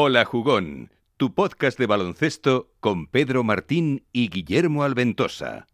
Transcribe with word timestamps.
Hola 0.00 0.24
Jugón, 0.24 0.92
tu 1.16 1.34
podcast 1.34 1.76
de 1.76 1.86
baloncesto 1.86 2.70
con 2.78 3.08
Pedro 3.08 3.42
Martín 3.42 4.04
y 4.12 4.28
Guillermo 4.28 4.84
Alventosa. 4.84 5.66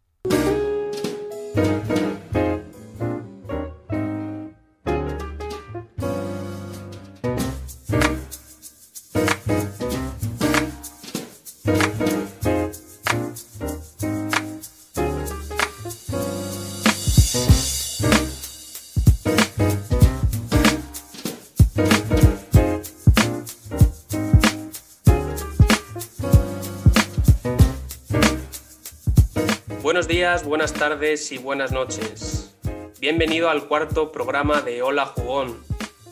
Buenas 30.55 30.71
tardes 30.71 31.33
y 31.33 31.37
buenas 31.37 31.73
noches. 31.73 32.55
Bienvenido 33.01 33.49
al 33.49 33.67
cuarto 33.67 34.13
programa 34.13 34.61
de 34.61 34.81
Hola 34.83 35.05
Jugón. 35.05 35.61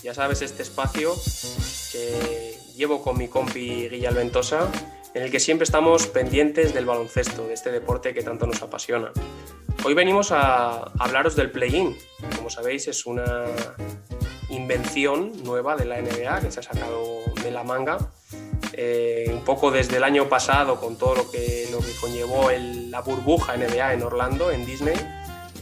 Ya 0.03 0.13
sabes, 0.13 0.41
este 0.41 0.63
espacio 0.63 1.13
que 1.93 2.59
llevo 2.75 3.01
con 3.01 3.17
mi 3.17 3.29
compi 3.29 3.87
Guilla 3.87 4.11
Ventosa, 4.11 4.69
en 5.13 5.23
el 5.23 5.31
que 5.31 5.39
siempre 5.39 5.63
estamos 5.63 6.07
pendientes 6.07 6.73
del 6.73 6.85
baloncesto, 6.85 7.47
de 7.47 7.53
este 7.53 7.71
deporte 7.71 8.13
que 8.13 8.21
tanto 8.21 8.45
nos 8.45 8.61
apasiona. 8.61 9.13
Hoy 9.85 9.93
venimos 9.93 10.33
a 10.33 10.91
hablaros 10.99 11.37
del 11.37 11.49
play-in. 11.49 11.97
Como 12.35 12.49
sabéis, 12.49 12.89
es 12.89 13.05
una 13.05 13.45
invención 14.49 15.41
nueva 15.45 15.77
de 15.77 15.85
la 15.85 16.01
NBA 16.01 16.41
que 16.41 16.51
se 16.51 16.59
ha 16.59 16.63
sacado 16.63 17.21
de 17.41 17.49
la 17.49 17.63
manga 17.63 18.11
eh, 18.73 19.29
un 19.31 19.43
poco 19.43 19.71
desde 19.71 19.97
el 19.97 20.03
año 20.03 20.27
pasado 20.29 20.79
con 20.79 20.97
todo 20.97 21.15
lo 21.15 21.31
que, 21.31 21.67
lo 21.71 21.79
que 21.79 21.91
conllevó 22.01 22.49
la 22.89 23.01
burbuja 23.01 23.55
NBA 23.55 23.93
en 23.93 24.03
Orlando, 24.03 24.51
en 24.51 24.65
Disney, 24.65 24.95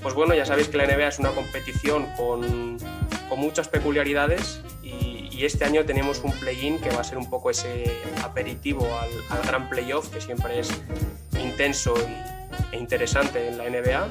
pues 0.02 0.16
bueno, 0.16 0.34
ya 0.34 0.46
sabéis 0.46 0.70
que 0.70 0.78
la 0.78 0.86
NBA 0.86 1.08
es 1.08 1.20
una 1.20 1.32
competición 1.32 2.08
con, 2.18 2.78
con 3.30 3.40
muchas 3.40 3.68
peculiaridades 3.68 4.62
y, 4.84 5.12
este 5.42 5.66
año 5.66 5.84
tenemos 5.86 6.20
un 6.20 6.32
play-in 6.34 6.80
que 6.80 6.92
va 6.92 7.02
a 7.02 7.04
ser 7.04 7.18
un 7.18 7.28
poco 7.28 7.50
ese 7.50 8.00
aperitivo 8.24 8.88
al, 9.00 9.42
gran 9.42 9.72
playoff 9.72 10.10
que 10.10 10.22
siempre 10.22 10.60
es 10.60 10.70
intenso 11.42 11.96
e 12.72 12.78
interesante 12.78 13.48
en 13.48 13.58
la 13.58 13.68
NBA 13.68 14.08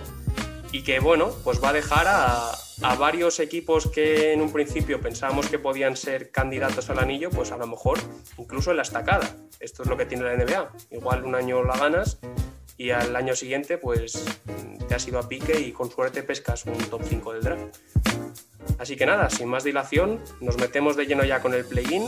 y 0.72 0.82
que 0.82 0.98
bueno, 0.98 1.30
pues 1.44 1.62
va 1.62 1.68
a 1.68 1.72
dejar 1.72 2.08
a, 2.08 2.50
a, 2.82 2.94
varios 2.94 3.40
equipos 3.40 3.88
que 3.88 4.32
en 4.32 4.40
un 4.40 4.52
principio 4.52 5.00
pensábamos 5.00 5.48
que 5.48 5.58
podían 5.58 5.96
ser 5.96 6.30
candidatos 6.30 6.90
al 6.90 6.98
anillo, 6.98 7.30
pues 7.30 7.52
a 7.52 7.56
lo 7.56 7.66
mejor 7.66 7.98
incluso 8.38 8.70
en 8.70 8.76
la 8.76 8.82
estacada. 8.82 9.36
Esto 9.60 9.82
es 9.82 9.88
lo 9.88 9.96
que 9.96 10.06
tiene 10.06 10.24
la 10.24 10.36
NBA. 10.36 10.72
Igual 10.90 11.24
un 11.24 11.34
año 11.34 11.62
la 11.62 11.76
ganas 11.76 12.18
y 12.76 12.90
al 12.90 13.14
año 13.14 13.34
siguiente 13.34 13.78
pues 13.78 14.24
te 14.88 14.94
has 14.94 15.06
ido 15.06 15.18
a 15.18 15.28
pique 15.28 15.60
y 15.60 15.72
con 15.72 15.90
suerte 15.90 16.22
pescas 16.22 16.64
un 16.64 16.78
top 16.78 17.02
5 17.06 17.32
del 17.34 17.42
draft. 17.42 17.76
Así 18.78 18.96
que 18.96 19.04
nada, 19.06 19.28
sin 19.28 19.48
más 19.48 19.64
dilación, 19.64 20.20
nos 20.40 20.56
metemos 20.56 20.96
de 20.96 21.06
lleno 21.06 21.24
ya 21.24 21.40
con 21.40 21.54
el 21.54 21.64
play-in 21.64 22.04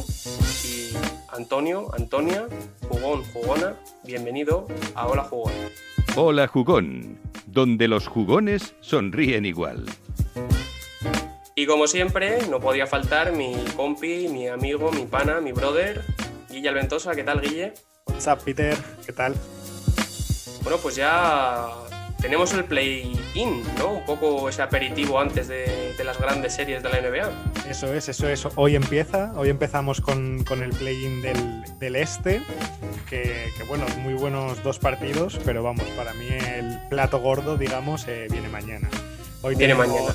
y 0.65 0.93
Antonio, 1.29 1.95
Antonia, 1.95 2.47
jugón, 2.89 3.25
jugona, 3.25 3.77
bienvenido 4.05 4.67
a 4.95 5.07
Hola 5.07 5.25
Jugón. 5.25 5.53
Hola 6.17 6.47
Jugón, 6.47 7.19
donde 7.53 7.87
los 7.87 8.09
jugones 8.09 8.75
sonríen 8.81 9.45
igual. 9.45 9.85
Y 11.55 11.67
como 11.67 11.87
siempre, 11.87 12.47
no 12.49 12.61
podía 12.61 12.87
faltar 12.87 13.33
mi 13.33 13.55
compi, 13.77 14.29
mi 14.29 14.49
amigo, 14.49 14.91
mi 14.91 15.05
pana, 15.05 15.41
mi 15.41 15.53
brother, 15.53 16.03
Guille 16.51 16.71
Alventosa. 16.71 17.15
¿Qué 17.15 17.25
tal, 17.25 17.43
Guille? 17.43 17.75
What's 18.07 18.27
up, 18.27 18.43
Peter? 18.43 18.77
¿Qué 19.05 19.13
tal? 19.13 19.35
Bueno, 20.63 20.79
pues 20.79 20.97
ya 20.97 21.69
tenemos 22.23 22.55
el 22.55 22.65
play-in, 22.65 23.63
¿no? 23.79 23.95
Un 23.95 24.05
poco 24.05 24.49
ese 24.49 24.63
aperitivo 24.63 25.19
antes 25.19 25.49
de, 25.49 25.93
de, 25.99 26.05
las 26.05 26.19
grandes 26.19 26.55
series 26.55 26.81
de 26.83 26.89
la 26.89 27.01
NBA. 27.01 27.69
Eso 27.69 27.93
es, 27.93 28.09
eso 28.09 28.29
es. 28.29 28.47
Hoy 28.55 28.77
empieza, 28.77 29.33
hoy 29.37 29.51
empezamos 29.51 30.01
con, 30.01 30.45
con 30.45 30.63
el 30.63 30.71
play-in 30.71 31.21
del, 31.21 31.65
del, 31.81 31.97
este, 31.97 32.41
que, 33.11 33.51
que, 33.57 33.65
bueno, 33.65 33.85
muy 33.99 34.15
buenos 34.15 34.63
dos 34.63 34.79
partidos, 34.79 35.41
pero 35.45 35.65
vamos, 35.65 35.85
para 35.97 36.15
mí 36.15 36.29
el 36.29 36.79
plato 36.89 37.19
gordo, 37.19 37.57
digamos, 37.57 38.07
eh, 38.07 38.29
viene 38.31 38.49
mañana. 38.49 38.89
Hoy 39.43 39.57
viene 39.57 39.75
tenemos... 39.75 39.89
mañana. 39.89 40.15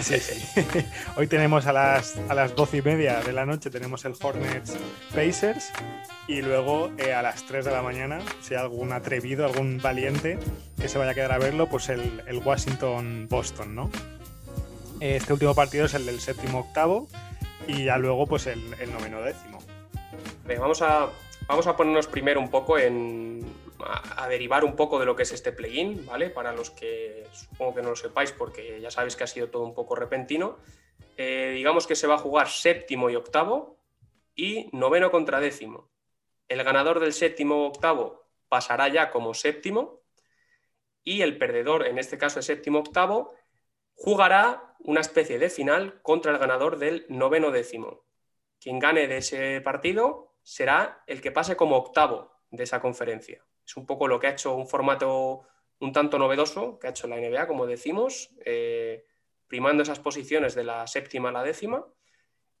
Sí, 0.00 0.18
sí. 0.18 0.60
Hoy 1.16 1.28
tenemos 1.28 1.66
a 1.66 1.72
las, 1.72 2.16
a 2.28 2.34
las 2.34 2.56
12 2.56 2.78
y 2.78 2.82
media 2.82 3.20
de 3.20 3.32
la 3.32 3.46
noche, 3.46 3.70
tenemos 3.70 4.04
el 4.04 4.14
Hornets 4.20 4.76
Pacers 5.14 5.70
y 6.26 6.42
luego 6.42 6.90
eh, 6.98 7.14
a 7.14 7.22
las 7.22 7.44
3 7.44 7.64
de 7.64 7.70
la 7.70 7.82
mañana, 7.82 8.18
si 8.40 8.54
hay 8.54 8.60
algún 8.60 8.92
atrevido, 8.92 9.46
algún 9.46 9.78
valiente 9.78 10.38
que 10.80 10.88
se 10.88 10.98
vaya 10.98 11.12
a 11.12 11.14
quedar 11.14 11.32
a 11.32 11.38
verlo, 11.38 11.68
pues 11.68 11.88
el, 11.88 12.22
el 12.26 12.38
Washington-Boston, 12.38 13.74
¿no? 13.74 13.90
Este 14.98 15.32
último 15.32 15.54
partido 15.54 15.86
es 15.86 15.94
el 15.94 16.04
del 16.04 16.20
séptimo 16.20 16.60
octavo 16.60 17.06
y 17.68 17.84
ya 17.84 17.96
luego 17.96 18.26
pues 18.26 18.46
el, 18.46 18.60
el 18.80 18.92
noveno 18.92 19.20
décimo. 19.22 19.58
Bien, 20.46 20.60
vamos, 20.60 20.82
a, 20.82 21.10
vamos 21.46 21.66
a 21.66 21.76
ponernos 21.76 22.08
primero 22.08 22.40
un 22.40 22.50
poco 22.50 22.78
en, 22.78 23.44
a, 23.84 24.28
derivar 24.28 24.64
un 24.64 24.76
poco 24.76 24.98
de 24.98 25.06
lo 25.06 25.16
que 25.16 25.24
es 25.24 25.32
este 25.32 25.52
plugin, 25.52 26.04
¿vale? 26.06 26.30
Para 26.30 26.52
los 26.52 26.70
que 26.70 27.26
supongo 27.32 27.76
que 27.76 27.82
no 27.82 27.90
lo 27.90 27.96
sepáis 27.96 28.32
porque 28.32 28.80
ya 28.80 28.90
sabéis 28.90 29.16
que 29.16 29.24
ha 29.24 29.28
sido 29.28 29.50
todo 29.50 29.64
un 29.64 29.74
poco 29.74 29.94
repentino. 29.94 30.58
Eh, 31.16 31.52
digamos 31.54 31.86
que 31.86 31.96
se 31.96 32.06
va 32.06 32.14
a 32.14 32.18
jugar 32.18 32.48
séptimo 32.48 33.10
y 33.10 33.16
octavo 33.16 33.78
y 34.34 34.68
noveno 34.72 35.10
contra 35.10 35.40
décimo. 35.40 35.90
El 36.48 36.62
ganador 36.62 37.00
del 37.00 37.12
séptimo 37.12 37.64
o 37.64 37.68
octavo 37.68 38.26
pasará 38.48 38.88
ya 38.88 39.10
como 39.10 39.34
séptimo 39.34 40.02
y 41.02 41.22
el 41.22 41.38
perdedor, 41.38 41.86
en 41.86 41.98
este 41.98 42.18
caso 42.18 42.40
el 42.40 42.44
séptimo 42.44 42.80
octavo, 42.80 43.32
jugará 43.94 44.76
una 44.80 45.00
especie 45.00 45.38
de 45.38 45.50
final 45.50 46.00
contra 46.02 46.32
el 46.32 46.38
ganador 46.38 46.78
del 46.78 47.06
noveno 47.08 47.50
décimo. 47.50 48.04
Quien 48.60 48.78
gane 48.78 49.06
de 49.06 49.18
ese 49.18 49.60
partido 49.60 50.34
será 50.42 51.02
el 51.06 51.20
que 51.20 51.32
pase 51.32 51.56
como 51.56 51.76
octavo 51.76 52.40
de 52.50 52.64
esa 52.64 52.80
conferencia. 52.80 53.45
Es 53.66 53.76
un 53.76 53.84
poco 53.84 54.06
lo 54.06 54.20
que 54.20 54.28
ha 54.28 54.30
hecho 54.30 54.54
un 54.54 54.68
formato 54.68 55.42
un 55.80 55.92
tanto 55.92 56.18
novedoso 56.18 56.78
que 56.78 56.86
ha 56.86 56.90
hecho 56.90 57.06
la 57.06 57.16
NBA, 57.16 57.46
como 57.46 57.66
decimos, 57.66 58.30
eh, 58.44 59.04
primando 59.46 59.82
esas 59.82 59.98
posiciones 59.98 60.54
de 60.54 60.64
la 60.64 60.86
séptima 60.86 61.28
a 61.28 61.32
la 61.32 61.42
décima, 61.42 61.84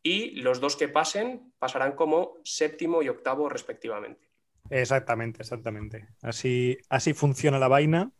y 0.02 0.32
los 0.42 0.60
dos 0.60 0.76
que 0.76 0.88
pasen 0.88 1.52
pasarán 1.58 1.92
como 1.92 2.34
séptimo 2.44 3.02
y 3.02 3.08
octavo 3.08 3.48
respectivamente. 3.48 4.28
Exactamente, 4.70 5.42
exactamente. 5.42 6.08
Así, 6.22 6.76
así 6.88 7.12
funciona 7.12 7.58
la 7.58 7.68
vaina. 7.68 8.12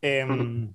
Eh, 0.00 0.24
uh-huh. 0.24 0.74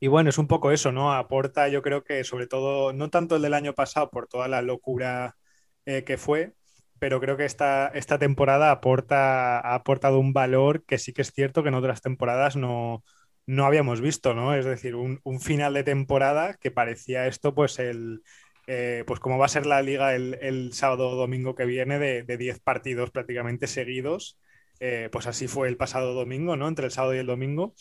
Y 0.00 0.08
bueno, 0.08 0.30
es 0.30 0.38
un 0.38 0.46
poco 0.46 0.70
eso, 0.70 0.92
¿no? 0.92 1.12
Aporta, 1.12 1.68
yo 1.68 1.82
creo 1.82 2.04
que 2.04 2.24
sobre 2.24 2.46
todo, 2.46 2.92
no 2.92 3.10
tanto 3.10 3.36
el 3.36 3.42
del 3.42 3.54
año 3.54 3.74
pasado 3.74 4.10
por 4.10 4.26
toda 4.26 4.48
la 4.48 4.62
locura 4.62 5.36
eh, 5.84 6.04
que 6.04 6.16
fue, 6.16 6.54
pero 7.00 7.20
creo 7.20 7.36
que 7.36 7.44
esta, 7.44 7.88
esta 7.88 8.18
temporada 8.18 8.70
aporta, 8.70 9.58
ha 9.58 9.74
aportado 9.74 10.20
un 10.20 10.32
valor 10.32 10.84
que 10.84 10.98
sí 10.98 11.12
que 11.12 11.22
es 11.22 11.32
cierto 11.32 11.62
que 11.62 11.70
en 11.70 11.74
otras 11.74 12.02
temporadas 12.02 12.56
no, 12.56 13.02
no 13.46 13.66
habíamos 13.66 14.00
visto, 14.00 14.34
¿no? 14.34 14.54
Es 14.54 14.64
decir, 14.64 14.94
un, 14.94 15.20
final 15.40 15.74
de 15.74 15.82
temporada 15.84 16.54
que 16.60 16.70
parecía 16.70 17.26
esto, 17.26 17.54
pues 17.54 17.78
el. 17.80 18.22
Eh, 18.68 19.02
pues 19.06 19.18
como 19.18 19.38
va 19.38 19.46
a 19.46 19.48
ser 19.48 19.66
la 19.66 19.82
liga 19.82 20.14
el, 20.14 20.72
sábado 20.72 21.08
o 21.08 21.16
domingo 21.16 21.56
que 21.56 21.64
viene 21.64 21.98
de 21.98 22.36
10 22.36 22.60
partidos 22.60 23.10
prácticamente 23.10 23.66
seguidos, 23.66 24.38
eh, 24.80 25.10
pues 25.12 25.26
así 25.26 25.46
fue 25.48 25.68
el 25.68 25.76
pasado 25.76 26.14
domingo, 26.14 26.56
¿no? 26.56 26.66
Entre 26.68 26.86
el 26.86 26.92
sábado 26.92 27.14
y 27.14 27.18
el 27.18 27.26
domingo 27.26 27.74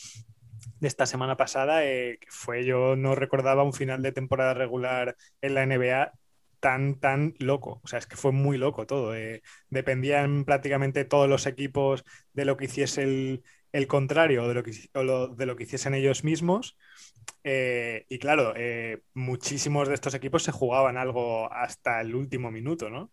de 0.80 0.88
esta 0.88 1.06
semana 1.06 1.38
pasada, 1.38 1.86
eh, 1.86 2.20
fue 2.30 2.66
yo 2.66 2.96
no 2.96 3.16
recordaba 3.16 3.64
un 3.64 3.74
final 3.74 4.02
de 4.02 4.12
temporada 4.12 4.54
regular 4.54 5.16
en 5.42 5.54
la 5.54 5.66
NBA 5.66 6.12
tan, 6.60 7.00
tan 7.00 7.34
loco. 7.40 7.82
O 7.84 7.88
sea, 7.88 8.00
es 8.00 8.08
que 8.08 8.16
fue 8.16 8.32
muy 8.32 8.58
loco 8.58 8.86
todo. 8.88 9.16
Eh, 9.16 9.42
dependían 9.70 10.46
prácticamente 10.46 11.06
todos 11.06 11.30
los 11.30 11.46
equipos 11.48 12.04
de 12.34 12.46
lo 12.46 12.58
que 12.58 12.66
hiciese 12.66 13.04
el, 13.04 13.44
el 13.72 13.88
contrario 13.88 14.48
de 14.48 14.54
lo, 14.54 14.64
que, 14.64 14.72
o 14.94 15.28
de 15.30 15.46
lo 15.46 15.56
que 15.56 15.64
hiciesen 15.64 15.94
ellos 15.94 16.24
mismos. 16.24 16.78
Eh, 17.44 18.06
y 18.10 18.20
claro, 18.20 18.54
eh, 18.56 19.02
muchísimos 19.14 19.88
de 19.88 19.96
estos 19.96 20.14
equipos 20.14 20.44
se 20.44 20.52
jugaban 20.52 20.98
algo 20.98 21.52
hasta 21.52 22.02
el 22.02 22.16
último 22.16 22.52
minuto, 22.52 22.90
¿no? 22.90 23.12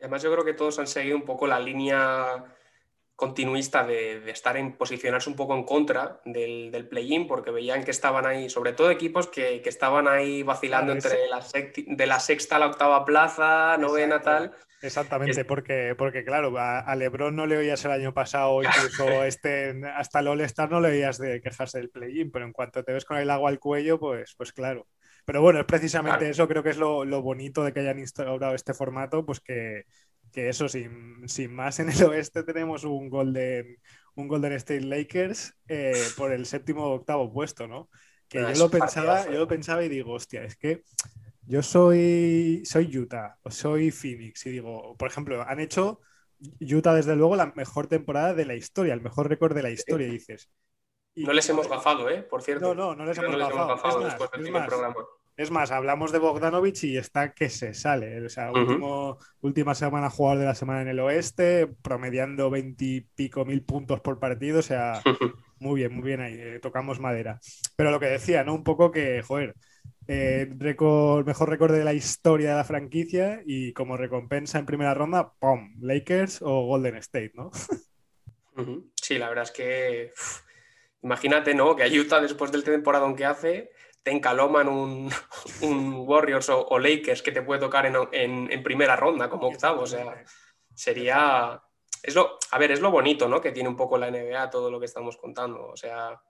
Además, 0.00 0.22
yo 0.22 0.32
creo 0.32 0.44
que 0.44 0.54
todos 0.54 0.78
han 0.78 0.86
seguido 0.86 1.16
un 1.16 1.24
poco 1.24 1.46
la 1.46 1.58
línea 1.58 2.44
continuista 3.16 3.84
de, 3.84 4.20
de, 4.20 4.30
estar 4.30 4.58
en 4.58 4.76
posicionarse 4.76 5.30
un 5.30 5.36
poco 5.36 5.54
en 5.54 5.64
contra 5.64 6.20
del, 6.26 6.70
del 6.70 6.86
play-in, 6.86 7.26
porque 7.26 7.50
veían 7.50 7.82
que 7.82 7.90
estaban 7.90 8.26
ahí, 8.26 8.50
sobre 8.50 8.74
todo 8.74 8.90
equipos 8.90 9.26
que, 9.26 9.62
que 9.62 9.70
estaban 9.70 10.06
ahí 10.06 10.42
vacilando 10.42 10.92
claro, 10.92 11.08
entre 11.08 11.28
la 11.28 11.96
de 11.96 12.06
la 12.06 12.20
sexta 12.20 12.56
a 12.56 12.58
la 12.58 12.66
octava 12.66 13.04
plaza, 13.06 13.78
novena, 13.78 14.20
tal. 14.20 14.52
Exactamente, 14.82 15.40
es... 15.40 15.46
porque, 15.46 15.94
porque 15.96 16.24
claro, 16.24 16.56
a, 16.58 16.80
a, 16.80 16.94
Lebron 16.94 17.34
no 17.34 17.46
le 17.46 17.56
oías 17.56 17.82
el 17.86 17.90
año 17.92 18.12
pasado, 18.12 18.62
incluso 18.62 19.24
este, 19.24 19.74
hasta 19.94 20.20
el 20.20 20.28
All-Star 20.28 20.70
no 20.70 20.80
le 20.80 20.88
oías 20.90 21.16
de 21.16 21.40
quejarse 21.40 21.78
del 21.78 21.88
play-in, 21.88 22.30
pero 22.30 22.44
en 22.44 22.52
cuanto 22.52 22.84
te 22.84 22.92
ves 22.92 23.06
con 23.06 23.16
el 23.16 23.30
agua 23.30 23.48
al 23.48 23.58
cuello, 23.58 23.98
pues, 23.98 24.34
pues 24.36 24.52
claro. 24.52 24.86
Pero 25.26 25.42
bueno, 25.42 25.58
es 25.58 25.66
precisamente 25.66 26.30
eso, 26.30 26.46
creo 26.46 26.62
que 26.62 26.70
es 26.70 26.78
lo, 26.78 27.04
bonito 27.20 27.64
de 27.64 27.72
que 27.72 27.80
hayan 27.80 27.98
instaurado 27.98 28.54
este 28.54 28.72
formato, 28.74 29.26
pues 29.26 29.40
que, 29.40 29.84
eso, 30.32 30.68
sin, 30.68 31.28
sin, 31.28 31.52
más, 31.52 31.80
en 31.80 31.90
el 31.90 32.02
oeste 32.04 32.44
tenemos 32.44 32.84
un 32.84 33.10
Golden, 33.10 33.76
un 34.14 34.28
Golden 34.28 34.52
State 34.52 34.82
Lakers 34.82 35.54
eh, 35.66 36.00
por 36.16 36.32
el 36.32 36.46
séptimo 36.46 36.84
o 36.84 36.94
octavo 36.94 37.32
puesto, 37.32 37.66
¿no? 37.66 37.90
Que 38.28 38.40
yo 38.40 38.54
lo, 38.54 38.70
pensaba, 38.70 39.26
yo 39.26 39.38
lo 39.38 39.48
pensaba 39.48 39.84
y 39.84 39.88
digo, 39.88 40.12
hostia, 40.12 40.44
es 40.44 40.56
que 40.56 40.82
yo 41.42 41.62
soy, 41.62 42.62
soy 42.64 42.96
Utah 42.96 43.36
o 43.42 43.50
soy 43.50 43.90
Phoenix 43.90 44.46
y 44.46 44.50
digo, 44.50 44.96
por 44.96 45.10
ejemplo, 45.10 45.42
han 45.42 45.58
hecho 45.58 46.00
Utah 46.60 46.94
desde 46.94 47.16
luego 47.16 47.34
la 47.34 47.52
mejor 47.56 47.88
temporada 47.88 48.32
de 48.32 48.44
la 48.44 48.54
historia, 48.54 48.94
el 48.94 49.00
mejor 49.00 49.28
récord 49.28 49.56
de 49.56 49.62
la 49.62 49.70
historia, 49.70 50.08
dices. 50.08 50.50
No 51.16 51.32
les 51.32 51.48
hemos 51.48 51.68
gafado, 51.68 52.10
¿eh? 52.10 52.22
Por 52.22 52.42
cierto. 52.42 52.74
No, 52.74 52.94
no, 52.94 52.94
no 52.94 53.04
les, 53.06 53.18
hemos, 53.18 53.36
gafado. 53.36 54.04
después 54.04 54.30
del 54.30 54.52
programa. 54.52 54.94
Es 55.36 55.50
más, 55.50 55.70
hablamos 55.70 56.12
de 56.12 56.18
Bogdanovich 56.18 56.84
y 56.84 56.96
está 56.96 57.34
que 57.34 57.50
se 57.50 57.74
sale. 57.74 58.24
O 58.24 58.28
sea, 58.30 58.50
última 59.42 59.74
semana 59.74 60.08
jugador 60.08 60.38
de 60.40 60.46
la 60.46 60.54
semana 60.54 60.80
en 60.80 60.88
el 60.88 61.00
oeste, 61.00 61.66
promediando 61.82 62.48
veintipico 62.48 63.44
mil 63.44 63.62
puntos 63.62 64.00
por 64.00 64.18
partido. 64.18 64.60
O 64.60 64.62
sea, 64.62 65.02
muy 65.58 65.80
bien, 65.80 65.94
muy 65.94 66.04
bien 66.04 66.20
ahí. 66.22 66.34
Eh, 66.38 66.58
tocamos 66.60 67.00
madera. 67.00 67.38
Pero 67.76 67.90
lo 67.90 68.00
que 68.00 68.06
decía, 68.06 68.44
¿no? 68.44 68.54
Un 68.54 68.64
poco 68.64 68.90
que, 68.90 69.22
joder, 69.22 69.54
eh, 70.08 70.48
mejor 70.58 71.50
récord 71.50 71.72
de 71.72 71.84
la 71.84 71.92
historia 71.92 72.50
de 72.50 72.56
la 72.56 72.64
franquicia 72.64 73.42
y 73.44 73.74
como 73.74 73.98
recompensa 73.98 74.58
en 74.58 74.66
primera 74.66 74.94
ronda, 74.94 75.32
¡pum! 75.38 75.74
Lakers 75.80 76.40
o 76.40 76.64
Golden 76.66 76.96
State, 76.96 77.32
¿no? 77.34 77.50
Sí, 78.94 79.18
la 79.18 79.28
verdad 79.28 79.44
es 79.44 79.50
que. 79.50 80.12
Imagínate, 81.06 81.54
¿no? 81.54 81.76
Que 81.76 81.84
a 81.84 81.86
Utah, 81.86 82.20
después 82.20 82.50
del 82.50 82.64
temporada 82.64 83.14
que 83.14 83.24
hace 83.24 83.70
te 84.02 84.10
encaloman 84.12 84.68
un, 84.68 85.10
Warriors 86.06 86.48
o, 86.48 86.78
Lakers 86.78 87.22
que 87.22 87.32
te 87.32 87.42
puede 87.42 87.60
tocar 87.60 87.86
en, 87.86 88.62
primera 88.62 88.94
ronda 88.94 89.28
como 89.28 89.48
octavo. 89.48 89.82
O 89.82 89.86
sea, 89.86 90.24
sería. 90.74 91.62
Es 92.02 92.14
lo, 92.14 92.38
a 92.50 92.58
ver, 92.58 92.70
es 92.70 92.80
lo 92.80 92.90
bonito, 92.90 93.28
¿no? 93.28 93.40
Que 93.40 93.52
tiene 93.52 93.68
un 93.68 93.76
poco 93.76 93.98
la 93.98 94.10
NBA 94.10 94.50
todo 94.50 94.70
lo 94.70 94.78
que 94.78 94.86
estamos 94.86 95.16
contando. 95.16 95.66
O 95.66 95.76
sea, 95.76 96.20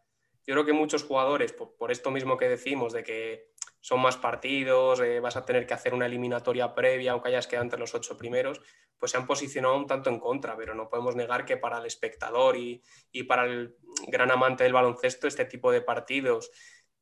yo 0.47 0.55
creo 0.55 0.65
que 0.65 0.73
muchos 0.73 1.05
jugadores, 1.05 1.53
por, 1.53 1.91
esto 1.91 2.11
mismo 2.11 2.37
que 2.37 2.49
decimos, 2.49 2.93
de 2.93 3.03
que 3.03 3.51
son 3.87 4.01
más 4.01 4.17
partidos, 4.17 4.99
eh, 5.01 5.21
vas 5.21 5.37
a 5.37 5.45
tener 5.45 5.65
que 5.65 5.75
hacer 5.75 5.95
una 5.95 6.07
eliminatoria 6.07 6.75
previa, 6.75 7.13
aunque 7.13 7.29
hayas 7.29 7.47
quedado 7.47 7.65
entre 7.65 7.79
los 7.79 7.95
ocho 7.95 8.17
primeros, 8.17 8.61
pues 8.99 9.13
se 9.13 9.19
han 9.19 9.27
posicionado 9.27 9.77
un 9.77 9.87
tanto 9.87 10.11
en 10.11 10.19
contra, 10.19 10.57
pero 10.57 10.75
no 10.75 10.89
podemos 10.89 11.15
negar 11.15 11.45
que 11.45 11.57
para 11.57 11.79
el 11.79 11.87
espectador 11.87 12.57
y, 12.57 12.83
y 13.13 13.23
para 13.23 13.45
el 13.45 13.77
gran 14.09 14.33
amante 14.33 14.65
del 14.65 14.73
baloncesto, 14.73 15.29
este 15.29 15.45
tipo 15.45 15.71
de 15.71 15.83
partidos 15.83 16.51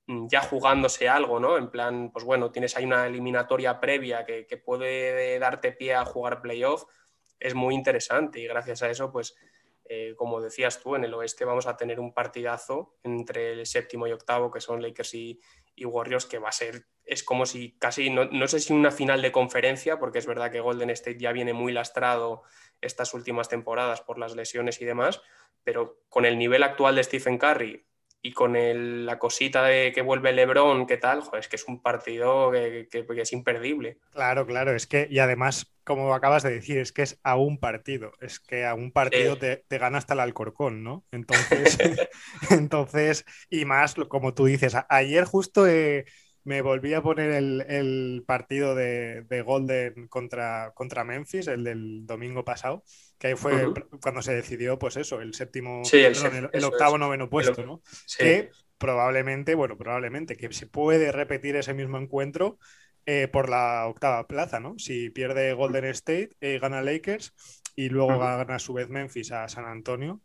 Mm, 0.07 0.27
ya 0.29 0.43
jugándose 0.43 1.09
algo, 1.09 1.41
¿no? 1.41 1.57
En 1.57 1.71
plan, 1.71 2.11
pues 2.13 2.25
bueno, 2.27 2.51
tienes 2.53 2.77
ahí 2.77 2.85
una 2.85 3.07
eliminatoria 3.07 3.81
previa 3.81 4.25
que, 4.27 4.45
puede 4.59 5.39
darte 5.39 5.73
pie 5.73 5.95
a 5.95 6.05
jugar 6.05 6.43
playoff, 6.43 6.85
es 7.41 7.55
muy 7.55 7.75
interesante 7.75 8.41
y 8.41 8.47
gracias 8.47 8.83
a 8.83 8.91
eso, 8.91 9.11
pues, 9.11 9.35
eh, 9.87 10.15
como 10.17 10.41
decías 10.41 10.81
tú, 10.83 10.95
en 10.95 11.05
el 11.05 11.15
oeste 11.15 11.45
vamos 11.45 11.67
a 11.67 11.77
tener 11.77 12.01
un 12.01 12.13
partidazo 12.13 12.97
entre 13.03 13.53
el 13.53 13.67
séptimo 13.67 14.07
y 14.07 14.13
octavo, 14.13 14.51
que 14.51 14.61
son 14.61 14.83
Lakers 14.83 15.15
y, 15.15 15.41
Warriors, 15.83 16.27
que 16.27 16.39
va 16.39 16.51
a 16.51 16.53
ser, 16.53 16.87
es 17.05 17.23
como 17.23 17.47
si 17.47 17.77
casi, 17.79 18.11
no, 18.11 18.27
no, 18.27 18.47
sé 18.47 18.61
si 18.61 18.73
una 18.73 18.91
final 18.91 19.23
de 19.23 19.33
conferencia, 19.33 19.99
porque 19.99 20.19
es 20.19 20.27
verdad 20.27 20.51
que 20.51 20.61
Golden 20.61 20.91
State 20.91 21.19
ya 21.19 21.33
viene 21.33 21.53
muy 21.53 21.73
lastrado 21.73 22.43
estas 22.81 23.15
últimas 23.15 23.49
temporadas 23.49 24.01
por 24.01 24.19
las 24.19 24.37
lesiones 24.37 24.81
y 24.81 24.85
demás, 24.85 25.21
pero 25.65 26.03
con 26.09 26.25
el 26.25 26.39
nivel 26.39 26.63
actual 26.63 26.95
de 26.97 27.05
Stephen 27.05 27.39
Curry, 27.39 27.87
y 28.27 28.33
con 28.33 28.55
la 29.05 29.19
cosita 29.19 29.63
de 29.65 29.93
que 29.93 30.01
vuelve 30.01 30.33
Lebron, 30.33 30.87
¿qué 30.87 30.97
tal? 30.97 31.21
Joder, 31.21 31.41
es 31.41 31.49
que 31.49 31.57
es 31.57 31.69
un 31.69 31.83
partido 31.83 32.51
que, 32.51 32.89
es 32.91 33.33
imperdible. 33.35 33.99
Claro, 34.13 34.47
claro, 34.47 34.75
es 34.75 34.87
que, 34.87 35.07
y 35.11 35.19
además, 35.19 35.75
como 35.85 36.15
acabas 36.15 36.43
de 36.43 36.55
decir, 36.55 36.79
es 36.79 36.91
que 36.91 37.03
es 37.03 37.21
a 37.23 37.37
un 37.37 37.59
partido, 37.59 38.13
es 38.23 38.41
que 38.41 38.65
a 38.65 38.73
un 38.73 38.93
partido 38.93 39.37
te, 39.37 39.63
gana 39.69 39.99
hasta 39.99 40.15
el 40.15 40.21
Alcorcón, 40.21 40.83
¿no? 40.83 41.05
Entonces, 41.13 41.77
entonces, 42.51 43.27
y 43.51 43.67
más, 43.67 43.95
como 44.09 44.33
tú 44.33 44.47
dices, 44.47 44.75
ayer 44.89 45.25
justo 45.25 45.67
eh, 45.67 46.07
me 46.45 46.61
volví 46.63 46.95
a 46.95 47.03
poner 47.03 47.33
el, 47.33 48.23
partido 48.27 48.75
de, 48.75 49.43
Golden 49.45 50.09
contra, 50.09 50.73
contra 50.75 51.05
Memphis, 51.05 51.49
el 51.49 51.65
del 51.65 52.07
domingo 52.07 52.45
pasado, 52.45 52.85
que 53.19 53.29
ahí 53.29 53.35
fue 53.35 53.73
cuando 54.01 54.23
se 54.23 54.35
decidió, 54.35 54.79
pues 54.79 54.97
eso, 54.97 55.21
el 55.21 55.35
séptimo, 55.35 55.83
el, 55.93 56.65
octavo, 56.65 56.99
noveno 56.99 57.29
puesto, 57.29 57.65
¿no? 57.65 57.83
Que 58.19 58.51
probablemente, 58.79 59.55
bueno, 59.55 59.79
probablemente 59.79 60.37
que 60.37 60.53
se 60.53 60.67
puede 60.67 61.11
repetir 61.13 61.57
ese 61.57 61.73
mismo 61.73 61.99
encuentro 61.99 62.59
eh, 63.07 63.29
por 63.29 63.49
la 63.49 63.87
octava 63.87 64.27
plaza, 64.27 64.61
¿no? 64.61 64.79
Si 64.79 65.11
pierde 65.11 65.53
Golden 65.53 65.85
State, 65.87 66.31
eh, 66.41 66.59
gana 66.59 66.83
Lakers 66.83 67.35
y 67.77 67.89
luego 67.89 68.19
gana 68.19 68.55
a 68.55 68.59
su 68.59 68.73
vez 68.73 68.89
Memphis 68.89 69.33
a 69.33 69.49
San 69.49 69.65
Antonio. 69.65 70.21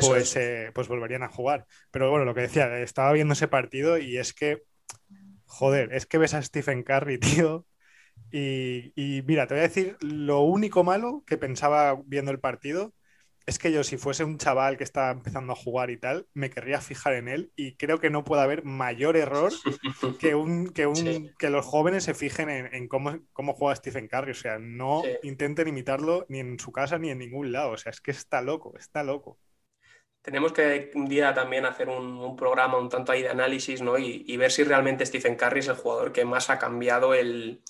pues, 0.00 0.36
eh, 0.36 0.70
pues 0.74 0.88
volverían 0.88 1.22
a 1.22 1.28
jugar. 1.28 1.66
Pero 1.90 2.10
bueno, 2.10 2.24
lo 2.26 2.34
que 2.34 2.42
decía, 2.42 2.78
estaba 2.80 3.12
viendo 3.12 3.32
ese 3.32 3.48
partido 3.48 3.98
y 3.98 4.18
es 4.18 4.34
que, 4.34 4.62
joder, 5.48 5.92
es 5.92 6.06
que 6.06 6.18
ves 6.18 6.34
a 6.34 6.42
Stephen 6.42 6.82
Curry, 6.84 7.18
tío, 7.20 7.66
y, 8.30 9.22
mira, 9.26 9.46
te 9.46 9.54
voy 9.54 9.60
a 9.60 9.68
decir, 9.68 9.96
lo 10.00 10.40
único 10.40 10.84
malo 10.84 11.24
que 11.26 11.38
pensaba 11.38 11.98
viendo 12.04 12.30
el 12.30 12.40
partido 12.40 12.94
es 13.46 13.58
que 13.58 13.72
yo 13.72 13.82
si 13.82 13.96
fuese 13.96 14.24
un 14.24 14.36
chaval 14.36 14.76
que 14.76 14.84
estaba 14.84 15.10
empezando 15.10 15.54
a 15.54 15.56
jugar 15.56 15.88
y 15.88 15.96
tal, 15.96 16.26
me 16.34 16.50
querría 16.50 16.82
fijar 16.82 17.14
en 17.14 17.28
él 17.28 17.50
y 17.56 17.76
creo 17.76 17.98
que 17.98 18.10
no 18.10 18.22
puede 18.22 18.42
haber 18.42 18.62
mayor 18.62 19.16
error 19.16 19.50
que, 20.20 20.34
un, 20.34 20.68
que, 20.68 20.86
un, 20.86 21.32
que 21.38 21.48
los 21.48 21.64
jóvenes 21.64 22.04
se 22.04 22.12
fijen 22.12 22.50
en, 22.50 22.88
cómo, 22.88 23.18
cómo, 23.32 23.54
juega 23.54 23.76
Stephen 23.76 24.06
Curry. 24.06 24.32
O 24.32 24.34
sea, 24.34 24.58
no 24.58 25.02
intenten 25.22 25.68
imitarlo 25.68 26.26
ni 26.28 26.40
en 26.40 26.58
su 26.58 26.72
casa 26.72 26.98
ni 26.98 27.08
en 27.08 27.18
ningún 27.18 27.50
lado. 27.50 27.70
O 27.70 27.78
sea, 27.78 27.88
es 27.88 28.02
que 28.02 28.10
está 28.10 28.42
loco, 28.42 28.76
está 28.76 29.02
loco. 29.02 29.38
Tenemos 30.30 30.52
que 30.52 30.90
un 30.94 31.08
día 31.08 31.32
también 31.32 31.64
hacer 31.64 31.88
un, 31.88 32.36
programa 32.36 32.76
un 32.76 32.90
tanto 32.90 33.12
ahí 33.12 33.22
de 33.22 33.30
análisis 33.30 33.80
¿no? 33.80 33.96
y 33.96 34.36
ver 34.36 34.52
si 34.52 34.62
realmente 34.62 35.06
Stephen 35.06 35.36
Curry 35.36 35.60
es 35.60 35.68
el 35.68 35.76
jugador 35.76 36.12
que 36.12 36.26
más 36.26 36.50
ha 36.50 36.58
cambiado 36.58 37.14
el 37.14 37.62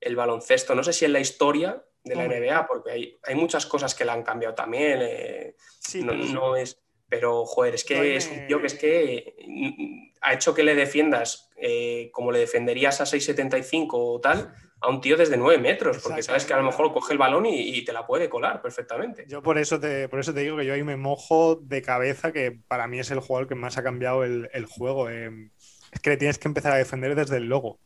el 0.00 0.16
baloncesto. 0.16 0.74
No 0.74 0.82
sé 0.82 0.92
si 0.92 1.04
en 1.04 1.12
la 1.12 1.20
historia 1.20 1.82
de 2.02 2.14
la 2.14 2.26
NBA, 2.26 2.66
porque 2.66 2.90
hay, 2.90 3.18
hay, 3.22 3.34
muchas 3.34 3.64
cosas 3.66 3.94
que 3.94 4.04
la 4.04 4.12
han 4.12 4.22
cambiado 4.22 4.54
también. 4.54 5.00
Eh, 5.02 5.56
no, 6.02 6.56
es. 6.56 6.80
Pero, 7.08 7.44
joder, 7.46 7.74
es 7.74 7.84
que 7.84 8.16
es 8.16 8.28
un 8.28 8.46
tío 8.46 8.60
que 8.60 8.66
es 8.66 8.74
que 8.74 9.36
mm, 9.46 10.12
ha 10.20 10.34
hecho 10.34 10.54
que 10.54 10.62
le 10.62 10.74
defiendas 10.74 11.50
eh, 11.56 12.10
como 12.12 12.32
le 12.32 12.40
defenderías 12.40 13.00
a 13.00 13.04
6,75 13.04 13.88
o 13.92 14.20
tal, 14.20 14.52
a 14.84 14.90
un 14.90 15.00
tío 15.00 15.16
desde 15.16 15.36
9 15.36 15.58
metros, 15.58 15.98
porque 16.02 16.22
sabes 16.22 16.44
que 16.44 16.52
a 16.52 16.58
lo 16.58 16.62
mejor 16.62 16.92
coge 16.92 17.14
el 17.14 17.18
balón 17.18 17.46
y, 17.46 17.82
te 17.84 17.92
la 17.92 18.06
puede 18.06 18.28
colar 18.28 18.60
perfectamente. 18.60 19.24
Yo 19.26 19.42
por 19.42 19.58
eso, 19.58 19.80
te, 19.80 20.08
por 20.08 20.20
eso 20.20 20.34
te 20.34 20.40
digo 20.40 20.58
que 20.58 20.66
yo 20.66 20.74
ahí 20.74 20.82
me 20.82 20.96
mojo 20.96 21.56
de 21.56 21.80
cabeza, 21.80 22.32
que 22.32 22.58
para 22.68 22.86
mí 22.86 22.98
es 22.98 23.10
el 23.10 23.20
jugador 23.20 23.48
que 23.48 23.54
más 23.54 23.78
ha 23.78 23.82
cambiado 23.82 24.24
el, 24.24 24.66
juego. 24.66 25.08
Eh, 25.08 25.50
es 25.90 26.00
que 26.00 26.10
le 26.10 26.16
tienes 26.18 26.38
que 26.38 26.48
empezar 26.48 26.72
a 26.72 26.76
defender 26.76 27.14
desde 27.14 27.38
el 27.38 27.48
logo. 27.48 27.80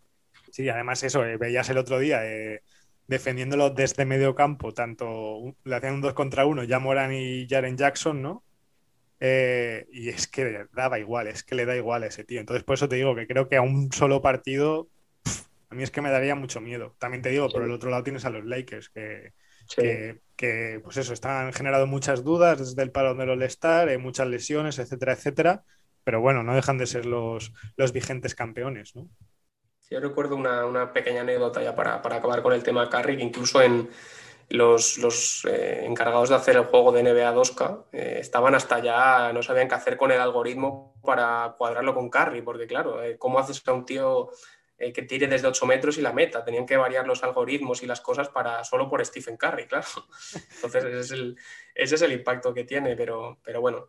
Sí, 0.51 0.69
además 0.69 1.03
eso, 1.05 1.25
eh, 1.25 1.37
veías 1.37 1.69
el 1.71 1.79
otro 1.79 1.99
día 1.99 2.27
eh, 2.27 2.63
defendiéndolo 3.07 3.71
desde 3.71 4.05
medio 4.05 4.35
campo, 4.35 4.75
tanto 4.75 5.55
le 5.65 5.77
hacían 5.77 5.95
un 5.95 6.01
2 6.01 6.15
contra 6.15 6.47
1, 6.47 6.65
ya 6.65 6.79
Moran 6.79 7.13
y 7.13 7.47
Jaren 7.49 7.77
Jackson, 7.77 8.23
¿no? 8.23 8.45
Eh, 9.21 9.87
y 9.93 10.09
es 10.11 10.29
que 10.29 10.67
daba 10.73 10.99
igual, 10.99 11.27
es 11.27 11.43
que 11.43 11.55
le 11.55 11.67
da 11.67 11.77
igual 11.77 12.03
a 12.03 12.07
ese 12.07 12.25
tío. 12.25 12.41
Entonces, 12.41 12.65
por 12.65 12.75
eso 12.75 12.89
te 12.89 12.97
digo 12.97 13.15
que 13.15 13.27
creo 13.27 13.49
que 13.49 13.57
a 13.57 13.63
un 13.63 13.91
solo 13.93 14.23
partido, 14.23 14.89
a 15.71 15.75
mí 15.75 15.83
es 15.83 15.91
que 15.91 16.01
me 16.01 16.11
daría 16.11 16.35
mucho 16.35 16.61
miedo. 16.61 16.95
También 16.99 17.23
te 17.23 17.31
digo, 17.31 17.49
por 17.49 17.63
el 17.63 17.73
otro 17.73 17.91
lado 17.91 18.03
tienes 18.03 18.25
a 18.25 18.31
los 18.31 18.45
Lakers, 18.45 18.89
que, 18.91 19.33
que, 20.37 20.81
pues 20.83 20.97
eso, 20.97 21.13
están 21.13 21.53
generado 21.53 21.87
muchas 21.87 22.25
dudas 22.25 22.59
desde 22.59 22.83
el 22.83 22.91
palo 22.91 23.15
del 23.15 23.31
All-Star, 23.31 23.97
muchas 23.99 24.29
lesiones, 24.29 24.79
etcétera, 24.79 25.13
etcétera. 25.13 25.65
Pero 26.05 26.21
bueno, 26.21 26.43
no 26.43 26.55
dejan 26.55 26.79
de 26.79 26.87
ser 26.87 27.05
los, 27.05 27.53
los 27.77 27.93
vigentes 27.93 28.35
campeones, 28.35 28.97
¿no? 28.97 29.09
Yo 29.91 30.01
recuerdo 30.01 30.37
una, 30.37 30.93
pequeña 30.93 31.23
anécdota 31.23 31.63
ya 31.63 31.75
para, 31.75 31.95
acabar 31.95 32.43
con 32.43 32.53
el 32.53 32.63
tema 32.63 32.91
Carry, 32.91 33.17
que 33.17 33.23
incluso 33.23 33.63
en 33.63 33.89
los, 34.51 35.45
eh, 35.47 35.83
encargados 35.85 36.29
de 36.29 36.35
hacer 36.35 36.57
el 36.57 36.65
juego 36.65 36.93
de 36.93 37.03
NBA 37.03 37.35
2K 37.35 37.85
eh, 37.93 38.19
estaban 38.21 38.55
hasta 38.55 38.81
ya, 38.81 39.33
no 39.33 39.43
sabían 39.43 39.69
qué 39.69 39.75
hacer 39.75 39.97
con 39.97 40.13
el 40.13 40.21
algoritmo 40.21 40.95
para 41.03 41.55
cuadrarlo 41.57 41.95
con 41.95 42.11
Carry, 42.11 42.43
porque 42.43 42.67
claro, 42.67 43.03
eh, 43.03 43.17
¿cómo 43.19 43.39
haces 43.39 43.63
a 43.67 43.73
un 43.73 43.87
tío 43.87 44.31
que 44.79 45.03
tire 45.03 45.27
desde 45.27 45.49
8 45.49 45.67
metros 45.67 45.99
y 45.99 46.03
la 46.03 46.13
meta? 46.13 46.45
Tenían 46.45 46.67
que 46.67 46.77
variar 46.77 47.07
los 47.07 47.23
algoritmos 47.23 47.83
y 47.83 47.87
las 47.87 48.01
cosas 48.01 48.29
para 48.29 48.63
solo 48.65 48.89
por 48.89 49.05
Stephen 49.05 49.37
Curry, 49.37 49.67
claro. 49.67 49.87
Entonces 50.55 50.85
ese 50.85 51.01
es 51.01 51.11
el, 51.11 51.37
ese 51.75 51.95
es 51.97 52.03
el 52.03 52.13
impacto 52.13 52.55
que 52.55 52.65
tiene, 52.65 52.97
pero, 52.97 53.39
pero 53.43 53.61
bueno, 53.61 53.89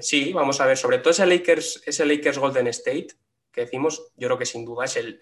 sí, 0.00 0.32
vamos 0.32 0.60
a 0.60 0.66
ver, 0.66 0.76
sobre 0.76 0.98
todo 0.98 1.10
ese 1.10 1.26
Lakers, 1.26 1.82
ese 1.86 2.06
Lakers 2.06 2.38
Golden 2.38 2.66
State 2.68 3.08
que 3.52 3.62
decimos, 3.62 4.12
yo 4.16 4.28
creo 4.28 4.38
que 4.38 4.46
sin 4.46 4.64
duda 4.64 4.86
es 4.86 4.96
el, 4.96 5.20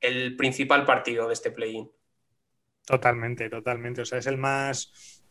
el 0.00 0.36
principal 0.36 0.84
partido 0.84 1.26
de 1.26 1.32
este 1.32 1.50
play-in. 1.50 1.90
Totalmente, 2.86 3.48
totalmente. 3.48 4.02
O 4.02 4.04
sea, 4.04 4.18
es 4.18 4.26
el 4.26 4.36
más. 4.36 5.22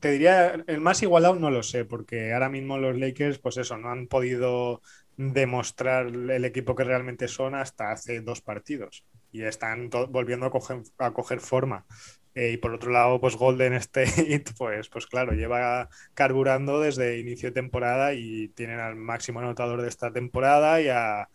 Te 0.00 0.10
diría, 0.10 0.64
el 0.66 0.80
más 0.80 1.02
igualado 1.02 1.34
no 1.36 1.50
lo 1.50 1.62
sé, 1.62 1.84
porque 1.84 2.32
ahora 2.32 2.48
mismo 2.48 2.78
los 2.78 2.98
Lakers, 2.98 3.38
pues 3.38 3.56
eso, 3.56 3.76
no 3.76 3.90
han 3.90 4.06
podido 4.06 4.82
demostrar 5.16 6.06
el 6.06 6.44
equipo 6.44 6.74
que 6.74 6.84
realmente 6.84 7.28
son 7.28 7.54
hasta 7.54 7.90
hace 7.92 8.20
dos 8.20 8.40
partidos. 8.40 9.04
y 9.32 9.42
están 9.42 9.90
volviendo 10.08 10.46
a 10.46 10.50
coger, 10.50 10.82
a 10.98 11.12
coger 11.12 11.40
forma. 11.40 11.84
Eh, 12.34 12.52
y 12.52 12.56
por 12.58 12.74
otro 12.74 12.90
lado, 12.90 13.18
pues 13.18 13.34
Golden 13.34 13.72
State, 13.74 14.44
pues, 14.58 14.88
pues 14.88 15.06
claro, 15.06 15.32
lleva 15.32 15.88
carburando 16.14 16.80
desde 16.80 17.18
inicio 17.18 17.48
de 17.48 17.54
temporada 17.54 18.12
y 18.12 18.48
tienen 18.48 18.78
al 18.78 18.94
máximo 18.94 19.40
anotador 19.40 19.80
de 19.82 19.88
esta 19.88 20.12
temporada 20.12 20.80
y, 20.82 20.88
a, 20.88 21.28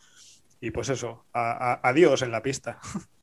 y 0.59 0.69
pues 0.69 0.89
eso, 0.89 1.25
adiós 1.33 2.21
en 2.21 2.31
la 2.31 2.43
pista. 2.43 2.79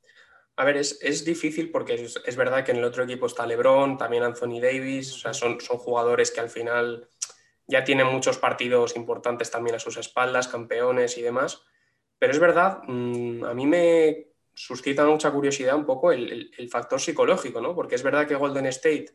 A 0.57 0.65
ver, 0.65 0.77
es, 0.77 0.99
es 1.03 1.25
difícil 1.25 1.71
porque 1.71 1.95
es, 1.95 2.21
es, 2.27 2.35
verdad 2.35 2.65
que 2.65 2.73
en 2.73 2.79
el 2.79 2.85
otro 2.85 3.05
equipo 3.05 3.27
está 3.27 3.47
LeBron, 3.47 3.97
también 3.97 4.25
Anthony 4.25 4.59
Davis, 4.61 5.15
o 5.15 5.19
sea, 5.19 5.33
son, 5.33 5.61
son 5.61 5.79
jugadores 5.79 6.33
que 6.33 6.41
al 6.41 6.51
final 6.51 7.09
ya 7.69 7.85
tienen 7.85 8.07
muchos 8.07 8.39
partidos 8.39 8.97
importantes 8.97 9.51
también 9.51 9.77
a 9.77 9.79
sus 9.79 9.97
espaldas, 9.97 10.49
campeones 10.49 11.17
y 11.19 11.23
demás. 11.23 11.63
Pero 12.19 12.33
es 12.33 12.39
verdad, 12.41 12.81
mm, 12.89 13.45
a 13.45 13.55
mí 13.55 13.67
me 13.67 14.27
suscita 14.55 15.07
mucha 15.07 15.31
curiosidad 15.31 15.77
un 15.77 15.87
poco 15.87 16.11
el, 16.11 16.51
factor 16.71 17.01
psicológico, 17.01 17.61
¿no? 17.61 17.75
Porque 17.75 17.95
es 17.95 18.03
verdad 18.03 18.27
que 18.27 18.35
Golden 18.35 18.67
State 18.67 19.07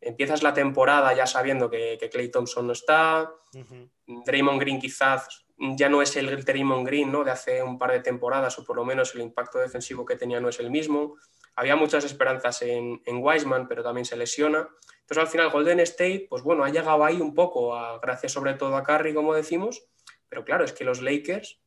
empiezas 0.00 0.44
la 0.44 0.54
temporada 0.54 1.12
ya 1.14 1.26
sabiendo 1.26 1.68
que, 1.68 1.96
que 1.98 2.08
Clay 2.08 2.30
Thompson 2.30 2.68
no 2.68 2.72
está, 2.74 3.32
Draymond 4.06 4.60
Green 4.60 4.78
quizás 4.78 5.48
ya 5.58 5.88
no 5.88 6.00
es 6.02 6.16
el 6.16 6.44
Draymond 6.44 6.86
Green 6.86 7.10
¿no? 7.10 7.24
de 7.24 7.32
hace 7.32 7.62
un 7.62 7.78
par 7.78 7.92
de 7.92 8.00
temporadas, 8.00 8.58
o 8.58 8.64
por 8.64 8.76
lo 8.76 8.84
menos 8.84 9.14
el 9.14 9.22
impacto 9.22 9.58
defensivo 9.58 10.04
que 10.04 10.16
tenía 10.16 10.40
no 10.40 10.48
es 10.48 10.60
el 10.60 10.70
mismo. 10.70 11.16
Había 11.58 11.74
muchas 11.74 12.04
esperanzas 12.04 12.62
en, 12.62 13.02
en 13.04 13.18
Wiseman, 13.20 13.66
pero 13.66 13.82
también 13.82 14.04
se 14.04 14.16
lesiona. 14.16 14.68
Entonces 15.00 15.18
al 15.18 15.26
final 15.26 15.50
Golden 15.50 15.80
State, 15.80 16.28
pues 16.30 16.44
bueno, 16.44 16.62
ha 16.62 16.68
llegado 16.68 17.04
ahí 17.04 17.20
un 17.20 17.34
poco, 17.34 17.74
a, 17.74 17.98
gracias 17.98 18.30
sobre 18.30 18.54
todo 18.54 18.76
a 18.76 18.84
Curry, 18.84 19.12
como 19.12 19.34
decimos, 19.34 19.88
pero 20.28 20.44
claro, 20.44 20.64
es 20.64 20.72
que 20.72 20.84
los 20.84 21.02
Lakers 21.02 21.60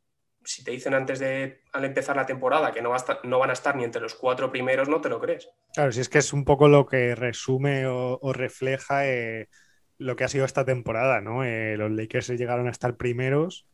si 0.43 0.63
te 0.63 0.71
dicen 0.71 0.93
antes 0.93 1.19
de 1.19 1.61
al 1.73 1.85
empezar 1.85 2.15
la 2.15 2.25
temporada 2.25 2.71
que 2.71 2.81
no, 2.81 2.95
no, 3.25 3.39
van 3.39 3.49
a 3.49 3.53
estar 3.53 3.75
ni 3.75 3.83
entre 3.83 4.01
los 4.01 4.15
cuatro 4.15 4.49
primeros, 4.49 4.89
no 4.89 5.01
te 5.01 5.09
lo 5.09 5.19
crees. 5.19 5.49
Claro, 5.73 5.91
si 5.91 5.99
es 5.99 6.09
que 6.09 6.19
es 6.19 6.33
un 6.33 6.45
poco 6.45 6.67
lo 6.67 6.85
que 6.85 7.13
resume 7.13 7.85
o, 7.85 8.33
refleja 8.33 9.07
eh, 9.07 9.49
lo 9.97 10.15
que 10.15 10.23
ha 10.23 10.29
sido 10.29 10.45
esta 10.45 10.65
temporada, 10.65 11.21
¿no? 11.21 11.43
Eh, 11.43 11.75
los 11.77 11.91
Lakers 11.91 12.29
llegaron 12.29 12.67
a 12.67 12.71
estar 12.71 12.97
primeros 12.97 13.67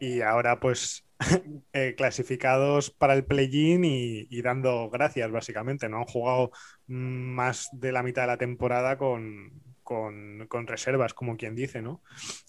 y 0.00 0.20
ahora 0.20 0.60
pues 0.60 1.04
eh, 1.72 1.94
clasificados 1.96 2.90
para 2.90 3.14
el 3.14 3.24
play-in 3.24 3.84
y, 3.84 4.42
dando 4.42 4.88
gracias, 4.90 5.30
básicamente, 5.30 5.88
¿no? 5.88 5.98
Han 5.98 6.04
jugado 6.04 6.52
más 6.86 7.68
de 7.72 7.92
la 7.92 8.02
mitad 8.02 8.22
de 8.22 8.28
la 8.28 8.36
temporada 8.38 8.98
con, 8.98 9.52
con, 9.82 10.66
reservas, 10.66 11.14
como 11.14 11.36
quien 11.36 11.54
dice, 11.54 11.82
¿no? 11.82 12.02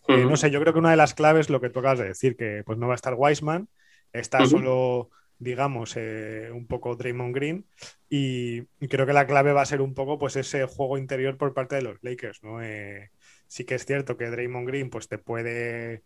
Eh, 0.07 0.25
no 0.25 0.35
sé, 0.37 0.51
yo 0.51 0.59
creo 0.59 0.73
que 0.73 0.79
una 0.79 0.91
de 0.91 0.97
las 0.97 1.13
claves, 1.13 1.49
lo 1.49 1.61
que 1.61 1.69
tú 1.69 1.79
acabas 1.79 1.99
de 1.99 2.09
decir, 2.09 2.35
que 2.35 2.63
pues 2.65 2.77
no 2.77 2.87
va 2.87 2.93
a 2.93 2.95
estar 2.95 3.15
Wiseman, 3.17 3.69
está 4.13 4.45
solo, 4.45 5.09
digamos, 5.37 5.95
eh, 5.95 6.49
un 6.53 6.67
poco 6.67 6.95
Draymond 6.95 7.33
Green, 7.33 7.65
y, 8.09 8.63
creo 8.87 9.05
que 9.05 9.13
la 9.13 9.25
clave 9.25 9.53
va 9.53 9.61
a 9.61 9.65
ser 9.65 9.81
un 9.81 9.93
poco 9.93 10.19
pues 10.19 10.35
ese 10.35 10.65
juego 10.65 10.97
interior 10.97 11.37
por 11.37 11.53
parte 11.53 11.75
de 11.75 11.81
los 11.83 11.97
Lakers, 12.01 12.43
¿no? 12.43 12.61
Eh, 12.61 13.11
sí 13.49 13.65
que 13.65 13.75
es 13.75 13.85
cierto 13.85 14.15
que 14.15 14.29
Draymond 14.29 14.67
Green 14.67 14.89
pues 14.91 15.07
te 15.07 15.17
puede, 15.17 16.03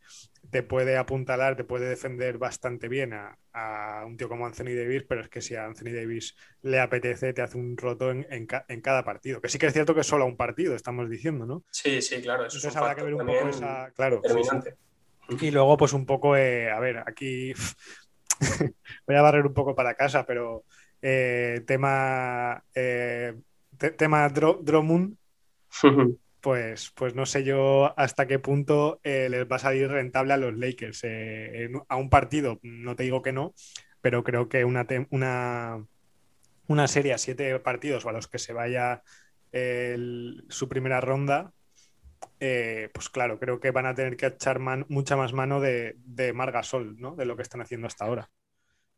te 0.49 0.63
puede 0.63 0.97
apuntalar, 0.97 1.57
te 1.57 1.65
puede 1.65 1.89
defender 1.89 2.37
bastante 2.37 2.87
bien 2.87 3.13
a, 3.13 3.37
un 4.07 4.15
tío 4.17 4.29
como 4.29 4.45
Anthony 4.45 4.73
Davis, 4.75 5.03
pero 5.07 5.21
es 5.21 5.29
que 5.29 5.41
si 5.41 5.53
a 5.55 5.65
Anthony 5.65 5.91
Davis 5.93 6.35
le 6.61 6.79
apetece, 6.79 7.33
te 7.33 7.41
hace 7.41 7.57
un 7.57 7.75
roto 7.77 8.11
en, 8.11 8.47
cada 8.47 9.03
partido. 9.03 9.41
Que 9.41 9.49
sí 9.49 9.59
que 9.59 9.67
es 9.67 9.73
cierto 9.73 9.93
que 9.93 10.01
es 10.01 10.07
solo 10.07 10.25
un 10.25 10.37
partido, 10.37 10.73
estamos 10.73 11.09
diciendo, 11.09 11.45
¿no? 11.45 11.63
Sí, 11.69 12.01
sí, 12.01 12.21
claro. 12.21 12.45
Eso 12.45 12.57
Entonces 12.57 12.77
habrá 12.77 12.95
que 12.95 13.03
ver 13.03 13.13
un 13.13 13.27
poco 13.27 13.49
esa... 13.49 13.91
Claro. 13.91 14.21
Y 15.39 15.51
luego 15.51 15.77
pues 15.77 15.91
un 15.93 16.05
poco, 16.05 16.35
eh, 16.37 16.71
a 16.71 16.79
ver, 16.79 17.03
aquí 17.05 17.53
voy 19.05 19.15
a 19.15 19.21
barrer 19.21 19.45
un 19.45 19.53
poco 19.53 19.75
para 19.75 19.95
casa, 19.95 20.25
pero 20.25 20.63
eh, 21.01 21.61
tema... 21.67 22.63
Eh, 22.73 23.35
tema 23.97 24.29
Drummond 24.29 25.17
pues, 26.43 26.91
pues 26.93 27.15
no 27.15 27.25
sé 27.25 27.45
yo 27.45 27.97
hasta 27.97 28.27
qué 28.27 28.37
punto 28.37 28.99
eh, 29.03 29.29
les 29.29 29.49
va 29.49 29.55
a 29.55 29.59
salir 29.59 29.89
rentable 29.89 30.33
a 30.33 30.37
los 30.37 30.53
Lakers. 30.53 30.99
Eh, 31.05 31.69
a 31.87 31.95
un 31.95 32.09
partido, 32.09 32.59
no 32.63 32.97
te 32.97 33.03
digo 33.03 33.21
que 33.21 33.31
no, 33.31 33.53
pero 34.01 34.25
creo 34.25 34.49
que 34.49 34.65
una, 34.65 34.85
una, 35.09 35.85
una 36.67 36.87
serie 36.89 37.13
a 37.13 37.17
siete 37.17 37.57
partidos 37.61 38.05
o 38.05 38.09
a 38.09 38.11
los 38.11 38.27
que 38.27 38.39
se 38.39 38.51
vaya 38.51 39.03
su 40.49 40.67
primera 40.67 40.99
ronda, 40.99 41.53
eh, 42.41 42.89
pues 42.93 43.09
claro, 43.09 43.39
creo 43.39 43.61
que 43.61 43.71
van 43.71 43.85
a 43.85 43.95
tener 43.95 44.17
que 44.17 44.25
echar 44.25 44.59
mucha 44.59 45.15
más 45.15 45.31
mano 45.31 45.61
de, 45.61 45.95
de 45.99 46.33
Margasol, 46.33 46.99
¿no? 46.99 47.15
De 47.15 47.25
lo 47.25 47.37
que 47.37 47.43
están 47.43 47.61
haciendo 47.61 47.87
hasta 47.87 48.03
ahora. 48.03 48.29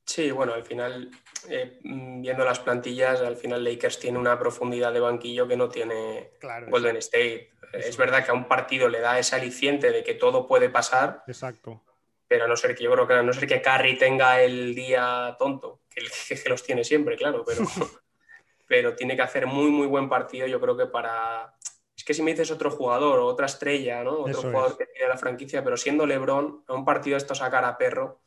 Sí, 0.05 0.29
bueno, 0.29 0.53
al 0.53 0.63
final, 0.63 1.09
eh, 1.50 1.79
viendo 1.81 2.45
las 2.45 2.59
plantillas, 2.59 3.21
al 3.21 3.38
final 3.38 3.63
Lakers 3.63 4.00
tiene 4.00 4.19
una 4.19 4.38
profundidad 4.38 4.93
de 4.93 5.00
banquillo 5.00 5.47
que 5.47 5.57
no 5.57 5.67
tiene 5.67 6.31
Golden 6.69 6.97
State. 6.97 7.51
Es 7.74 7.97
verdad 7.97 8.24
que 8.24 8.31
a 8.31 8.35
un 8.35 8.47
partido 8.47 8.88
le 8.88 9.01
da 9.01 9.17
ese 9.17 9.35
aliciente 9.35 9.91
de 9.91 10.03
que 10.03 10.13
todo 10.13 10.47
puede 10.47 10.69
pasar. 10.69 11.24
Exacto. 11.27 11.81
Pero 12.27 12.45
a 12.45 12.47
no 12.47 12.55
ser 12.55 12.75
que 12.75 12.83
yo 12.83 12.91
creo 12.91 13.07
que 13.07 13.13
a 13.13 13.24
no 13.24 13.33
ser 13.33 13.47
que 13.47 13.62
Curry 13.62 13.97
tenga 13.97 14.41
el 14.41 14.75
día 14.75 15.35
tonto, 15.39 15.81
que, 15.89 16.01
que 16.43 16.50
los 16.50 16.63
tiene 16.63 16.83
siempre, 16.83 17.17
claro, 17.17 17.43
pero, 17.45 17.63
pero 18.67 18.95
tiene 18.95 19.15
que 19.15 19.24
hacer 19.24 19.47
muy, 19.47 19.71
muy 19.71 19.88
buen 19.88 20.07
partido, 20.07 20.45
yo 20.45 20.62
creo 20.62 20.77
que 20.77 20.85
para. 20.85 21.51
Es 21.97 22.03
que 22.03 22.13
si 22.13 22.21
me 22.21 22.31
dices 22.31 22.51
otro 22.51 22.69
jugador 22.69 23.19
o 23.19 23.25
otra 23.25 23.45
estrella, 23.47 24.03
¿no? 24.03 24.19
Otro 24.19 24.41
jugador 24.41 24.77
que 24.77 24.85
tiene 24.85 25.07
la 25.07 25.17
franquicia, 25.17 25.63
pero 25.63 25.77
siendo 25.77 26.05
LeBron, 26.05 26.65
a 26.67 26.74
un 26.74 26.85
partido 26.85 27.17
esto 27.17 27.33
sacar 27.33 27.63
a 27.63 27.77
perro 27.77 28.19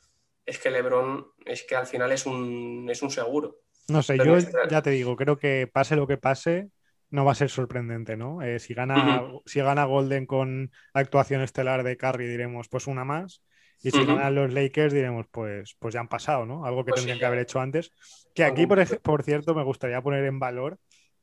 es 0.48 0.58
que 0.58 0.70
LeBron 0.70 1.26
es 1.44 1.62
que 1.64 1.76
al 1.76 1.86
final 1.86 2.10
es 2.10 2.24
un, 2.24 2.88
es 2.90 3.02
un 3.02 3.10
seguro. 3.10 3.60
No 3.88 4.02
sé, 4.02 4.16
yo 4.16 4.38
ya 4.70 4.80
te 4.80 4.90
digo, 4.90 5.14
creo 5.14 5.38
que 5.38 5.68
pase 5.70 5.94
lo 5.94 6.06
que 6.06 6.16
pase, 6.16 6.70
no 7.10 7.24
va 7.24 7.32
a 7.32 7.34
ser 7.34 7.50
sorprendente, 7.50 8.16
¿no? 8.16 8.40
Eh, 8.42 8.58
si, 8.58 8.72
gana, 8.72 9.24
si 9.44 9.60
gana 9.60 9.84
Golden 9.84 10.24
con 10.24 10.72
actuación 10.94 11.42
estelar 11.42 11.82
de 11.82 11.98
Curry, 11.98 12.26
diremos, 12.26 12.68
pues 12.68 12.86
una 12.86 13.04
más. 13.04 13.42
Y 13.80 13.90
si 13.90 14.04
ganan 14.04 14.34
los 14.34 14.52
Lakers, 14.52 14.92
diremos, 14.92 15.26
pues, 15.30 15.76
pues 15.78 15.94
ya 15.94 16.00
han 16.00 16.08
pasado, 16.08 16.46
¿no? 16.46 16.64
Algo 16.64 16.84
que 16.84 16.90
pues 16.90 17.00
tendrían 17.00 17.18
que 17.18 17.26
haber 17.26 17.38
hecho 17.40 17.60
antes. 17.60 17.92
Que 18.34 18.42
aquí, 18.42 18.66
por, 18.66 18.84
por 19.00 19.22
cierto, 19.22 19.54
me 19.54 19.62
gustaría 19.62 20.02
poner 20.02 20.24
en 20.24 20.40
valor 20.40 20.78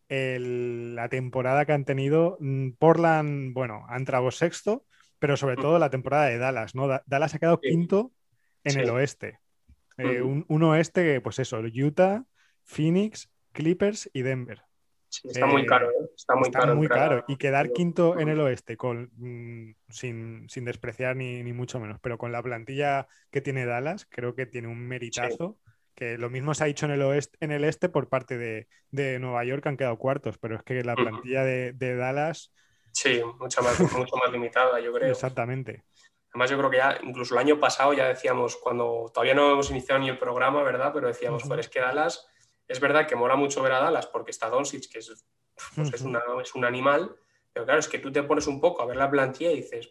la 0.08 1.10
temporada 1.10 1.65
que 1.65 1.74
han 1.74 1.84
tenido. 1.84 2.38
Mm, 2.39 2.72
Portland, 2.79 3.53
bueno, 3.53 3.86
ha 3.89 3.98
entrado 3.98 4.32
sexto, 4.32 4.86
pero 5.20 5.36
sobre 5.36 5.55
todo 5.55 5.79
la 5.79 5.89
temporada 5.89 6.27
de 6.27 6.38
Dallas, 6.38 6.75
¿no? 6.75 6.88
Dallas 7.05 7.36
ha 7.36 7.39
quedado 7.39 7.60
quinto 7.60 8.12
en 8.65 8.79
el 8.79 8.89
oeste. 8.89 9.39
Eh, 9.98 10.22
un, 10.22 10.63
oeste, 10.63 11.22
pues 11.22 11.39
eso, 11.39 11.60
Utah, 11.60 12.25
Phoenix, 12.63 13.31
Clippers 13.53 14.10
y 14.13 14.24
Denver. 14.24 14.62
está 15.24 15.45
muy 15.45 15.65
caro, 15.65 15.89
¿eh? 15.89 16.10
está 16.15 16.36
muy 16.36 16.51
caro. 16.51 16.75
Muy 16.75 16.88
caro. 16.88 17.24
Y 17.27 17.38
quedar 17.38 17.72
quinto 17.72 18.19
en 18.19 18.27
el 18.27 18.41
oeste, 18.41 18.75
con, 18.75 19.12
mm, 19.15 19.75
sin, 19.89 20.48
despreciar 20.65 21.15
ni, 21.15 21.41
mucho 21.53 21.79
menos, 21.79 22.00
pero 22.01 22.17
con 22.17 22.31
la 22.31 22.43
plantilla 22.43 23.07
que 23.31 23.41
tiene 23.41 23.65
Dallas, 23.65 24.05
creo 24.10 24.36
que 24.36 24.45
tiene 24.45 24.67
un 24.67 24.86
meritazo. 24.86 25.57
Que 25.93 26.17
lo 26.17 26.29
mismo 26.29 26.53
se 26.53 26.65
ha 26.65 26.67
dicho 26.67 26.86
en 26.86 26.91
el, 26.91 27.01
oeste, 27.03 27.38
en 27.39 27.51
el 27.51 27.63
este 27.63 27.88
por 27.88 28.10
parte 28.10 28.38
de, 28.38 29.19
Nueva 29.19 29.45
York, 29.45 29.65
han 29.65 29.77
quedado 29.77 29.98
cuartos, 29.98 30.38
pero 30.38 30.57
es 30.57 30.63
que 30.63 30.84
la 30.84 30.95
plantilla 30.95 31.45
de, 31.45 31.95
Dallas. 31.95 32.51
Sí, 32.91 33.22
mucho 33.39 33.62
más, 33.62 33.79
mucho 33.79 34.17
más 34.17 34.29
limitada, 34.29 34.81
yo 34.81 34.91
creo. 34.91 35.10
Exactamente. 35.10 35.86
Además, 36.36 36.50
yo 36.50 36.58
creo 36.58 36.70
que 36.70 36.77
ya, 36.77 37.00
incluso 37.01 37.34
el 37.34 37.39
año 37.39 37.62
pasado 37.62 37.94
ya 37.94 38.10
decíamos, 38.10 38.58
cuando 38.58 39.10
todavía 39.13 39.34
no 39.34 39.54
hemos 39.54 39.72
iniciado 39.72 40.01
ni 40.01 40.10
el 40.10 40.18
programa, 40.18 40.63
¿verdad? 40.63 40.92
Pero 40.94 41.08
decíamos, 41.08 41.46
uh 41.46 41.54
es 41.54 41.70
que 41.70 41.80
Dallas, 41.80 42.27
es 42.68 42.82
verdad 42.82 43.08
que 43.08 43.15
mola 43.15 43.38
mucho 43.38 43.62
ver 43.62 43.72
a 43.72 43.80
Dallas 43.80 44.06
porque 44.08 44.32
está 44.32 44.50
Doncic, 44.50 44.92
que 44.92 45.00
es, 45.00 45.25
pues 45.75 45.94
es, 45.94 46.56
un 46.56 46.65
animal, 46.65 47.15
pero 47.54 47.65
claro, 47.65 47.80
es 47.80 47.88
que 47.88 48.00
tú 48.00 48.12
te 48.12 48.22
pones 48.22 48.48
un 48.48 48.60
poco 48.60 48.82
a 48.82 48.86
ver 48.86 48.98
la 48.98 49.10
plantilla 49.10 49.50
y 49.50 49.62
dices, 49.62 49.89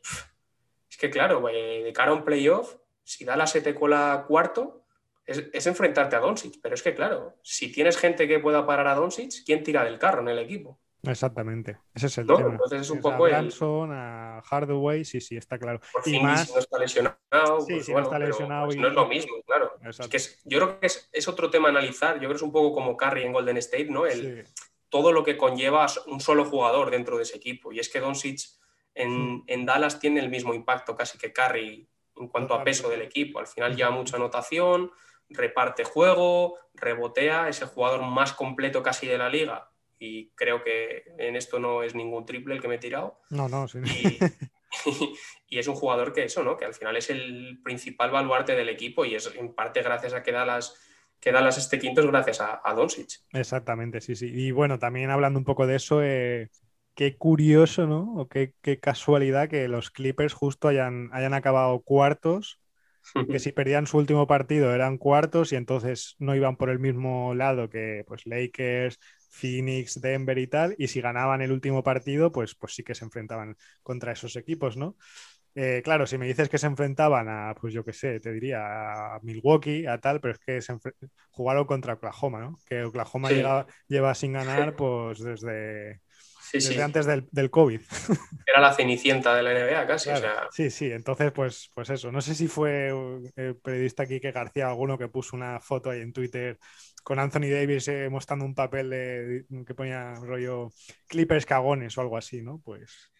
es 0.90 0.98
que 0.98 1.08
claro, 1.08 1.40
de 1.40 1.90
cara 1.94 2.10
a 2.10 2.14
un 2.14 2.24
playoff, 2.24 2.76
si 3.02 3.24
Dallas 3.24 3.50
se 3.50 3.62
te 3.62 3.74
cola 3.74 4.26
cuarto, 4.28 4.84
es, 5.24 5.44
es, 5.50 5.66
enfrentarte 5.66 6.14
a 6.14 6.20
Doncic, 6.20 6.60
pero 6.60 6.74
es 6.74 6.82
que 6.82 6.94
claro, 6.94 7.38
si 7.40 7.72
tienes 7.72 7.96
gente 7.96 8.28
que 8.28 8.38
pueda 8.38 8.66
parar 8.66 8.88
a 8.88 8.94
Doncic, 8.96 9.32
¿quién 9.46 9.64
tira 9.64 9.82
del 9.82 9.98
carro 9.98 10.20
en 10.20 10.28
el 10.28 10.40
equipo? 10.40 10.78
Exactamente, 11.10 11.78
ese 11.94 12.06
es 12.06 12.18
el 12.18 12.26
tema. 12.26 12.50
Entonces 12.50 12.82
es 12.82 12.90
un 12.90 13.00
poco 13.00 13.26
a 13.26 13.28
Branson, 13.28 13.90
a 13.92 14.42
Hardaway, 14.42 15.04
sí, 15.04 15.20
sí, 15.20 15.36
está 15.36 15.58
claro. 15.58 15.80
Por 15.92 16.06
y 16.06 16.20
más... 16.20 16.50
no 16.52 16.58
está 16.58 16.78
lesionado, 16.78 17.60
sí, 17.60 17.74
pues, 17.74 17.88
no 17.88 18.00
está 18.00 18.18
lesionado 18.18 18.66
pues, 18.66 18.76
no 18.76 18.88
es 18.88 18.94
lo 18.94 19.06
mismo, 19.06 19.34
claro. 19.46 19.72
Es 19.82 20.08
que 20.08 20.18
yo 20.48 20.58
creo 20.58 20.80
que 20.80 20.86
es, 20.86 21.28
otro 21.28 21.50
tema 21.50 21.68
a 21.68 21.70
analizar. 21.70 22.14
Yo 22.14 22.20
creo 22.20 22.30
que 22.30 22.36
es 22.36 22.42
un 22.42 22.52
poco 22.52 22.74
como 22.74 22.96
Curry 22.96 23.24
en 23.24 23.32
Golden 23.32 23.56
State, 23.58 23.86
¿no? 23.86 24.06
El, 24.06 24.46
Todo 24.88 25.12
lo 25.12 25.24
que 25.24 25.36
conlleva 25.36 25.86
un 26.06 26.20
solo 26.20 26.44
jugador 26.44 26.90
dentro 26.90 27.16
de 27.16 27.24
ese 27.24 27.36
equipo. 27.36 27.72
Y 27.72 27.80
es 27.80 27.88
que 27.88 28.00
Doncic 28.00 28.40
en, 28.94 29.42
en 29.46 29.66
Dallas 29.66 29.98
tiene 29.98 30.20
el 30.20 30.30
mismo 30.30 30.54
impacto 30.54 30.96
casi 30.96 31.18
que 31.18 31.32
Curry 31.32 31.88
en 32.16 32.28
cuanto 32.28 32.54
a 32.54 32.62
peso 32.62 32.88
del 32.88 33.02
equipo. 33.02 33.40
Al 33.40 33.46
final 33.46 33.76
lleva 33.76 33.90
mucha 33.90 34.16
anotación, 34.16 34.92
reparte 35.28 35.84
juego, 35.84 36.58
rebotea, 36.74 37.48
es 37.48 37.60
el 37.60 37.68
jugador 37.68 38.02
más 38.02 38.32
completo 38.32 38.82
casi 38.82 39.06
de 39.06 39.18
la 39.18 39.28
liga 39.28 39.70
y 39.98 40.30
creo 40.30 40.62
que 40.62 41.04
en 41.18 41.36
esto 41.36 41.58
no 41.58 41.82
es 41.82 41.94
ningún 41.94 42.26
triple 42.26 42.54
el 42.54 42.60
que 42.60 42.68
me 42.68 42.76
he 42.76 42.78
tirado. 42.78 43.20
No, 43.30 43.48
no, 43.48 43.68
sí. 43.68 43.78
Y, 45.48 45.58
es 45.58 45.68
un 45.68 45.76
jugador 45.76 46.12
que 46.12 46.24
eso, 46.24 46.42
¿no? 46.42 46.56
Que 46.56 46.64
al 46.64 46.74
final 46.74 46.96
es 46.96 47.08
el 47.08 47.60
principal 47.62 48.10
baluarte 48.10 48.56
del 48.56 48.68
equipo 48.68 49.04
y 49.04 49.14
es 49.14 49.32
en 49.36 49.54
parte 49.54 49.82
gracias 49.82 50.12
a 50.12 50.22
que 50.24 50.32
Dallas 50.32 50.74
que 51.20 51.30
Dallas 51.30 51.58
este 51.58 51.78
quinto 51.78 52.00
es 52.00 52.06
gracias 52.08 52.40
a, 52.40 52.60
a 52.62 52.74
Doncic. 52.74 53.20
Exactamente, 53.32 54.00
sí, 54.00 54.16
sí. 54.16 54.30
Y 54.30 54.50
bueno, 54.50 54.80
también 54.80 55.10
hablando 55.10 55.38
un 55.38 55.44
poco 55.44 55.66
de 55.66 55.76
eso, 55.76 56.02
eh, 56.02 56.50
qué 56.94 57.16
curioso, 57.16 57.86
¿no? 57.86 58.14
O 58.16 58.28
qué, 58.28 58.52
qué, 58.60 58.78
casualidad 58.78 59.48
que 59.48 59.68
los 59.68 59.90
Clippers 59.90 60.34
justo 60.34 60.68
hayan, 60.68 61.08
hayan 61.12 61.32
acabado 61.32 61.80
cuartos, 61.80 62.60
que 63.28 63.38
si 63.40 63.52
perdían 63.52 63.86
su 63.86 63.98
último 63.98 64.26
partido 64.26 64.74
eran 64.74 64.98
cuartos 64.98 65.52
y 65.52 65.56
entonces 65.56 66.16
no 66.18 66.34
iban 66.34 66.56
por 66.56 66.70
el 66.70 66.78
mismo 66.78 67.34
lado 67.34 67.68
que 67.68 68.04
pues 68.06 68.26
Lakers, 68.26 68.98
Phoenix, 69.30 70.00
Denver 70.00 70.38
y 70.38 70.46
tal, 70.46 70.74
y 70.78 70.88
si 70.88 71.00
ganaban 71.00 71.42
el 71.42 71.50
último 71.52 71.82
partido, 71.82 72.30
pues, 72.30 72.54
pues 72.54 72.74
sí 72.74 72.84
que 72.84 72.94
se 72.94 73.04
enfrentaban 73.04 73.56
contra 73.82 74.12
esos 74.12 74.36
equipos, 74.36 74.76
¿no? 74.76 74.96
Eh, 75.56 75.82
claro, 75.84 76.06
si 76.06 76.18
me 76.18 76.26
dices 76.26 76.48
que 76.48 76.58
se 76.58 76.66
enfrentaban 76.66 77.28
a, 77.28 77.54
pues 77.60 77.72
yo 77.72 77.84
qué 77.84 77.92
sé, 77.92 78.18
te 78.20 78.32
diría 78.32 79.14
a 79.16 79.20
Milwaukee, 79.22 79.86
a 79.86 79.98
tal, 79.98 80.20
pero 80.20 80.34
es 80.34 80.40
que 80.40 80.60
se 80.60 80.76
jugaron 81.30 81.64
contra 81.66 81.94
Oklahoma, 81.94 82.40
¿no? 82.40 82.58
Que 82.66 82.82
Oklahoma 82.84 83.28
sí. 83.28 83.34
lleva, 83.36 83.66
lleva, 83.86 84.14
sin 84.14 84.32
ganar 84.32 84.74
pues 84.76 85.20
desde, 85.20 86.00
sí, 86.60 86.68
desde 86.68 86.74
sí. 86.74 86.80
antes 86.80 87.06
del, 87.06 87.26
del, 87.30 87.50
COVID. 87.50 87.80
Era 88.46 88.60
la 88.60 88.72
cenicienta 88.72 89.34
de 89.34 89.42
la 89.42 89.52
NBA 89.52 89.86
casi. 89.86 90.10
Claro. 90.10 90.26
O 90.26 90.30
sea... 90.30 90.48
Sí, 90.50 90.70
sí, 90.70 90.90
entonces 90.90 91.32
pues, 91.32 91.70
pues 91.74 91.90
eso. 91.90 92.10
No 92.12 92.20
sé 92.20 92.34
si 92.34 92.48
fue 92.48 92.88
el 93.36 93.56
periodista 93.56 94.06
Quique 94.06 94.32
García 94.32 94.68
alguno 94.68 94.98
que 94.98 95.08
puso 95.08 95.36
una 95.36 95.60
foto 95.60 95.90
ahí 95.90 96.00
en 96.00 96.12
Twitter 96.12 96.58
con 97.02 97.18
Anthony 97.18 97.50
Davis 97.50 97.88
eh, 97.88 98.08
mostrando 98.08 98.44
un 98.44 98.54
papel 98.54 98.90
de, 98.90 99.44
que 99.66 99.74
ponía 99.74 100.14
rollo 100.14 100.70
Clippers 101.06 101.46
cagones 101.46 101.96
o 101.98 102.00
algo 102.00 102.16
así, 102.16 102.42
¿no? 102.42 102.60
Pues 102.64 103.10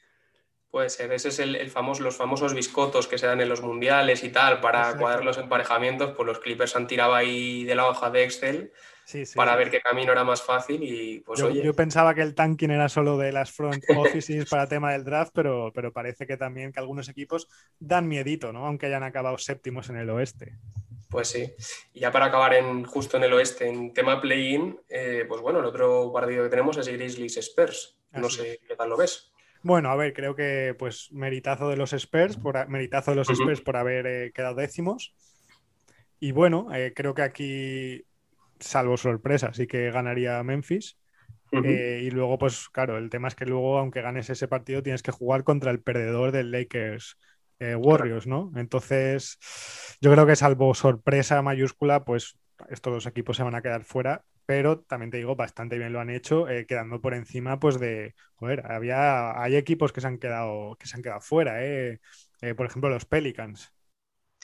Puede 0.74 0.90
ser, 0.90 1.12
ese 1.12 1.28
es 1.28 1.38
el, 1.38 1.54
el, 1.54 1.70
famoso, 1.70 2.02
los 2.02 2.16
famosos 2.16 2.52
biscotos 2.52 3.06
que 3.06 3.16
se 3.16 3.28
dan 3.28 3.40
en 3.40 3.48
los 3.48 3.62
mundiales 3.62 4.24
y 4.24 4.30
tal 4.30 4.60
para 4.60 4.80
Exacto. 4.80 5.02
cuadrar 5.02 5.24
los 5.24 5.38
emparejamientos, 5.38 6.14
pues 6.16 6.26
los 6.26 6.40
Clippers 6.40 6.74
han 6.74 6.88
tirado 6.88 7.14
ahí 7.14 7.62
de 7.62 7.76
la 7.76 7.86
hoja 7.86 8.10
de 8.10 8.24
Excel 8.24 8.72
sí, 9.04 9.26
sí, 9.26 9.36
para 9.36 9.56
ver 9.56 9.70
qué 9.70 9.80
camino 9.80 10.12
era 10.12 10.24
más 10.24 10.42
fácil 10.42 10.82
y 10.82 11.20
pues 11.20 11.40
yo, 11.40 11.46
oye. 11.46 11.62
Yo 11.62 11.74
pensaba 11.74 12.14
que 12.14 12.22
el 12.22 12.34
tanking 12.34 12.70
era 12.70 12.88
solo 12.88 13.16
de 13.16 13.32
las 13.32 13.52
front 13.52 13.82
offices 13.96 14.48
para 14.48 14.68
tema 14.68 14.92
del 14.92 15.04
draft, 15.04 15.32
pero, 15.34 15.72
pero 15.74 15.92
parece 15.92 16.26
que 16.26 16.36
también 16.36 16.72
que 16.72 16.80
algunos 16.80 17.08
equipos 17.08 17.48
dan 17.78 18.08
miedito, 18.08 18.52
¿no? 18.52 18.66
Aunque 18.66 18.86
hayan 18.86 19.02
acabado 19.02 19.38
séptimos 19.38 19.88
en 19.90 19.96
el 19.96 20.10
oeste. 20.10 20.58
Pues 21.10 21.28
sí. 21.28 21.54
Y 21.92 22.00
ya 22.00 22.10
para 22.10 22.26
acabar 22.26 22.54
en, 22.54 22.84
justo 22.84 23.16
en 23.16 23.22
el 23.22 23.32
oeste, 23.32 23.68
en 23.68 23.92
tema 23.92 24.20
play-in, 24.20 24.80
eh, 24.88 25.24
pues 25.28 25.40
bueno, 25.40 25.60
el 25.60 25.66
otro 25.66 26.12
partido 26.12 26.42
que 26.42 26.50
tenemos 26.50 26.76
es 26.76 26.88
Grizzlies 26.88 27.36
Spurs. 27.36 27.98
No 28.10 28.26
Así 28.26 28.38
sé 28.38 28.60
qué 28.66 28.74
tal 28.74 28.90
lo 28.90 28.96
ves. 28.96 29.32
Bueno, 29.62 29.90
a 29.90 29.96
ver, 29.96 30.12
creo 30.12 30.34
que 30.34 30.74
pues 30.78 31.10
meritazo 31.12 31.68
de 31.68 31.76
los 31.76 31.92
Spurs 31.92 32.36
por, 32.36 32.68
meritazo 32.68 33.12
de 33.12 33.16
los 33.16 33.28
uh 33.28 33.32
-huh. 33.32 33.40
Spurs 33.40 33.60
por 33.60 33.76
haber 33.76 34.06
eh, 34.06 34.32
quedado 34.34 34.56
décimos. 34.56 35.14
Y 36.20 36.32
bueno, 36.32 36.68
eh, 36.74 36.92
creo 36.94 37.14
que 37.14 37.22
aquí, 37.22 38.04
salvo 38.64 38.96
sorpresa, 38.96 39.52
sí 39.52 39.66
que 39.66 39.90
ganaría 39.90 40.42
Memphis. 40.42 40.96
Uh 41.52 41.58
-huh. 41.58 41.66
eh, 41.66 42.00
y 42.02 42.10
luego, 42.10 42.38
pues 42.38 42.68
claro, 42.70 42.98
el 42.98 43.10
tema 43.10 43.28
es 43.28 43.34
que 43.34 43.46
luego, 43.46 43.78
aunque 43.78 44.02
ganes 44.02 44.30
ese 44.30 44.48
partido, 44.48 44.82
tienes 44.82 45.02
que 45.02 45.12
jugar 45.12 45.44
contra 45.44 45.70
el 45.70 45.80
perdedor 45.80 46.32
del 46.32 46.50
Lakers 46.50 47.16
eh, 47.60 47.76
Warriors, 47.76 48.26
¿no? 48.26 48.50
Entonces, 48.56 49.38
yo 50.00 50.10
creo 50.12 50.26
que 50.26 50.36
salvo 50.36 50.74
sorpresa 50.74 51.42
mayúscula, 51.42 52.04
pues 52.04 52.36
estos 52.68 52.92
dos 52.92 53.06
equipos 53.06 53.36
se 53.36 53.42
van 53.42 53.54
a 53.54 53.62
quedar 53.62 53.84
fuera 53.84 54.24
pero 54.46 54.80
también 54.80 55.10
te 55.10 55.16
digo, 55.18 55.36
bastante 55.36 55.78
bien 55.78 55.92
lo 55.92 56.00
han 56.00 56.10
hecho, 56.10 56.48
eh, 56.48 56.66
quedando 56.66 57.00
por 57.00 57.14
encima, 57.14 57.58
pues 57.58 57.78
de, 57.80 58.14
joder, 58.34 58.70
había, 58.70 59.40
hay 59.40 59.56
equipos 59.56 59.92
que 59.92 60.00
se 60.00 60.06
han 60.06 60.18
quedado, 60.18 60.76
que 60.78 60.86
se 60.86 60.96
han 60.96 61.02
quedado 61.02 61.20
fuera, 61.20 61.64
eh. 61.64 62.00
Eh, 62.42 62.54
por 62.54 62.66
ejemplo, 62.66 62.90
los 62.90 63.06
Pelicans. 63.06 63.72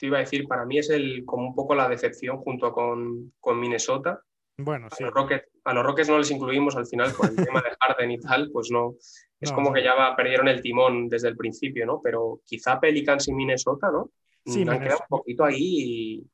Te 0.01 0.07
iba 0.07 0.17
a 0.17 0.21
decir, 0.21 0.47
para 0.47 0.65
mí 0.65 0.79
es 0.79 0.89
el, 0.89 1.23
como 1.25 1.49
un 1.49 1.53
poco 1.53 1.75
la 1.75 1.87
decepción 1.87 2.37
junto 2.37 2.73
con, 2.73 3.33
con 3.39 3.59
Minnesota. 3.59 4.19
Bueno, 4.57 4.87
a 4.87 4.95
sí. 4.95 5.03
Los 5.03 5.13
Rockets, 5.13 5.47
a 5.63 5.75
los 5.75 5.85
Rockets 5.85 6.09
no 6.09 6.17
les 6.17 6.31
incluimos 6.31 6.75
al 6.75 6.87
final 6.87 7.13
con 7.13 7.29
el 7.29 7.35
tema 7.45 7.61
de 7.61 7.69
Harden 7.79 8.09
y 8.09 8.17
tal, 8.17 8.49
pues 8.51 8.71
no. 8.71 8.95
Es 9.39 9.51
no, 9.51 9.55
como 9.55 9.69
no. 9.69 9.75
que 9.75 9.83
ya 9.83 9.93
va, 9.93 10.15
perdieron 10.15 10.47
el 10.47 10.59
timón 10.59 11.07
desde 11.07 11.27
el 11.27 11.37
principio, 11.37 11.85
¿no? 11.85 12.01
Pero 12.03 12.41
quizá 12.43 12.79
Pelicans 12.79 13.27
y 13.27 13.33
Minnesota, 13.33 13.91
¿no? 13.91 14.09
Sí, 14.43 14.61
han 14.61 14.69
Minnesota. 14.69 14.83
quedado 14.83 15.01
un 15.01 15.17
poquito 15.19 15.45
ahí 15.45 15.59
y 15.59 16.27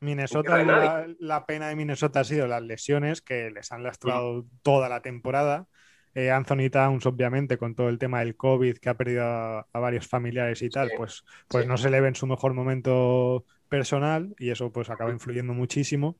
Minnesota, 0.00 0.62
la, 0.62 1.06
la, 1.18 1.46
pena 1.46 1.68
de 1.68 1.76
Minnesota 1.76 2.20
ha 2.20 2.24
sido 2.24 2.46
las 2.46 2.62
lesiones 2.62 3.22
que 3.22 3.50
les 3.50 3.72
han 3.72 3.82
lastrado 3.82 4.42
sí. 4.42 4.48
toda 4.62 4.90
la 4.90 5.00
temporada. 5.00 5.68
Eh, 6.16 6.30
Anthony 6.30 6.70
Towns, 6.70 7.04
obviamente, 7.04 7.58
con 7.58 7.74
todo 7.74 7.90
el 7.90 7.98
tema 7.98 8.20
del 8.20 8.36
COVID, 8.36 8.78
que 8.78 8.88
ha 8.88 8.96
perdido 8.96 9.22
a, 9.22 9.66
a 9.70 9.78
varios 9.78 10.08
familiares 10.08 10.62
y 10.62 10.70
tal, 10.70 10.88
sí. 10.88 10.94
pues, 10.96 11.24
pues 11.46 11.64
sí. 11.64 11.68
no 11.68 11.76
se 11.76 11.90
le 11.90 12.00
ve 12.00 12.08
en 12.08 12.14
su 12.14 12.26
mejor 12.26 12.54
momento 12.54 13.44
personal 13.68 14.34
y 14.38 14.48
eso 14.48 14.72
pues 14.72 14.88
acaba 14.88 15.10
influyendo 15.10 15.52
muchísimo. 15.52 16.18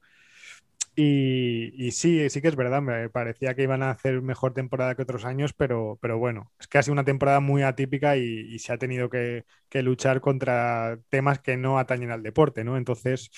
Y, 0.94 1.72
y, 1.82 1.92
sí, 1.92 2.28
sí 2.28 2.42
que 2.42 2.48
es 2.48 2.56
verdad, 2.56 2.82
me 2.82 3.08
parecía 3.08 3.54
que 3.54 3.62
iban 3.62 3.82
a 3.82 3.90
hacer 3.90 4.20
mejor 4.20 4.52
temporada 4.52 4.94
que 4.94 5.02
otros 5.02 5.24
años, 5.24 5.54
pero, 5.54 5.98
pero 6.02 6.18
bueno, 6.18 6.52
es 6.60 6.66
que 6.68 6.76
ha 6.76 6.82
sido 6.82 6.92
una 6.92 7.04
temporada 7.04 7.40
muy 7.40 7.62
atípica 7.62 8.18
y, 8.18 8.22
y 8.22 8.58
se 8.58 8.74
ha 8.74 8.78
tenido 8.78 9.08
que, 9.08 9.46
que, 9.70 9.82
luchar 9.82 10.20
contra 10.20 10.98
temas 11.08 11.38
que 11.38 11.56
no 11.56 11.78
atañen 11.78 12.10
al 12.10 12.22
deporte, 12.22 12.64
¿no? 12.64 12.76
Entonces, 12.76 13.30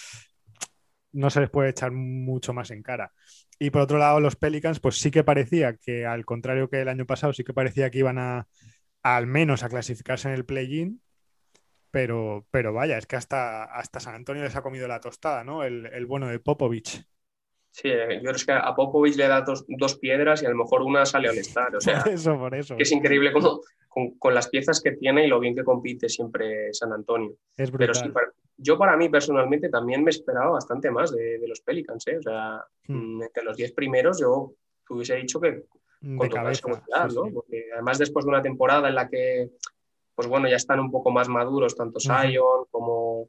no 1.12 1.31
se 1.31 1.40
les 1.40 1.51
puede 1.51 1.71
echar 1.71 1.92
mucho 1.92 2.53
más 2.53 2.73
en 2.73 2.83
cara. 2.83 3.12
Y 3.59 3.71
por 3.71 3.83
otro 3.83 3.99
lado, 3.99 4.21
los 4.21 4.37
Pelicans, 4.37 4.81
pues 4.81 4.97
sí 5.01 5.11
que 5.11 5.25
parecía 5.25 5.77
que, 5.77 6.07
al 6.07 6.25
contrario 6.25 6.68
que 6.71 6.81
el 6.81 6.88
año 6.88 7.07
pasado, 7.07 7.33
sí 7.33 7.44
que 7.44 7.55
parecía 7.55 7.90
que 7.90 7.99
iban 7.99 8.18
a, 8.18 8.47
al 9.03 9.27
menos 9.27 9.62
a 9.62 9.68
clasificarse 9.68 10.29
en 10.29 10.35
el 10.35 10.44
play-in, 10.47 11.03
pero, 11.90 12.47
pero 12.51 12.73
vaya, 12.73 12.99
es 12.99 13.07
que 13.07 13.16
hasta, 13.16 13.64
hasta 13.64 14.01
San 14.01 14.14
Antonio 14.14 14.44
les 14.44 14.57
ha 14.57 14.62
comido 14.62 14.88
la 14.88 15.01
tostada, 15.01 15.44
¿no? 15.44 15.64
El, 15.64 15.87
el 15.87 16.07
bueno 16.07 16.29
de 16.29 16.40
Popovich. 16.40 17.07
Sí, 17.71 17.89
yo 17.89 18.33
creo 18.33 18.35
que 18.45 18.53
a 18.53 18.75
Popovich 18.75 19.17
le 19.17 19.29
da 19.29 19.43
dos, 19.43 19.65
dos, 19.69 19.99
piedras 19.99 20.43
y 20.43 20.47
a 20.47 20.51
lo 20.51 20.57
mejor 20.57 20.83
una 20.83 21.07
sale 21.07 21.29
al 21.29 21.39
estar. 21.39 21.75
O 21.77 21.81
sea, 21.81 22.03
por 22.03 22.13
eso, 22.13 22.39
por 22.39 22.55
eso. 22.55 22.77
Que 22.77 22.83
es 22.83 22.93
increíble 22.93 23.33
como, 23.33 23.61
con, 23.89 24.19
con, 24.19 24.35
las 24.35 24.49
piezas 24.49 24.81
que 24.81 24.93
tiene 24.93 25.25
y 25.25 25.29
lo 25.29 25.39
bien 25.39 25.55
que 25.55 25.65
compite 25.65 26.09
siempre 26.09 26.73
San 26.73 26.93
Antonio. 26.93 27.33
Es 27.57 27.71
Pero 27.71 27.95
sí, 27.95 28.09
para, 28.09 28.33
yo 28.57 28.77
para 28.77 28.97
mí 28.97 29.09
personalmente 29.09 29.69
también 29.69 30.03
me 30.03 30.11
esperaba 30.11 30.51
bastante 30.51 30.91
más 30.91 31.15
de, 31.15 31.39
de 31.39 31.49
los 31.49 31.61
Pelicans. 31.61 32.07
¿eh? 32.09 32.19
O 32.19 32.23
sea, 32.23 32.65
hmm. 32.89 33.23
entre 33.23 33.45
los 33.45 33.57
10 33.57 33.73
primeros 33.73 34.21
yo 34.21 34.53
hubiese 34.91 35.17
dicho 35.17 35.41
que 35.41 35.65
con 36.01 36.19
de 36.19 36.29
cabeza, 36.31 36.61
seguridad, 36.63 37.09
sí, 37.09 37.17
¿no? 37.17 37.25
Sí. 37.25 37.31
Porque 37.33 37.65
además 37.73 37.99
después 37.99 38.25
de 38.25 38.31
una 38.31 38.43
temporada 38.43 38.89
en 38.89 38.95
la 38.95 39.09
que, 39.09 39.51
pues 40.15 40.29
bueno, 40.29 40.49
ya 40.49 40.57
están 40.57 40.81
un 40.81 40.91
poco 40.91 41.11
más 41.11 41.29
maduros, 41.29 41.77
tanto 41.77 42.01
Zion 42.01 42.17
uh 42.17 42.63
-huh. 42.63 42.69
como, 42.71 43.29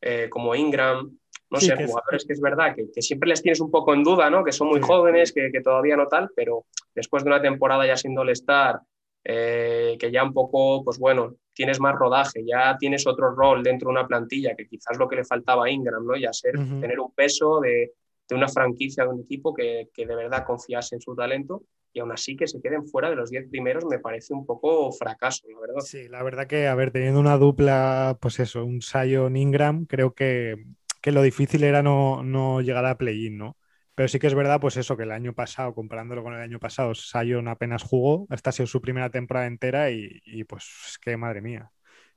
eh, 0.00 0.28
como 0.30 0.54
Ingram, 0.54 1.18
no 1.50 1.60
sí, 1.60 1.66
sé, 1.66 1.76
que 1.76 1.86
jugadores 1.86 2.22
es... 2.22 2.26
que 2.26 2.32
es 2.32 2.40
verdad 2.40 2.74
que, 2.74 2.90
que, 2.92 3.02
siempre 3.02 3.28
les 3.28 3.42
tienes 3.42 3.60
un 3.60 3.70
poco 3.70 3.94
en 3.94 4.02
duda, 4.02 4.30
¿no? 4.30 4.44
Que 4.44 4.52
son 4.52 4.68
muy 4.68 4.80
sí. 4.80 4.86
jóvenes, 4.86 5.32
que, 5.32 5.50
que, 5.52 5.60
todavía 5.60 5.96
no 5.96 6.06
tal, 6.06 6.30
pero 6.34 6.66
después 6.94 7.24
de 7.24 7.30
una 7.30 7.42
temporada 7.42 7.86
ya 7.86 7.96
siendo 7.96 8.22
el 8.22 8.30
star, 8.30 8.80
eh, 9.24 9.96
que 9.98 10.10
ya 10.10 10.24
un 10.24 10.32
poco, 10.32 10.84
pues 10.84 10.98
bueno, 10.98 11.34
tienes 11.52 11.80
más 11.80 11.94
rodaje, 11.94 12.44
ya 12.44 12.76
tienes 12.78 13.06
otro 13.06 13.34
rol 13.34 13.62
dentro 13.62 13.88
de 13.88 13.92
una 13.92 14.06
plantilla, 14.06 14.54
que 14.54 14.66
quizás 14.66 14.98
lo 14.98 15.08
que 15.08 15.16
le 15.16 15.24
faltaba 15.24 15.66
a 15.66 15.70
Ingram, 15.70 16.06
¿no? 16.06 16.16
Ya 16.16 16.32
ser, 16.32 16.56
uh 16.56 16.62
-huh. 16.62 16.80
tener 16.80 17.00
un 17.00 17.12
peso 17.12 17.60
de, 17.60 17.92
de, 18.28 18.34
una 18.34 18.48
franquicia, 18.48 19.04
de 19.04 19.10
un 19.10 19.20
equipo 19.20 19.54
que, 19.54 19.88
que 19.92 20.06
de 20.06 20.14
verdad 20.14 20.44
confiase 20.44 20.96
en 20.96 21.00
su 21.00 21.14
talento 21.14 21.62
y 21.96 22.00
aún 22.00 22.12
así 22.12 22.36
que 22.36 22.46
se 22.46 22.60
queden 22.60 22.86
fuera 22.86 23.08
de 23.08 23.16
los 23.16 23.30
10 23.30 23.48
primeros 23.48 23.86
me 23.86 23.98
parece 23.98 24.34
un 24.34 24.44
poco 24.44 24.92
fracaso, 24.92 25.46
la 25.48 25.58
verdad. 25.58 25.80
Sí, 25.80 26.08
la 26.08 26.22
verdad 26.22 26.46
que, 26.46 26.66
a 26.66 26.74
ver, 26.74 26.90
teniendo 26.90 27.18
una 27.18 27.38
dupla, 27.38 28.18
pues 28.20 28.38
eso, 28.38 28.66
un 28.66 28.82
Sion 28.82 29.34
Ingram, 29.34 29.86
creo 29.86 30.12
que 30.12 30.62
que 31.06 31.12
lo 31.12 31.22
difícil 31.22 31.62
era 31.62 31.84
no, 31.84 32.24
no 32.24 32.60
llegar 32.60 32.84
a 32.84 32.98
play-in, 32.98 33.38
¿no? 33.38 33.56
Pero 33.94 34.08
sí 34.08 34.18
que 34.18 34.26
es 34.26 34.34
verdad, 34.34 34.58
pues 34.60 34.76
eso, 34.76 34.96
que 34.96 35.04
el 35.04 35.12
año 35.12 35.34
pasado, 35.34 35.72
comparándolo 35.72 36.24
con 36.24 36.34
el 36.34 36.40
año 36.40 36.58
pasado, 36.58 36.96
Sion 36.96 37.46
apenas 37.46 37.84
jugó, 37.84 38.26
esta 38.28 38.50
ha 38.50 38.52
sido 38.52 38.66
su 38.66 38.80
primera 38.80 39.08
temporada 39.08 39.46
entera 39.46 39.92
y, 39.92 40.20
y 40.24 40.42
pues 40.42 40.64
es 40.88 40.98
que 40.98 41.16
madre 41.16 41.42
mía. 41.42 41.70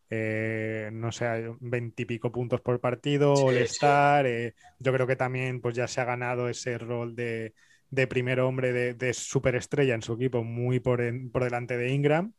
Eh, 0.10 0.90
no 0.92 1.12
sé, 1.12 1.28
veintipico 1.60 2.32
puntos 2.32 2.62
por 2.62 2.80
partido, 2.80 3.36
sí, 3.36 3.44
All-Star, 3.44 4.26
sí. 4.26 4.32
eh, 4.32 4.54
yo 4.80 4.92
creo 4.92 5.06
que 5.06 5.16
también 5.16 5.62
pues 5.62 5.76
ya 5.76 5.88
se 5.88 6.02
ha 6.02 6.06
ganado 6.06 6.50
ese 6.50 6.80
rol 6.80 7.16
de, 7.16 7.54
de 7.92 8.08
primer 8.08 8.40
hombre 8.40 8.74
de, 8.74 8.96
de 8.96 9.14
superestrella 9.14 9.94
en 9.94 10.02
su 10.02 10.14
equipo, 10.14 10.44
muy 10.44 10.80
por, 10.80 11.00
en, 11.02 11.30
por 11.30 11.44
delante 11.44 11.78
de 11.78 11.92
Ingram. 11.92 12.34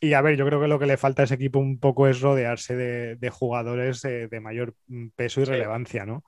Y 0.00 0.12
a 0.12 0.20
ver, 0.22 0.36
yo 0.36 0.46
creo 0.46 0.60
que 0.60 0.68
lo 0.68 0.78
que 0.78 0.86
le 0.86 0.96
falta 0.96 1.22
a 1.22 1.24
ese 1.24 1.34
equipo 1.34 1.58
un 1.58 1.78
poco 1.78 2.06
es 2.06 2.20
rodearse 2.20 2.76
de, 2.76 3.16
de 3.16 3.30
jugadores 3.30 4.02
de, 4.02 4.28
de, 4.28 4.40
mayor 4.40 4.74
peso 5.14 5.40
y 5.40 5.44
sí. 5.44 5.50
relevancia, 5.50 6.04
¿no? 6.06 6.24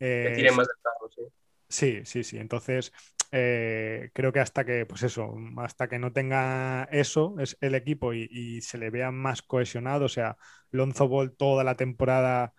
Eh, 0.00 0.26
que 0.28 0.34
tienen 0.34 0.56
más 0.56 0.66
de 0.66 0.74
cargo, 0.82 1.10
sí. 1.10 1.22
Sí, 1.68 2.00
sí, 2.04 2.24
sí. 2.24 2.38
Entonces, 2.38 2.92
eh, 3.30 4.10
creo 4.12 4.32
que 4.32 4.40
hasta 4.40 4.64
que, 4.64 4.84
pues 4.84 5.02
eso, 5.04 5.34
hasta 5.56 5.88
que 5.88 5.98
no 5.98 6.12
tenga 6.12 6.84
eso, 6.92 7.34
es 7.38 7.56
el 7.60 7.74
equipo 7.74 8.12
y, 8.12 8.28
y 8.30 8.60
se 8.60 8.76
le 8.76 8.90
vea 8.90 9.10
más 9.10 9.42
cohesionado, 9.42 10.04
o 10.04 10.08
sea, 10.08 10.36
Lonzo 10.70 11.08
Ball 11.08 11.34
toda 11.34 11.64
la 11.64 11.76
temporada 11.76 12.52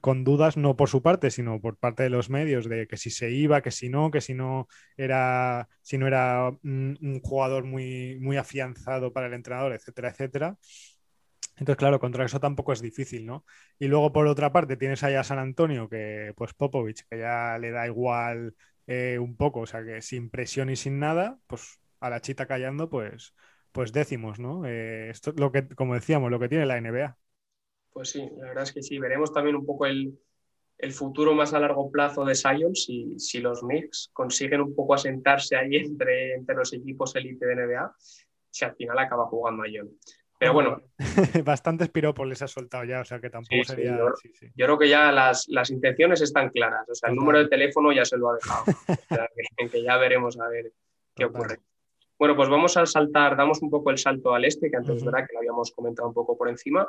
con 0.00 0.24
dudas, 0.24 0.56
no 0.56 0.76
por 0.76 0.88
su 0.88 1.02
parte, 1.02 1.30
sino 1.30 1.60
por 1.60 1.76
parte 1.76 2.02
de 2.04 2.10
los 2.10 2.30
medios, 2.30 2.68
de 2.68 2.86
que 2.86 2.96
si 2.96 3.10
se 3.10 3.30
iba, 3.32 3.62
que 3.62 3.70
si 3.70 3.88
no, 3.88 4.10
que 4.10 4.20
si 4.20 4.34
no 4.34 4.68
era, 4.96 5.68
si 5.82 5.98
no 5.98 6.06
era 6.06 6.50
un, 6.62 7.20
jugador 7.22 7.64
muy, 7.64 8.18
muy 8.20 8.36
afianzado 8.36 9.12
para 9.12 9.26
el 9.26 9.34
entrenador, 9.34 9.72
etcétera, 9.72 10.10
etcétera. 10.10 10.56
Entonces, 11.56 11.76
claro, 11.76 12.00
contra 12.00 12.24
eso 12.24 12.40
tampoco 12.40 12.72
es 12.72 12.80
difícil, 12.80 13.26
¿no? 13.26 13.44
Y 13.78 13.88
luego, 13.88 14.12
por 14.12 14.26
otra 14.26 14.52
parte, 14.52 14.76
tienes 14.76 15.02
ahí 15.04 15.14
a 15.14 15.24
San 15.24 15.38
Antonio, 15.38 15.88
que 15.88 16.32
pues 16.36 16.54
Popovich, 16.54 17.04
que 17.08 17.18
ya 17.18 17.58
le 17.58 17.70
da 17.70 17.86
igual 17.86 18.54
eh, 18.86 19.18
un 19.18 19.36
poco, 19.36 19.60
o 19.60 19.66
sea, 19.66 19.84
que 19.84 20.00
sin 20.02 20.30
presión 20.30 20.70
y 20.70 20.76
sin 20.76 20.98
nada, 20.98 21.38
pues 21.46 21.80
a 22.00 22.10
la 22.10 22.20
chita 22.20 22.46
callando, 22.46 22.88
pues, 22.88 23.34
pues 23.72 23.92
décimos, 23.92 24.38
¿no? 24.38 24.64
Eh, 24.66 25.10
esto 25.10 25.32
lo 25.36 25.52
que, 25.52 25.68
como 25.68 25.94
decíamos, 25.94 26.30
lo 26.30 26.40
que 26.40 26.48
tiene 26.48 26.66
la 26.66 26.78
NBA. 26.80 27.16
Pues 27.92 28.10
sí, 28.10 28.28
la 28.36 28.48
verdad 28.48 28.64
es 28.64 28.72
que 28.72 28.82
sí. 28.82 28.98
Veremos 28.98 29.32
también 29.32 29.56
un 29.56 29.66
poco 29.66 29.86
el, 29.86 30.16
futuro 30.92 31.34
más 31.34 31.52
a 31.52 31.60
largo 31.60 31.90
plazo 31.90 32.24
de 32.24 32.34
Sion 32.34 32.74
si, 32.74 33.18
si 33.18 33.40
los 33.40 33.60
Knicks 33.60 34.10
consiguen 34.12 34.62
un 34.62 34.74
poco 34.74 34.94
asentarse 34.94 35.56
ahí 35.56 35.76
entre, 35.76 36.34
entre 36.34 36.56
los 36.56 36.72
equipos 36.72 37.14
élite 37.16 37.46
de 37.46 37.56
NBA, 37.56 37.94
si 38.50 38.64
al 38.64 38.74
final 38.74 38.98
acaba 38.98 39.26
jugando 39.26 39.62
a 39.62 39.66
Sion. 39.66 39.90
Pero 40.40 40.54
bueno. 40.54 40.80
Bastantes 41.44 41.90
piropos 41.90 42.26
les 42.26 42.40
ha 42.40 42.48
soltado 42.48 42.84
ya, 42.84 43.02
o 43.02 43.04
sea 43.04 43.20
que 43.20 43.28
tampoco 43.28 43.62
sería. 43.62 43.98
yo, 43.98 44.66
creo 44.66 44.78
que 44.78 44.88
ya 44.88 45.12
las, 45.12 45.70
intenciones 45.70 46.22
están 46.22 46.48
claras. 46.48 46.88
O 46.88 46.94
sea, 46.94 47.10
el 47.10 47.16
número 47.16 47.40
de 47.40 47.48
teléfono 47.48 47.92
ya 47.92 48.06
se 48.06 48.16
lo 48.16 48.30
ha 48.30 48.34
dejado. 48.36 48.64
o 49.10 49.14
sea, 49.14 49.28
que, 49.70 49.82
ya 49.82 49.98
veremos 49.98 50.40
a 50.40 50.48
ver 50.48 50.72
qué 51.14 51.26
ocurre. 51.26 51.58
Bueno, 52.18 52.36
pues 52.36 52.48
vamos 52.48 52.74
a 52.78 52.86
saltar, 52.86 53.36
damos 53.36 53.60
un 53.60 53.68
poco 53.68 53.90
el 53.90 53.98
salto 53.98 54.34
al 54.34 54.46
este, 54.46 54.70
que 54.70 54.78
antes 54.78 54.96
es 54.96 55.04
verdad 55.04 55.26
que 55.26 55.34
lo 55.34 55.40
habíamos 55.40 55.72
comentado 55.72 56.08
un 56.08 56.14
poco 56.14 56.38
por 56.38 56.48
encima. 56.48 56.88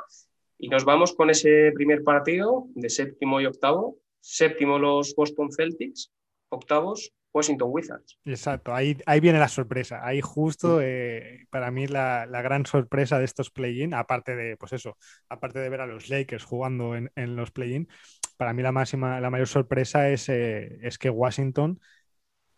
Y 0.58 0.68
nos 0.68 0.84
vamos 0.84 1.14
con 1.14 1.30
ese 1.30 1.72
primer 1.74 2.02
partido 2.02 2.66
de 2.74 2.88
séptimo 2.88 3.40
y 3.40 3.46
octavo. 3.46 3.98
Séptimo 4.20 4.78
los 4.78 5.14
Boston 5.14 5.50
Celtics, 5.50 6.12
octavos 6.48 7.12
Washington 7.32 7.68
Wizards. 7.72 8.18
Exacto, 8.24 8.74
ahí, 8.74 8.96
ahí 9.06 9.20
viene 9.20 9.38
la 9.38 9.48
sorpresa. 9.48 10.06
Ahí 10.06 10.20
justo 10.20 10.80
eh, 10.80 11.46
para 11.50 11.70
mí 11.70 11.86
la, 11.86 12.26
gran 12.26 12.66
sorpresa 12.66 13.18
de 13.18 13.24
estos 13.24 13.50
play-in, 13.50 13.94
aparte 13.94 14.36
de, 14.36 14.56
pues 14.56 14.72
eso, 14.72 14.96
aparte 15.28 15.58
de 15.58 15.68
ver 15.68 15.80
a 15.80 15.86
los 15.86 16.08
Lakers 16.10 16.44
jugando 16.44 16.94
en, 16.94 17.36
los 17.36 17.50
play-in, 17.50 17.88
para 18.36 18.52
mí 18.52 18.62
la 18.62 18.72
máxima, 18.72 19.20
la 19.20 19.30
mayor 19.30 19.48
sorpresa 19.48 20.10
es, 20.10 20.28
eh, 20.28 20.78
es 20.82 20.98
que 20.98 21.10
Washington 21.10 21.80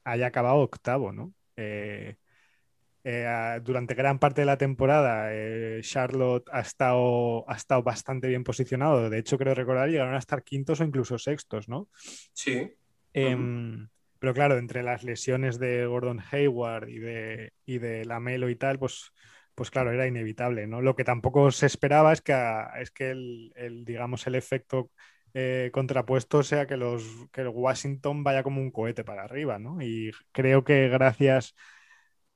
haya 0.03 0.27
acabado 0.27 0.59
octavo, 0.59 1.13
¿no? 1.13 1.33
Eh, 1.57 2.17
durante 3.63 3.95
gran 3.95 4.19
parte 4.19 4.41
de 4.41 4.47
la 4.47 4.57
temporada, 4.57 5.31
Charlotte 5.83 6.49
ha 6.53 6.61
estado, 6.61 7.49
ha 7.51 7.57
estado 7.57 7.83
bastante 7.83 8.29
bien 8.29 8.45
posicionado. 8.45 9.11
De 9.11 9.19
hecho, 9.19 9.37
creo 9.37 9.55
recordar, 9.55 9.91
llegaron 9.91 10.15
a 10.15 10.19
estar 10.19 10.43
quintos 10.43 10.81
o 10.81 10.85
incluso 10.85 11.19
sextos, 11.19 11.69
¿no? 11.69 11.89
Sí. 12.33 12.73
Em, 13.13 13.89
pero 14.19 14.35
claro, 14.35 14.57
entre 14.57 14.83
las 14.83 15.05
lesiones 15.05 15.59
de 15.59 15.87
Gordon 15.87 16.21
Hayward 16.31 16.89
y 16.89 16.99
de, 16.99 17.53
y 17.67 17.79
de 17.79 18.07
Lamelo 18.07 18.49
y 18.49 18.57
tal, 18.57 18.79
pues, 18.79 19.13
pues 19.55 19.71
claro, 19.71 19.93
era 19.93 20.07
inevitable, 20.07 20.67
¿no? 20.67 20.81
Lo 20.81 20.97
que 20.97 21.05
tampoco 21.05 21.51
se 21.51 21.67
esperaba 21.67 22.13
es 22.13 22.23
que, 22.23 22.33
es 22.81 22.91
que 22.91 23.11
el, 23.11 23.85
digamos, 23.85 24.27
el 24.27 24.35
efecto 24.35 24.91
eh, 25.35 25.71
contrapuesto 25.73 26.43
sea 26.43 26.67
que, 26.67 26.77
los, 26.77 27.05
que 27.33 27.43
el 27.43 27.49
Washington 27.49 28.25
vaya 28.25 28.43
como 28.43 28.61
un 28.61 28.71
cohete 28.71 29.05
para 29.05 29.25
arriba, 29.25 29.59
¿no? 29.59 29.83
Y 29.83 30.11
creo 30.33 30.65
que 30.65 30.89
gracias, 30.89 31.55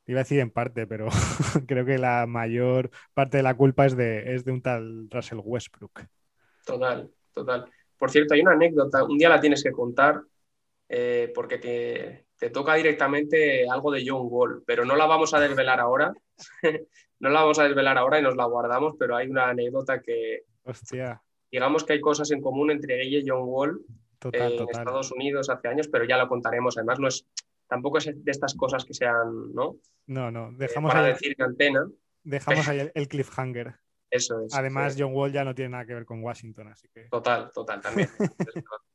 iba 0.09 0.21
a 0.21 0.25
decir 0.25 0.40
en 0.40 0.51
parte, 0.51 0.87
pero 0.87 1.09
creo 1.68 1.85
que 1.85 1.99
la 1.99 2.27
mayor 2.27 2.90
parte 3.14 3.37
de 3.37 3.42
la 3.42 3.55
culpa 3.55 3.87
es 3.87 3.97
de, 3.97 4.35
es 4.35 4.44
de 4.44 4.53
un 4.53 4.62
tal 4.62 5.09
Russell 5.11 5.40
Westbrook. 5.44 6.01
Total, 6.64 7.09
total. 7.33 7.71
Por 7.97 8.11
cierto, 8.11 8.35
hay 8.35 8.40
una 8.40 8.53
anécdota, 8.53 9.05
un 9.05 9.18
día 9.18 9.29
la 9.29 9.40
tienes 9.40 9.62
que 9.62 9.71
contar, 9.71 10.23
eh, 10.88 11.31
porque 11.35 11.59
te, 11.59 12.51
toca 12.51 12.75
directamente 12.75 13.68
algo 13.68 13.92
de 13.92 14.03
John 14.07 14.27
Wall, 14.31 14.62
pero 14.66 14.85
no 14.85 14.97
la 14.97 15.07
vamos 15.07 15.35
a 15.35 15.40
desvelar 15.40 15.79
ahora. 15.79 16.12
no 17.21 17.29
la 17.29 17.40
vamos 17.40 17.59
a 17.59 17.64
desvelar 17.64 17.99
ahora 17.99 18.18
y 18.18 18.23
nos 18.23 18.37
la 18.37 18.47
guardamos, 18.47 18.94
pero 18.99 19.14
hay 19.14 19.29
una 19.29 19.49
anécdota 19.49 20.01
que. 20.01 20.44
Hostia. 20.64 21.23
Digamos 21.51 21.85
que 21.85 21.94
hay 21.94 22.01
cosas 22.01 22.31
en 22.31 22.40
común 22.40 22.71
entre 22.71 23.03
ella 23.03 23.18
y 23.18 23.29
John 23.29 23.42
Wall 23.44 23.85
en 24.33 24.68
Estados 24.68 25.12
Unidos 25.12 25.51
hace 25.51 25.68
años, 25.68 25.88
pero 25.88 26.05
ya 26.05 26.16
lo 26.16 26.29
contaremos. 26.29 26.77
Además, 26.77 26.99
no 26.99 27.09
es, 27.09 27.27
tampoco 27.68 27.98
es 27.98 28.07
de 28.07 28.31
estas 28.31 28.54
cosas 28.54 28.85
que 28.85 28.94
sean, 28.94 29.54
¿no? 29.54 29.76
No, 30.07 30.31
no, 30.31 30.52
dejamos 30.52 30.90
eh, 30.90 30.94
para 30.94 31.07
decir 31.09 31.37
antena. 31.38 31.87
Dejamos 32.24 32.66
ahí 32.68 32.90
el, 32.94 33.09
cliffhanger. 33.09 33.74
Eso 34.11 34.40
es. 34.40 34.54
Además, 34.54 34.96
John 34.98 35.14
Wall 35.14 35.33
ya 35.33 35.44
no 35.44 35.54
tiene 35.54 35.70
nada 35.70 35.85
que 35.85 35.94
ver 35.94 36.07
con 36.07 36.22
Washington, 36.22 36.68
así 36.68 36.88
que. 36.88 37.04
Total, 37.11 37.50
total, 37.52 37.81
también. 37.81 38.09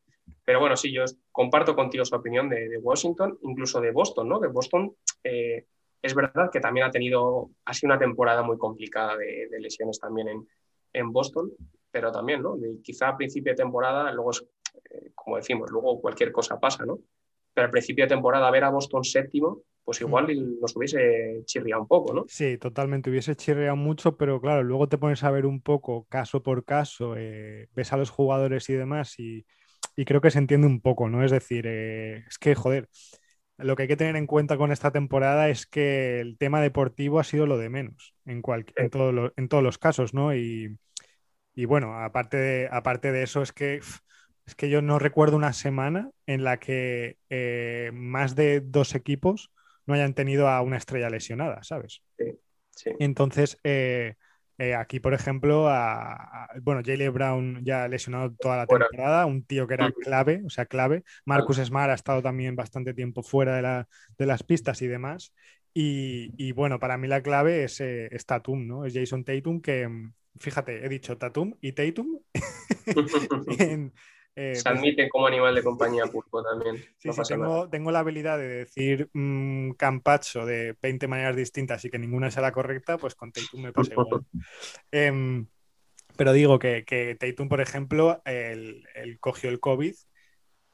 Pero 0.45 0.59
bueno, 0.59 0.75
sí, 0.75 0.91
yo 0.91 1.05
comparto 1.31 1.75
contigo 1.75 2.03
su 2.03 2.15
opinión 2.15 2.49
de, 2.49 2.77
Washington, 2.81 3.37
incluso 3.43 3.79
de 3.79 3.91
Boston, 3.91 4.27
¿no? 4.27 4.41
Que 4.41 4.47
Boston 4.47 4.93
eh, 5.23 5.67
es 6.01 6.13
verdad 6.13 6.49
que 6.51 6.59
también 6.59 6.85
ha 6.85 6.91
tenido, 6.91 7.51
ha 7.63 7.73
sido 7.73 7.93
una 7.93 7.99
temporada 7.99 8.43
muy 8.43 8.57
complicada 8.57 9.15
de, 9.15 9.47
lesiones 9.59 9.99
también 9.99 10.27
en, 10.27 10.47
en, 10.91 11.13
Boston, 11.13 11.53
pero 11.89 12.11
también, 12.11 12.41
¿no? 12.41 12.57
quizá 12.83 13.09
a 13.09 13.17
principio 13.17 13.53
de 13.53 13.57
temporada, 13.57 14.11
luego 14.11 14.31
es, 14.31 14.45
eh, 14.89 15.11
como 15.15 15.37
decimos, 15.37 15.71
luego 15.71 16.01
cualquier 16.01 16.33
cosa 16.33 16.59
pasa, 16.59 16.85
¿no? 16.85 16.99
Pero 17.53 17.65
al 17.65 17.71
principio 17.71 18.05
de 18.05 18.09
temporada 18.09 18.49
ver 18.51 18.63
a 18.63 18.69
Boston 18.69 19.03
séptimo, 19.03 19.61
pues 19.83 20.01
mm. 20.01 20.05
igual 20.05 20.59
nos 20.59 20.75
hubiese 20.75 21.41
chirriado 21.45 21.83
un 21.83 21.87
poco, 21.87 22.13
¿no? 22.13 22.25
Sí, 22.27 22.57
totalmente, 22.57 23.09
hubiese 23.09 23.35
chirriado 23.35 23.75
mucho, 23.75 24.17
pero 24.17 24.41
claro, 24.41 24.63
luego 24.63 24.87
te 24.87 24.97
pones 24.97 25.23
a 25.23 25.31
ver 25.31 25.45
un 25.45 25.61
poco 25.61 26.05
caso 26.09 26.41
por 26.41 26.65
caso, 26.65 27.15
eh, 27.17 27.67
ves 27.75 27.93
a 27.93 27.97
los 27.97 28.09
jugadores 28.09 28.69
y 28.69 28.73
demás 28.73 29.19
y 29.19 29.45
y 29.95 30.05
creo 30.05 30.21
que 30.21 30.31
se 30.31 30.39
entiende 30.39 30.67
un 30.67 30.81
poco, 30.81 31.09
¿no? 31.09 31.23
Es 31.23 31.31
decir, 31.31 31.65
eh, 31.67 32.25
es 32.27 32.37
que, 32.39 32.55
joder, 32.55 32.89
lo 33.57 33.75
que 33.75 33.83
hay 33.83 33.87
que 33.87 33.97
tener 33.97 34.15
en 34.15 34.27
cuenta 34.27 34.57
con 34.57 34.71
esta 34.71 34.91
temporada 34.91 35.49
es 35.49 35.67
que 35.67 36.19
el 36.19 36.37
tema 36.37 36.61
deportivo 36.61 37.19
ha 37.19 37.23
sido 37.23 37.45
lo 37.45 37.57
de 37.57 37.69
menos 37.69 38.15
en, 38.25 38.41
en, 38.75 39.31
en 39.37 39.47
todos 39.49 39.63
los 39.63 39.77
casos, 39.77 40.13
¿no? 40.13 40.35
Y, 40.35 40.77
bueno, 41.67 41.93
aparte 41.99 42.37
de, 42.37 42.69
aparte 42.71 43.11
de 43.11 43.23
eso, 43.23 43.41
es 43.43 43.53
que, 43.53 43.79
es 44.45 44.55
que 44.55 44.69
yo 44.69 44.81
no 44.81 44.99
recuerdo 44.99 45.37
una 45.37 45.53
semana 45.53 46.11
en 46.27 46.43
la 46.43 46.59
que 46.59 47.17
eh, 47.29 47.91
más 47.93 48.35
de 48.35 48.59
dos 48.59 48.95
equipos 48.95 49.51
no 49.85 49.93
hayan 49.93 50.13
tenido 50.13 50.47
a 50.47 50.61
una 50.61 50.77
estrella 50.77 51.09
lesionada, 51.09 51.63
¿sabes? 51.63 52.01
Sí, 52.17 52.25
sí. 52.71 52.91
Entonces, 52.99 53.59
eh, 53.63 54.15
eh, 54.57 54.75
aquí, 54.75 54.99
por 54.99 55.13
ejemplo, 55.13 55.67
a, 55.67 56.49
bueno, 56.61 56.81
Jaylee 56.83 57.09
Brown 57.09 57.63
ya 57.63 57.83
ha 57.83 57.87
lesionado 57.87 58.33
toda 58.33 58.57
la 58.57 58.67
temporada, 58.67 59.25
un 59.25 59.43
tío 59.43 59.65
que 59.67 59.73
era 59.73 59.91
clave, 59.91 60.41
o 60.45 60.49
sea, 60.49 60.65
clave. 60.65 61.03
Marcus 61.25 61.57
Smart 61.57 61.91
ha 61.91 61.95
estado 61.95 62.21
también 62.21 62.55
bastante 62.55 62.93
tiempo 62.93 63.23
fuera 63.23 63.87
de, 64.17 64.25
las 64.25 64.43
pistas 64.43 64.81
y 64.81 64.87
demás. 64.87 65.33
Y, 65.73 66.51
bueno, 66.51 66.79
para 66.79 66.97
mí 66.97 67.07
la 67.07 67.23
clave 67.23 67.63
es, 67.63 68.25
Tatum, 68.25 68.67
¿no? 68.67 68.85
Es 68.85 68.93
Jason 68.93 69.23
Tatum, 69.23 69.59
que, 69.59 69.87
mm, 69.87 70.13
fíjate, 70.39 70.85
he 70.85 70.89
dicho 70.89 71.17
Tatum 71.17 71.55
y 71.59 71.71
Tatum 71.71 72.19
Eh, 74.35 74.55
Se 74.55 74.63
pues 74.63 74.77
admite 74.77 75.09
como 75.09 75.27
animal 75.27 75.53
de 75.53 75.63
compañía 75.63 76.05
pulpo 76.07 76.43
también. 76.43 76.77
Sí, 76.97 77.09
tengo, 77.69 77.91
la 77.91 77.99
habilidad 77.99 78.37
de 78.37 78.47
decir 78.47 79.09
un 79.13 79.69
mm, 79.69 79.73
campacho 79.73 80.45
de 80.45 80.75
20 80.81 81.07
maneras 81.07 81.35
distintas 81.35 81.85
y 81.85 81.89
que 81.89 81.99
ninguna 81.99 82.31
sea 82.31 82.41
la 82.41 82.51
correcta, 82.51 82.97
pues 82.97 83.13
con 83.13 83.31
Tatum 83.31 83.61
me 83.61 83.71
pasa 83.71 83.93
igual. 83.93 84.25
Em, 84.91 85.47
pero 86.15 86.33
digo 86.33 86.59
que, 86.59 86.83
que 86.83 87.17
por 87.47 87.61
ejemplo, 87.61 88.21
el, 88.25 88.87
cogió 89.19 89.49
el 89.49 89.59
COVID. 89.59 89.95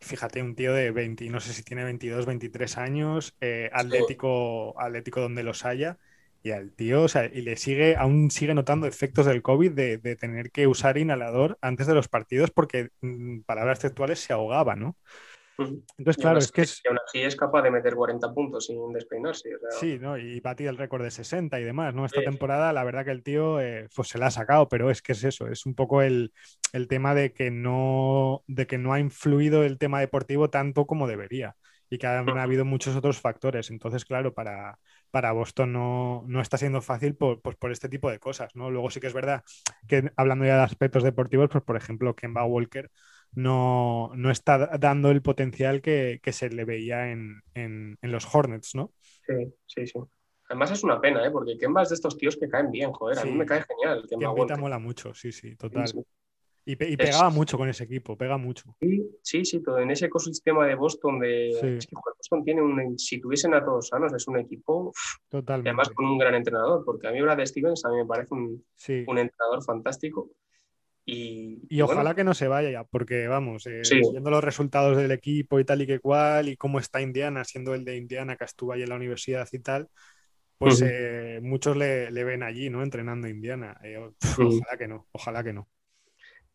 Fíjate, 0.02 0.41
un 0.41 0.56
tío 0.56 0.74
de 0.74 0.91
20, 0.91 1.30
no 1.30 1.41
sé 1.41 1.52
si 1.52 1.62
tiene 1.63 1.84
22, 1.84 2.26
23 2.26 2.78
años, 2.78 3.36
eh, 3.41 3.69
atlético, 3.74 4.80
atlético 4.80 5.19
donde 5.19 5.43
los 5.43 5.65
haya 5.65 5.98
y 6.41 6.52
al 6.52 6.71
tío, 6.71 7.04
o 7.04 7.08
sea, 7.08 7.25
y 7.25 7.41
le 7.41 7.58
sigue, 7.58 7.95
aún 7.95 8.32
sigue 8.32 8.54
notando 8.54 8.88
efectos 8.88 9.25
del 9.25 9.41
COVID 9.41 9.71
de, 9.71 9.97
tener 10.15 10.52
que 10.52 10.67
usar 10.67 10.97
inhalador 10.97 11.58
antes 11.62 11.88
de 11.88 11.93
los 11.93 12.08
partidos 12.08 12.52
porque, 12.52 12.89
mm, 13.02 13.41
palabras 13.41 13.80
textuales, 13.80 14.19
se 14.19 14.34
ahogaba, 14.34 14.75
¿no? 14.75 14.95
Entonces, 15.97 16.21
claro, 16.21 16.39
es 16.39 16.54
que 16.54 16.62
es... 16.62 16.82
aún 16.88 16.97
así 17.06 17.21
es 17.21 17.36
capaz 17.36 17.62
de 17.63 17.71
meter 17.71 17.93
40 17.93 18.34
puntos 18.34 18.67
sin 18.67 18.93
despeinarse. 18.93 19.49
Sí, 19.78 19.99
¿no? 19.99 20.17
Y 20.17 20.39
batir 20.39 20.67
el 20.67 20.78
récord 20.78 21.04
de 21.04 21.12
60 21.12 21.60
y 21.60 21.63
demás, 21.65 21.93
¿no? 21.93 22.06
Esta 22.06 22.21
temporada, 22.21 22.71
la 22.71 22.86
verdad 22.86 23.04
que 23.04 23.12
el 23.12 23.23
tío 23.23 23.60
eh, 23.60 23.89
pues 23.93 24.08
se 24.08 24.17
la 24.17 24.28
ha 24.28 24.32
sacado, 24.32 24.69
pero 24.69 24.89
es 24.89 25.02
que 25.02 25.12
es 25.12 25.23
eso, 25.25 25.47
es 25.47 25.65
un 25.65 25.75
poco 25.75 26.02
el, 26.02 26.32
el, 26.71 26.88
tema 26.88 27.13
de 27.13 27.34
que, 27.34 27.52
no, 27.52 28.43
de 28.47 28.67
que 28.67 28.78
no 28.78 28.93
ha 28.93 29.02
influido 29.02 29.65
el 29.65 29.78
tema 29.78 29.99
deportivo 29.99 30.49
tanto 30.49 30.86
como 30.86 31.08
debería 31.08 31.58
y 31.89 31.97
que 31.97 32.08
ha 32.08 32.19
habido 32.19 32.65
muchos 32.65 32.95
otros 32.95 33.19
factores. 33.19 33.71
Entonces, 33.71 34.06
claro, 34.06 34.34
para, 34.34 34.80
para 35.10 35.32
Boston 35.32 35.74
no, 35.74 36.41
está 36.41 36.58
siendo 36.58 36.82
fácil 36.82 37.15
por, 37.15 37.41
pues 37.41 37.56
por 37.56 37.72
este 37.72 37.89
tipo 37.89 38.10
de 38.10 38.19
cosas, 38.19 38.56
¿no? 38.56 38.69
Luego 38.69 38.89
sí 38.89 39.00
que 39.00 39.08
es 39.08 39.13
verdad 39.13 39.43
que 39.88 40.12
hablando 40.15 40.45
ya 40.45 40.58
de 40.58 40.63
aspectos 40.63 41.04
deportivos, 41.04 41.50
pues 41.52 41.63
por 41.63 41.76
ejemplo, 41.76 42.15
Kemba 42.15 42.45
Walker 42.45 42.89
no, 43.34 44.12
está 44.30 44.78
dando 44.78 45.12
el 45.12 45.22
potencial 45.22 45.82
que, 45.82 46.19
se 46.32 46.50
le 46.50 46.65
veía 46.65 47.12
en, 47.12 47.98
los 48.02 48.34
Hornets, 48.34 48.76
¿no? 48.76 48.93
Sí, 49.26 49.54
sí, 49.65 49.88
sí. 49.88 50.00
Además 50.48 50.72
es 50.72 50.84
una 50.84 51.00
pena, 51.00 51.24
¿eh? 51.26 51.30
porque 51.30 51.58
Kemba 51.58 51.84
es 51.84 51.89
de 51.89 51.95
estos 51.95 52.17
tíos 52.17 52.36
que 52.36 52.50
caen 52.50 52.72
bien, 52.72 52.91
joder, 52.91 53.19
a 53.19 53.24
mí 53.24 53.32
me 53.32 53.45
cae 53.45 53.63
genial. 53.63 54.06
Kemba, 54.10 54.34
Kemba 54.34 54.58
mola 54.58 54.80
mucho, 54.80 55.13
sí, 55.13 55.32
sí, 55.32 55.56
total. 55.56 55.86
Y, 56.71 56.75
pegaba 56.75 57.32
mucho 57.32 57.58
con 57.58 57.67
ese 57.67 57.86
equipo, 57.86 58.15
pega 58.15 58.38
mucho. 58.38 58.75
Sí, 59.23 59.43
sí, 59.43 59.63
todo 59.63 59.79
en 59.79 59.89
ese 59.89 60.05
ecosistema 60.05 60.67
de 60.67 60.75
Boston, 60.75 61.19
de 61.19 61.79
Boston 61.91 62.43
tiene 62.43 62.62
un, 62.62 62.99
si 62.99 63.19
tuviesen 63.19 63.55
a 63.55 63.65
todos 63.65 63.88
sanos, 63.88 64.13
es 64.13 64.27
un 64.27 64.38
equipo 64.38 64.93
Totalmente. 65.27 65.69
además 65.69 65.89
con 65.89 66.05
un 66.05 66.19
gran 66.19 66.36
entrenador, 66.36 66.86
porque 66.86 67.08
a 67.08 67.12
mí 67.12 67.21
Brad 67.21 67.43
Stevens 67.43 67.84
a 67.86 67.89
mí 67.89 67.97
me 67.97 68.05
parece 68.05 68.36
un, 68.36 68.63
un 69.08 69.17
entrenador 69.17 69.63
fantástico. 69.65 70.29
Y, 71.05 71.60
y, 71.69 71.82
ojalá 71.82 72.13
que 72.13 72.23
no 72.23 72.36
se 72.36 72.47
vaya, 72.47 72.84
porque 72.84 73.27
vamos, 73.27 73.65
eh, 73.65 73.82
viendo 74.12 74.29
los 74.29 74.43
resultados 74.43 74.95
del 74.95 75.12
equipo 75.12 75.60
y 75.60 75.65
tal 75.65 75.82
y 75.82 75.88
que 75.88 75.99
cual, 75.99 76.49
y 76.49 76.55
cómo 76.55 76.77
está 76.77 77.01
Indiana, 77.01 77.45
siendo 77.45 77.73
el 77.73 77.84
de 77.84 77.97
Indiana 77.97 78.36
que 78.36 78.45
estuvo 78.45 78.73
ahí 78.73 78.84
en 78.84 78.89
la 78.89 78.95
universidad 78.95 79.49
y 79.51 79.58
tal, 79.58 79.89
pues 80.60 80.84
eh, 80.86 81.39
muchos 81.41 81.75
le, 81.75 82.12
ven 82.12 82.43
allí, 82.43 82.69
¿no? 82.69 82.84
Entrenando 82.84 83.27
Indiana. 83.27 83.79
Eh, 83.84 83.97
ojalá 84.38 84.77
que 84.77 84.88
no, 84.88 85.08
ojalá 85.13 85.43
que 85.43 85.53
no. 85.53 85.67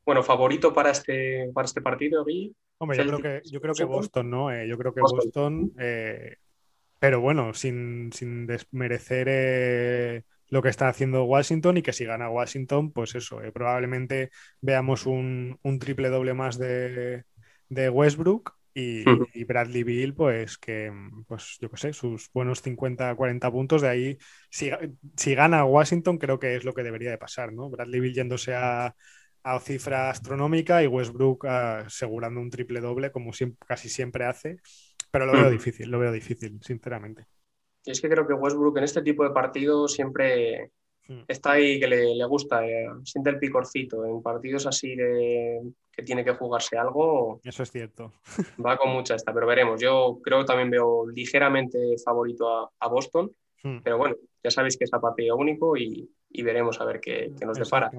Bueno, 0.04 0.22
favorito 0.22 0.74
para 0.74 0.90
este, 0.90 1.50
para 1.54 1.64
este 1.64 1.80
partido, 1.80 2.24
Gui. 2.24 2.54
Hombre, 2.78 2.98
yo 2.98 3.04
creo, 3.04 3.18
que, 3.20 3.48
yo 3.48 3.60
creo 3.60 3.74
que 3.74 3.84
Boston, 3.84 4.30
¿no? 4.30 4.52
Eh, 4.52 4.68
yo 4.68 4.76
creo 4.76 4.92
que 4.92 5.00
Boston, 5.00 5.72
eh, 5.78 6.36
pero 6.98 7.20
bueno, 7.20 7.54
sin, 7.54 8.10
desmerecer 8.46 9.26
eh, 9.30 10.22
lo 10.48 10.60
que 10.60 10.68
está 10.68 10.88
haciendo 10.88 11.24
Washington 11.24 11.78
y 11.78 11.82
que 11.82 11.92
si 11.92 12.04
gana 12.04 12.28
Washington, 12.28 12.92
pues 12.92 13.14
eso, 13.14 13.40
probablemente 13.52 14.30
veamos 14.60 15.06
un, 15.06 15.58
triple 15.80 16.10
doble 16.10 16.34
más 16.34 16.58
de, 16.58 17.24
Westbrook 17.70 18.54
y, 18.74 19.44
Bradley 19.44 19.84
Bill, 19.84 20.14
pues 20.14 20.58
que, 20.58 20.92
pues 21.26 21.56
yo 21.60 21.70
qué 21.70 21.76
sé, 21.76 21.92
sus 21.94 22.30
buenos 22.32 22.60
50, 22.60 23.14
40 23.14 23.50
puntos 23.50 23.82
de 23.82 23.88
ahí, 23.88 24.18
si, 24.50 24.70
si 25.16 25.34
gana 25.34 25.64
Washington, 25.64 26.18
creo 26.18 26.38
que 26.38 26.56
es 26.56 26.64
lo 26.64 26.74
que 26.74 26.82
debería 26.82 27.10
de 27.10 27.18
pasar, 27.18 27.52
¿no? 27.52 27.70
Bradley 27.70 28.00
Bill 28.00 28.14
yéndose 28.14 28.54
a 28.54 28.94
a 29.44 29.60
cifra 29.60 30.10
astronómica 30.10 30.82
y 30.82 30.86
Westbrook 30.86 31.46
asegurando 31.46 32.40
un 32.40 32.50
triple 32.50 32.80
doble 32.80 33.12
como 33.12 33.30
casi 33.66 33.88
siempre 33.88 34.24
hace, 34.24 34.56
pero 35.10 35.26
lo 35.26 35.32
veo 35.32 35.50
difícil, 35.50 35.90
lo 35.90 35.98
veo 35.98 36.10
difícil, 36.10 36.58
sinceramente. 36.62 37.26
Y 37.84 37.90
es 37.90 38.00
que 38.00 38.08
creo 38.08 38.26
que 38.26 38.32
Westbrook 38.32 38.78
en 38.78 38.84
este 38.84 39.02
tipo 39.02 39.22
de 39.22 39.30
partidos 39.30 39.92
siempre 39.92 40.72
hmm. 41.06 41.24
está 41.28 41.52
ahí 41.52 41.78
que 41.78 41.86
le, 41.86 42.24
gusta, 42.24 42.66
eh, 42.66 42.88
siente 43.04 43.30
el 43.30 43.38
picorcito. 43.38 44.06
En 44.06 44.22
partidos 44.22 44.66
así 44.66 44.96
de 44.96 45.60
que 45.92 46.02
tiene 46.02 46.24
que 46.24 46.32
jugarse 46.32 46.78
algo. 46.78 47.40
Eso 47.44 47.62
es 47.62 47.70
cierto. 47.70 48.14
Va 48.64 48.78
con 48.78 48.90
mucha 48.90 49.14
esta, 49.14 49.34
pero 49.34 49.46
veremos. 49.46 49.78
Yo 49.78 50.20
creo 50.22 50.40
que 50.40 50.46
también 50.46 50.70
veo 50.70 51.06
ligeramente 51.10 51.78
favorito 52.02 52.72
a, 52.78 52.88
Boston, 52.88 53.30
hmm. 53.62 53.80
pero 53.84 53.98
bueno, 53.98 54.16
ya 54.42 54.50
sabéis 54.50 54.78
que 54.78 54.84
es 54.84 54.94
a 54.94 55.00
partido 55.00 55.36
único 55.36 55.76
y, 55.76 56.10
veremos 56.42 56.80
a 56.80 56.86
ver 56.86 56.98
qué, 57.00 57.30
qué 57.38 57.44
nos 57.44 57.58
depara. 57.58 57.90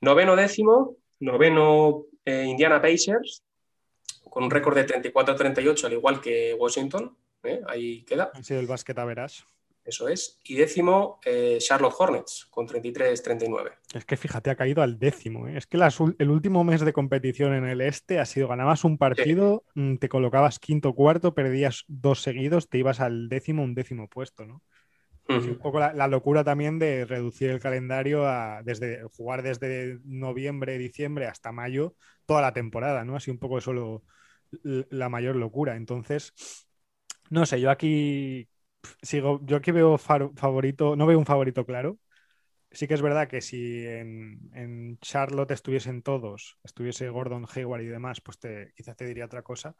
Noveno 0.00 0.36
décimo, 0.36 0.96
noveno 1.20 2.04
eh, 2.24 2.44
Indiana 2.44 2.80
Pacers, 2.80 3.42
con 4.30 4.44
un 4.44 4.50
récord 4.50 4.76
de 4.76 4.86
34-38, 4.86 5.84
al 5.84 5.92
igual 5.92 6.20
que 6.20 6.54
Washington. 6.54 7.16
¿eh? 7.42 7.60
Ahí 7.66 8.04
queda. 8.04 8.30
Ha 8.34 8.42
sido 8.42 8.60
el 8.60 8.66
básquet 8.66 8.98
a 8.98 9.04
verás. 9.04 9.44
Eso 9.88 10.06
es. 10.06 10.38
Y 10.44 10.56
décimo, 10.56 11.18
eh, 11.24 11.56
Charlotte 11.60 11.94
Hornets, 11.98 12.46
con 12.50 12.68
33-39. 12.68 13.72
Es 13.94 14.04
que 14.04 14.18
fíjate, 14.18 14.50
ha 14.50 14.54
caído 14.54 14.82
al 14.82 14.98
décimo. 14.98 15.48
Es 15.48 15.66
que 15.66 15.78
el 16.18 16.30
último 16.30 16.62
mes 16.62 16.82
de 16.82 16.92
competición 16.92 17.54
en 17.54 17.64
el 17.64 17.80
este 17.80 18.18
ha 18.18 18.26
sido, 18.26 18.48
ganabas 18.48 18.84
un 18.84 18.98
partido, 18.98 19.64
mm, 19.74 19.96
te 19.96 20.10
colocabas 20.10 20.58
quinto 20.58 20.92
cuarto, 20.94 21.32
perdías 21.32 21.84
dos 21.88 22.20
seguidos, 22.20 22.68
te 22.68 22.76
ibas 22.76 23.00
al 23.00 23.30
décimo, 23.30 23.62
un 23.62 23.74
décimo 23.74 24.08
puesto, 24.08 24.44
¿no? 24.44 24.62
Un 25.28 25.58
poco 25.58 25.78
la, 25.78 26.08
locura 26.08 26.42
también 26.42 26.78
de 26.78 27.04
reducir 27.04 27.50
el 27.50 27.60
calendario 27.60 28.26
a 28.26 28.62
desde 28.62 29.02
jugar 29.16 29.42
desde 29.42 29.98
noviembre, 30.04 30.78
diciembre 30.78 31.26
hasta 31.26 31.52
mayo 31.52 31.94
toda 32.24 32.40
la 32.40 32.52
temporada, 32.52 33.04
¿no? 33.04 33.16
Así 33.16 33.30
un 33.30 33.38
poco 33.38 33.60
solo 33.60 34.04
la 34.62 35.08
mayor 35.08 35.36
locura. 35.36 35.76
Entonces, 35.76 36.32
no 37.30 37.46
sé, 37.46 37.60
yo 37.60 37.70
aquí 37.70 38.48
sigo, 39.02 39.40
yo 39.44 39.56
aquí 39.56 39.70
veo 39.70 39.98
favorito, 39.98 40.96
no 40.96 41.06
veo 41.06 41.18
un 41.18 41.26
favorito 41.26 41.66
claro. 41.66 41.98
Sí 42.70 42.86
que 42.86 42.94
es 42.94 43.02
verdad 43.02 43.28
que 43.28 43.40
si 43.40 43.86
en, 43.86 44.98
Charlotte 45.00 45.52
estuviesen 45.52 46.02
todos, 46.02 46.58
estuviese 46.64 47.08
Gordon 47.08 47.46
Hayward 47.54 47.82
y 47.82 47.86
demás, 47.86 48.20
pues 48.20 48.38
te, 48.38 48.72
quizás 48.76 48.96
te 48.96 49.06
diría 49.06 49.24
otra 49.24 49.42
cosa. 49.42 49.74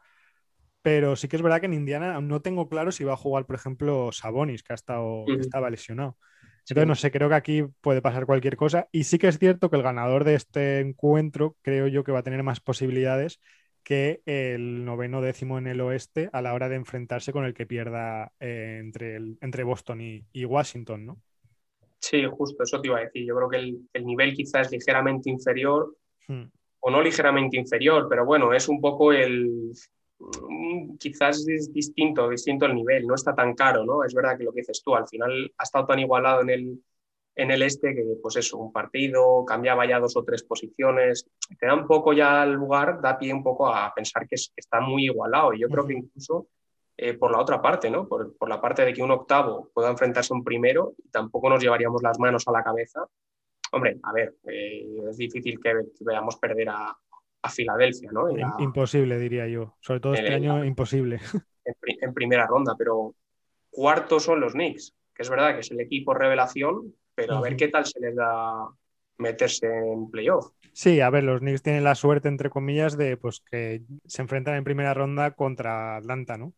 Pero 0.89 1.17
sí 1.17 1.29
que 1.29 1.37
es 1.37 1.43
verdad 1.43 1.61
que 1.61 1.67
en 1.67 1.75
Indiana 1.75 2.19
no 2.23 2.41
tengo 2.41 2.67
claro 2.67 2.93
si 2.93 3.05
va 3.05 3.13
a 3.13 3.19
jugar, 3.19 3.45
por 3.45 3.57
ejemplo, 3.57 4.11
Sabonis, 4.11 4.63
que, 4.63 4.73
ha 4.73 4.75
estado, 4.75 5.27
estaba 5.39 5.69
lesionado. 5.69 6.17
Entonces, 6.61 6.87
no 6.87 6.95
sé, 6.95 7.11
creo 7.11 7.29
que 7.29 7.35
aquí 7.35 7.63
puede 7.83 8.01
pasar 8.01 8.25
cualquier 8.25 8.57
cosa. 8.57 8.89
Y 8.91 9.05
sí 9.05 9.19
que 9.19 9.29
es 9.29 9.39
cierto 9.39 9.69
que 9.69 9.77
el 9.77 9.83
ganador 9.83 10.25
de 10.25 10.35
este 10.35 10.81
encuentro, 10.81 11.57
creo 11.61 11.89
yo 11.89 12.05
que 12.05 12.13
va 12.13 12.21
a 12.21 12.23
tener 12.23 12.43
más 12.43 12.61
posibilidades 12.61 13.39
que 13.83 14.23
el 14.25 14.87
noveno 14.87 15.21
décimo 15.21 15.59
en 15.59 15.67
el 15.67 15.83
oeste 15.83 16.31
a 16.33 16.41
la 16.41 16.55
hora 16.55 16.71
de 16.71 16.77
enfrentarse 16.77 17.35
con 17.35 17.45
el 17.45 17.53
que 17.53 17.67
pierda 17.67 18.33
eh, 18.41 18.79
entre, 18.81 19.17
entre 19.43 19.65
Boston 19.65 20.01
y, 20.01 20.45
Washington, 20.47 21.05
¿no? 21.05 21.21
Sí, 22.01 22.25
justo, 22.31 22.63
eso 22.63 22.81
te 22.81 22.89
iba 22.89 22.97
a 22.97 23.03
decir. 23.03 23.27
Yo 23.27 23.37
creo 23.37 23.51
que 23.51 23.59
el, 23.59 24.07
nivel 24.07 24.33
quizás 24.33 24.69
es 24.69 24.73
ligeramente 24.73 25.29
inferior, 25.29 25.95
hmm. 26.29 26.45
o 26.81 26.91
no 26.91 27.03
ligeramente 27.03 27.59
inferior, 27.59 28.07
pero 28.09 28.25
bueno, 28.25 28.55
es 28.55 28.71
un 28.71 28.81
poco 28.81 29.13
el, 29.13 29.75
quizás 30.99 31.47
es 31.49 31.73
distinto, 31.73 32.29
distinto 32.29 32.67
el 32.67 32.75
nivel, 32.75 33.07
no 33.07 33.15
está 33.15 33.35
tan 33.35 33.55
caro, 33.55 33.85
¿no? 33.85 34.05
Es 34.05 34.15
verdad 34.15 34.37
que 34.37 34.45
lo 34.45 34.53
que 34.53 34.61
dices 34.61 34.83
tú, 34.83 34.95
al 34.95 35.07
final 35.09 35.53
ha 35.57 35.63
estado 35.63 35.87
tan 35.87 35.99
igualado 35.99 36.43
en 36.43 36.51
el, 36.51 36.85
en 37.37 37.51
el 37.51 37.63
este 37.63 37.95
que, 37.95 38.05
pues 38.21 38.37
eso, 38.37 38.59
un 38.59 38.73
partido, 38.73 39.45
cambiaba 39.45 39.87
ya 39.87 40.01
dos 40.01 40.17
o 40.17 40.25
tres 40.25 40.43
posiciones, 40.43 41.27
te 41.59 41.67
da 41.67 41.75
un 41.75 41.87
poco 41.87 42.13
ya 42.13 42.43
el 42.43 42.53
lugar, 42.53 43.01
da 43.01 43.19
pie 43.19 43.33
un 43.33 43.45
poco 43.45 43.69
a 43.73 43.93
pensar 43.95 44.27
que, 44.27 44.35
está 44.35 44.81
muy 44.81 45.05
igualado. 45.05 45.55
Y 45.55 45.61
yo 45.61 45.69
creo 45.69 45.87
que 45.87 45.95
incluso 45.95 46.49
eh, 46.97 47.15
por 47.15 47.31
la 47.31 47.41
otra 47.41 47.63
parte, 47.63 47.91
¿no? 47.91 48.09
Por, 48.09 48.35
la 48.49 48.61
parte 48.61 48.85
de 48.85 48.93
que 48.93 49.03
un 49.03 49.13
octavo 49.13 49.71
pueda 49.73 49.91
enfrentarse 49.91 50.35
a 50.35 50.37
un 50.37 50.45
primero, 50.45 50.95
tampoco 51.13 51.49
nos 51.49 51.63
llevaríamos 51.63 52.03
las 52.03 52.19
manos 52.19 52.47
a 52.49 52.53
la 52.53 52.65
cabeza. 52.65 53.07
Hombre, 53.71 53.99
a 54.03 54.13
ver, 54.13 54.35
eh, 54.45 54.85
es 55.09 55.17
difícil 55.17 55.61
que 55.61 55.75
veamos 56.01 56.37
perder 56.39 56.71
a, 56.71 56.97
a 57.43 57.49
Filadelfia, 57.51 58.11
¿no? 58.13 58.29
Imposible, 58.59 59.19
diría 59.19 59.47
yo. 59.47 59.77
Sobre 59.81 60.01
todo 60.01 60.15
este 60.15 60.35
año, 60.35 60.65
imposible. 60.65 61.21
En, 62.01 62.15
primera 62.15 62.47
ronda, 62.47 62.75
pero 62.79 63.15
cuartos 63.69 64.23
son 64.23 64.41
los 64.41 64.55
Knicks, 64.55 64.95
que 65.15 65.21
es 65.21 65.29
verdad 65.29 65.53
que 65.53 65.61
es 65.61 65.71
el 65.71 65.79
equipo 65.81 66.15
revelación, 66.15 66.95
pero 67.15 67.37
a 67.37 67.41
ver 67.43 67.57
qué 67.57 67.69
tal 67.69 67.85
se 67.85 68.01
les 68.01 68.17
da 68.17 68.71
meterse 69.19 69.67
en 69.67 70.11
playoff. 70.11 70.47
Sí, 70.73 71.03
a 71.03 71.11
ver, 71.11 71.25
los 71.25 71.41
Knicks 71.41 71.63
tienen 71.63 71.85
la 71.85 71.95
suerte, 71.95 72.29
entre 72.29 72.49
comillas, 72.49 72.97
de 72.97 73.19
pues 73.19 73.41
que 73.41 73.83
se 74.07 74.23
enfrentan 74.23 74.55
en 74.55 74.65
primera 74.65 74.95
ronda 74.95 75.33
contra 75.33 75.97
Atlanta, 75.97 76.39
¿no? 76.39 76.55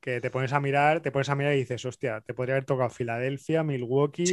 Que 0.00 0.20
te 0.20 0.30
pones 0.30 0.52
a 0.52 0.60
mirar, 0.60 1.00
te 1.00 1.12
pones 1.12 1.30
a 1.30 1.34
mirar 1.34 1.54
y 1.54 1.60
dices, 1.60 1.82
hostia, 1.86 2.20
te 2.20 2.34
podría 2.34 2.56
haber 2.56 2.66
tocado 2.66 2.90
Filadelfia, 2.90 3.62
Milwaukee 3.62 4.24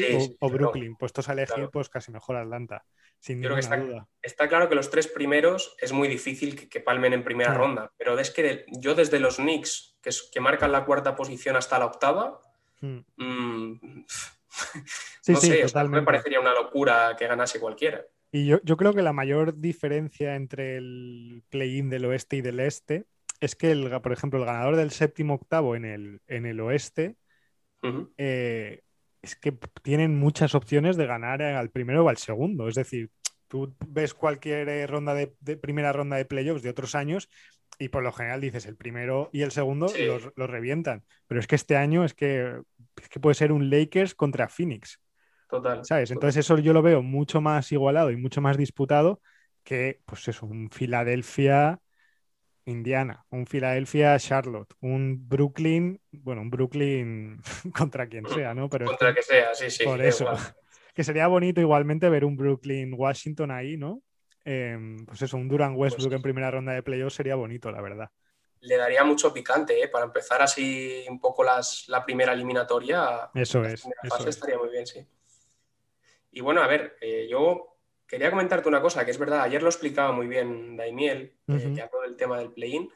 o, 0.41 0.49
Brooklyn. 0.49 0.97
Puestos 0.97 1.29
a 1.29 1.33
elegir, 1.33 1.69
pues 1.71 1.87
casi 1.87 2.11
mejor 2.11 2.35
Atlanta 2.35 2.83
sin 3.19 3.41
Creo 3.41 3.55
que 3.55 3.61
está, 3.61 3.77
duda. 3.77 4.07
Está 4.21 4.47
claro 4.47 4.69
que 4.69 4.75
los 4.75 4.89
tres 4.89 5.07
primeros 5.07 5.75
es 5.79 5.91
muy 5.91 6.07
difícil 6.07 6.69
que, 6.69 6.79
palmen 6.79 7.13
en 7.13 7.23
primera 7.23 7.53
ronda, 7.53 7.91
pero 7.97 8.17
es 8.17 8.31
que 8.31 8.65
yo 8.79 8.95
desde 8.95 9.19
los 9.19 9.37
Knicks, 9.37 9.97
que, 10.01 10.09
es, 10.09 10.29
que 10.31 10.39
marcan 10.39 10.71
la 10.71 10.85
cuarta 10.85 11.15
posición 11.15 11.55
hasta 11.55 11.79
la 11.79 11.85
octava, 11.85 12.41
hmm. 12.81 12.99
mm, 13.17 14.05
no 15.27 15.35
sé, 15.37 15.65
me 15.89 16.03
parecería 16.03 16.39
una 16.39 16.53
locura 16.53 17.15
que 17.17 17.27
ganase 17.27 17.59
cualquiera. 17.59 18.05
Y 18.31 18.45
yo, 18.45 18.59
yo 18.63 18.77
creo 18.77 18.93
que 18.93 19.01
la 19.01 19.13
mayor 19.13 19.59
diferencia 19.59 20.35
entre 20.35 20.77
el 20.77 21.43
play-in 21.49 21.89
del 21.89 22.05
oeste 22.05 22.37
y 22.37 22.41
del 22.41 22.59
este 22.59 23.05
es 23.39 23.55
que, 23.55 23.71
el, 23.71 24.01
por 24.01 24.11
ejemplo, 24.11 24.39
el 24.39 24.45
ganador 24.45 24.75
del 24.75 24.91
séptimo 24.91 25.35
octavo 25.35 25.75
en 25.75 25.85
el, 25.85 26.21
en 26.27 26.45
el 26.45 26.59
oeste 26.59 27.15
es 29.21 29.35
que 29.35 29.51
tienen 29.81 30.17
muchas 30.17 30.55
opciones 30.55 30.97
de 30.97 31.05
ganar 31.05 31.41
al 31.41 31.69
primero 31.69 32.05
o 32.05 32.09
al 32.09 32.17
segundo. 32.17 32.67
Es 32.67 32.75
decir, 32.75 33.11
tú 33.47 33.75
ves 33.87 34.13
cualquier 34.13 34.69
eh, 34.69 34.87
ronda 34.87 35.13
de, 35.13 35.27
primera 35.57 35.91
ronda 35.91 36.17
de 36.17 36.25
playoffs 36.25 36.63
de 36.63 36.69
otros 36.69 36.95
años 36.95 37.29
y 37.77 37.89
por 37.89 38.03
lo 38.03 38.11
general 38.11 38.41
dices 38.41 38.65
el 38.65 38.75
primero 38.75 39.29
y 39.31 39.41
el 39.41 39.51
segundo 39.51 39.87
los, 40.35 40.49
revientan. 40.49 41.03
Pero 41.27 41.39
es 41.39 41.47
que 41.47 41.55
este 41.55 41.75
año 41.75 42.03
es 42.03 42.13
que, 42.13 42.61
que 43.09 43.19
puede 43.19 43.35
ser 43.35 43.51
un 43.51 43.69
Lakers 43.69 44.15
contra 44.15 44.49
Phoenix. 44.49 44.99
Total. 45.49 45.83
¿Sabes? 45.83 46.11
Entonces 46.11 46.45
eso 46.45 46.57
yo 46.59 46.73
lo 46.73 46.81
veo 46.81 47.01
mucho 47.01 47.41
más 47.41 47.71
igualado 47.71 48.11
y 48.11 48.17
mucho 48.17 48.39
más 48.39 48.57
disputado 48.57 49.21
que, 49.63 50.01
pues 50.05 50.27
eso, 50.27 50.45
un 50.45 50.69
Filadelfia 50.69 51.79
Indiana, 52.69 53.25
un 53.29 53.45
Filadelfia, 53.45 54.17
Charlotte, 54.19 54.73
un 54.81 55.27
Brooklyn, 55.27 55.99
bueno, 56.11 56.41
un 56.41 56.49
Brooklyn 56.49 57.41
contra 57.75 58.07
quien 58.07 58.27
sea, 58.27 58.53
¿no? 58.53 58.69
Pero 58.69 58.85
contra 58.85 59.13
que 59.13 59.23
sea, 59.23 59.53
sí, 59.53 59.69
sí. 59.69 59.83
Por 59.83 60.01
eso. 60.01 60.25
Que 60.91 61.03
sería 61.05 61.27
bonito 61.27 61.61
igualmente 61.61 62.09
ver 62.09 62.25
un 62.25 62.35
Brooklyn 62.35 62.93
Washington 62.93 63.51
ahí, 63.51 63.77
¿no? 63.77 64.01
Em, 64.43 65.05
pues 65.05 65.21
eso, 65.21 65.37
un 65.37 65.47
Duran 65.47 65.75
pues 65.75 65.93
Westbrook 65.93 66.15
en 66.15 66.21
primera 66.21 66.51
ronda 66.51 66.73
de 66.73 66.83
playoffs 66.83 67.15
sería 67.15 67.35
bonito, 67.35 67.71
la 67.71 67.79
verdad. 67.79 68.09
Le 68.61 68.75
daría 68.75 69.05
mucho 69.05 69.31
picante, 69.31 69.81
¿eh? 69.81 69.87
Para 69.87 70.05
empezar 70.05 70.41
así 70.41 71.05
un 71.07 71.21
poco 71.21 71.43
las, 71.43 71.87
la 71.87 72.03
primera 72.03 72.33
eliminatoria. 72.33 73.29
Eso 73.33 73.63
es. 73.63 73.87
estaría 74.27 74.57
muy 74.57 74.69
bien, 74.69 74.85
sí. 74.85 75.05
Y 76.31 76.41
bueno, 76.41 76.61
a 76.61 76.67
ver, 76.67 76.97
eh, 76.99 77.27
yo 77.29 77.78
quería 78.09 78.31
comentarte 78.31 78.67
una 78.67 78.81
cosa, 78.81 79.05
que 79.05 79.11
es 79.11 79.17
verdad, 79.17 79.41
ayer 79.41 79.61
lo 79.61 79.69
explicaba 79.69 80.11
muy 80.11 80.27
bien 80.27 80.75
Daimiel, 80.75 81.35
eh, 81.47 81.71
que 81.75 81.81
habló 81.81 82.01
del 82.01 82.17
tema 82.17 82.39
del 82.39 82.51
play-in. 82.51 82.89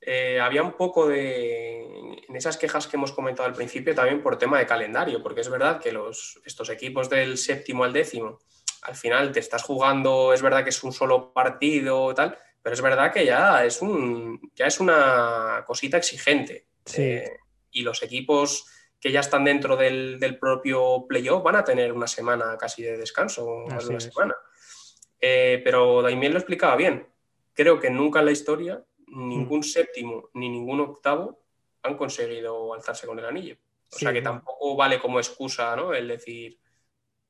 Eh, 0.00 0.40
había 0.40 0.62
un 0.62 0.72
poco 0.72 1.08
de, 1.08 1.80
en 2.28 2.36
esas 2.36 2.56
quejas 2.56 2.86
que 2.86 2.96
hemos 2.96 3.12
comentado 3.12 3.48
al 3.48 3.54
principio, 3.54 3.94
también 3.94 4.22
por 4.22 4.36
tema 4.36 4.58
de 4.58 4.66
calendario, 4.66 5.22
porque 5.22 5.40
es 5.40 5.48
verdad 5.48 5.80
que 5.80 5.92
los, 5.92 6.40
estos 6.44 6.70
equipos 6.70 7.08
del 7.08 7.38
séptimo 7.38 7.84
al 7.84 7.92
décimo, 7.92 8.40
al 8.82 8.94
final 8.94 9.32
te 9.32 9.40
estás 9.40 9.62
jugando, 9.62 10.32
es 10.32 10.42
verdad 10.42 10.64
que 10.64 10.70
es 10.70 10.82
un 10.82 10.92
solo 10.92 11.32
partido 11.32 12.14
tal, 12.14 12.36
pero 12.62 12.74
es 12.74 12.80
verdad 12.80 13.12
que 13.12 13.24
ya 13.24 13.64
es, 13.64 13.80
un, 13.80 14.52
ya 14.54 14.66
es 14.66 14.80
una 14.80 15.64
cosita 15.66 15.96
exigente. 15.96 16.66
Eh, 16.96 17.30
y 17.70 17.82
los 17.82 18.02
equipos 18.02 18.66
que 19.00 19.12
ya 19.12 19.20
están 19.20 19.44
dentro 19.44 19.76
del, 19.76 20.38
propio 20.40 21.06
playoff 21.08 21.42
van 21.42 21.56
a 21.56 21.64
tener 21.64 21.92
una 21.92 22.06
semana 22.06 22.56
casi 22.58 22.82
de 22.82 22.96
descanso, 22.96 23.64
más 23.68 23.84
de 23.84 23.90
una 23.90 24.00
semana. 24.00 24.34
Eh, 25.20 25.60
pero 25.64 26.02
Daimiel 26.02 26.32
lo 26.32 26.38
explicaba 26.38 26.76
bien. 26.76 27.06
Creo 27.54 27.80
que 27.80 27.90
nunca 27.90 28.20
en 28.20 28.26
la 28.26 28.32
historia 28.32 28.84
ningún 29.08 29.60
mm. 29.60 29.64
séptimo 29.64 30.30
ni 30.34 30.48
ningún 30.48 30.80
octavo 30.80 31.40
han 31.82 31.96
conseguido 31.96 32.74
alzarse 32.74 33.06
con 33.06 33.18
el 33.18 33.24
anillo. 33.24 33.56
O 33.90 33.96
sea 33.96 34.12
que 34.12 34.20
tampoco 34.20 34.76
vale 34.76 35.00
como 35.00 35.18
excusa 35.18 35.74
¿no? 35.74 35.94
el 35.94 36.08
decir 36.08 36.58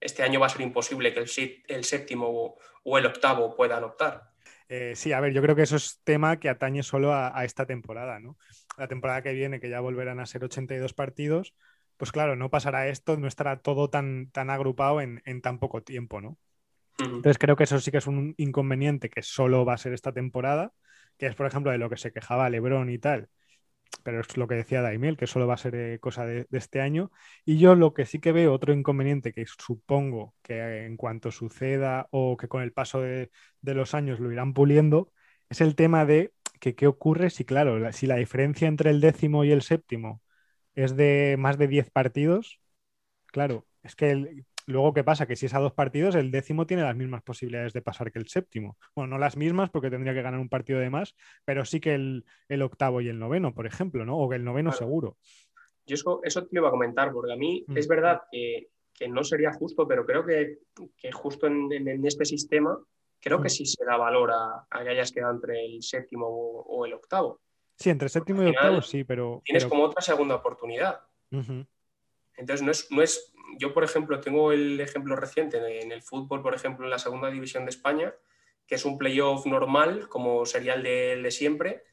este 0.00 0.22
año 0.22 0.40
va 0.40 0.46
a 0.46 0.50
ser 0.50 0.62
imposible 0.62 1.12
que 1.12 1.20
el, 1.20 1.84
séptimo 1.84 2.56
o, 2.84 2.98
el 2.98 3.06
octavo 3.06 3.54
puedan 3.56 3.84
optar. 3.84 4.30
Eh, 4.68 4.92
sí, 4.94 5.12
a 5.12 5.20
ver, 5.20 5.32
yo 5.32 5.42
creo 5.42 5.56
que 5.56 5.62
eso 5.62 5.76
es 5.76 6.00
tema 6.04 6.38
que 6.38 6.48
atañe 6.48 6.82
solo 6.82 7.12
a, 7.12 7.44
esta 7.44 7.66
temporada, 7.66 8.20
¿no? 8.20 8.36
La 8.76 8.86
temporada 8.86 9.22
que 9.22 9.32
viene, 9.32 9.60
que 9.60 9.70
ya 9.70 9.80
volverán 9.80 10.20
a 10.20 10.26
ser 10.26 10.44
82 10.44 10.94
partidos, 10.94 11.54
pues 11.96 12.12
claro, 12.12 12.36
no 12.36 12.50
pasará 12.50 12.88
esto, 12.88 13.16
no 13.16 13.26
estará 13.26 13.60
todo 13.60 13.90
tan, 13.90 14.30
tan 14.30 14.50
agrupado 14.50 15.00
en, 15.00 15.22
en 15.24 15.40
tan 15.42 15.58
poco 15.58 15.82
tiempo, 15.82 16.20
¿no? 16.20 16.38
Entonces 16.98 17.38
creo 17.38 17.56
que 17.56 17.64
eso 17.64 17.80
sí 17.80 17.90
que 17.90 17.98
es 17.98 18.06
un 18.06 18.34
inconveniente 18.38 19.08
que 19.08 19.22
solo 19.22 19.64
va 19.64 19.74
a 19.74 19.78
ser 19.78 19.92
esta 19.92 20.12
temporada, 20.12 20.72
que 21.16 21.26
es 21.26 21.34
por 21.34 21.46
ejemplo 21.46 21.72
de 21.72 21.78
lo 21.78 21.90
que 21.90 21.96
se 21.96 22.12
quejaba 22.12 22.50
Lebron 22.50 22.90
y 22.90 22.98
tal, 22.98 23.28
pero 24.02 24.20
es 24.20 24.36
lo 24.36 24.48
que 24.48 24.54
decía 24.56 24.82
Daimiel, 24.82 25.16
que 25.16 25.26
solo 25.26 25.46
va 25.46 25.54
a 25.54 25.58
ser 25.58 25.74
eh, 25.74 25.98
cosa 26.00 26.24
de, 26.26 26.46
este 26.52 26.80
año. 26.80 27.10
Y 27.44 27.58
yo 27.58 27.74
lo 27.74 27.94
que 27.94 28.06
sí 28.06 28.20
que 28.20 28.32
veo, 28.32 28.52
otro 28.52 28.72
inconveniente 28.72 29.32
que 29.32 29.44
supongo 29.46 30.34
que 30.42 30.86
en 30.86 30.96
cuanto 30.96 31.30
suceda 31.30 32.08
o 32.10 32.36
que 32.36 32.48
con 32.48 32.62
el 32.62 32.72
paso 32.72 33.00
de, 33.00 33.30
los 33.62 33.94
años 33.94 34.20
lo 34.20 34.32
irán 34.32 34.54
puliendo, 34.54 35.12
es 35.48 35.60
el 35.60 35.74
tema 35.74 36.04
de 36.04 36.32
que 36.60 36.74
qué 36.74 36.86
ocurre 36.86 37.30
si, 37.30 37.44
claro, 37.44 37.92
si 37.92 38.06
la 38.06 38.16
diferencia 38.16 38.68
entre 38.68 38.90
el 38.90 39.00
décimo 39.00 39.44
y 39.44 39.52
el 39.52 39.62
séptimo 39.62 40.22
es 40.74 40.96
de 40.96 41.36
más 41.38 41.58
de 41.58 41.68
10 41.68 41.90
partidos, 41.90 42.60
claro, 43.26 43.66
es 43.82 43.96
que 43.96 44.10
el, 44.10 44.46
Luego, 44.68 44.92
¿qué 44.92 45.02
pasa? 45.02 45.26
Que 45.26 45.34
si 45.34 45.46
es 45.46 45.54
a 45.54 45.60
dos 45.60 45.72
partidos, 45.72 46.14
el 46.14 46.30
décimo 46.30 46.66
tiene 46.66 46.82
las 46.82 46.94
mismas 46.94 47.22
posibilidades 47.22 47.72
de 47.72 47.80
pasar 47.80 48.12
que 48.12 48.18
el 48.18 48.28
séptimo. 48.28 48.76
Bueno, 48.94 49.12
no 49.12 49.18
las 49.18 49.34
mismas 49.34 49.70
porque 49.70 49.88
tendría 49.88 50.12
que 50.12 50.20
ganar 50.20 50.38
un 50.38 50.50
partido 50.50 50.78
de 50.78 50.90
más, 50.90 51.16
pero 51.46 51.64
sí 51.64 51.80
que 51.80 51.94
el, 51.94 52.62
octavo 52.62 53.00
y 53.00 53.08
el 53.08 53.18
noveno, 53.18 53.54
por 53.54 53.66
ejemplo, 53.66 54.04
¿no? 54.04 54.18
O 54.18 54.28
que 54.28 54.36
el 54.36 54.44
noveno 54.44 54.70
seguro. 54.70 55.16
Yo 55.86 55.94
eso, 55.94 56.20
eso, 56.22 56.46
te 56.46 56.58
iba 56.58 56.68
a 56.68 56.70
comentar, 56.70 57.12
porque 57.12 57.32
a 57.32 57.36
mí 57.36 57.64
mm. 57.66 57.78
es 57.78 57.88
verdad 57.88 58.20
que, 58.30 58.68
no 59.08 59.24
sería 59.24 59.54
justo, 59.54 59.88
pero 59.88 60.04
creo 60.04 60.26
que, 60.26 60.58
justo 61.14 61.46
en, 61.46 62.04
este 62.04 62.26
sistema, 62.26 62.78
creo 63.18 63.40
que 63.40 63.46
mm. 63.46 63.50
sí 63.50 63.64
se 63.64 63.86
da 63.86 63.96
valor 63.96 64.32
a, 64.32 64.66
que 64.82 64.90
hayas 64.90 65.12
quedado 65.12 65.32
entre 65.32 65.64
el 65.64 65.82
séptimo 65.82 66.26
o, 66.28 66.84
el 66.84 66.92
octavo. 66.92 67.40
Sí, 67.74 67.88
entre 67.88 68.10
séptimo 68.10 68.42
y 68.42 68.48
octavo 68.48 68.82
sí, 68.82 69.02
pero... 69.02 69.40
Tienes 69.46 69.64
como 69.64 69.84
otra 69.84 70.02
segunda 70.02 70.34
oportunidad. 70.34 71.00
Entonces, 71.30 72.62
no 72.62 72.70
es, 72.70 72.86
no 72.90 73.02
es, 73.02 73.32
yo, 73.56 73.72
por 73.72 73.84
ejemplo, 73.84 74.20
tengo 74.20 74.52
el 74.52 74.80
ejemplo 74.80 75.16
reciente 75.16 75.80
en 75.80 75.92
el 75.92 76.02
fútbol, 76.02 76.42
por 76.42 76.54
ejemplo, 76.54 76.84
en 76.84 76.90
la 76.90 76.98
segunda 76.98 77.30
división 77.30 77.64
de 77.64 77.70
España, 77.70 78.14
que 78.66 78.74
es 78.74 78.84
un 78.84 78.98
playoff 78.98 79.46
normal, 79.46 80.08
como 80.08 80.44
sería 80.44 80.74
el 80.74 80.82
de, 80.82 81.30
siempre, 81.30 81.84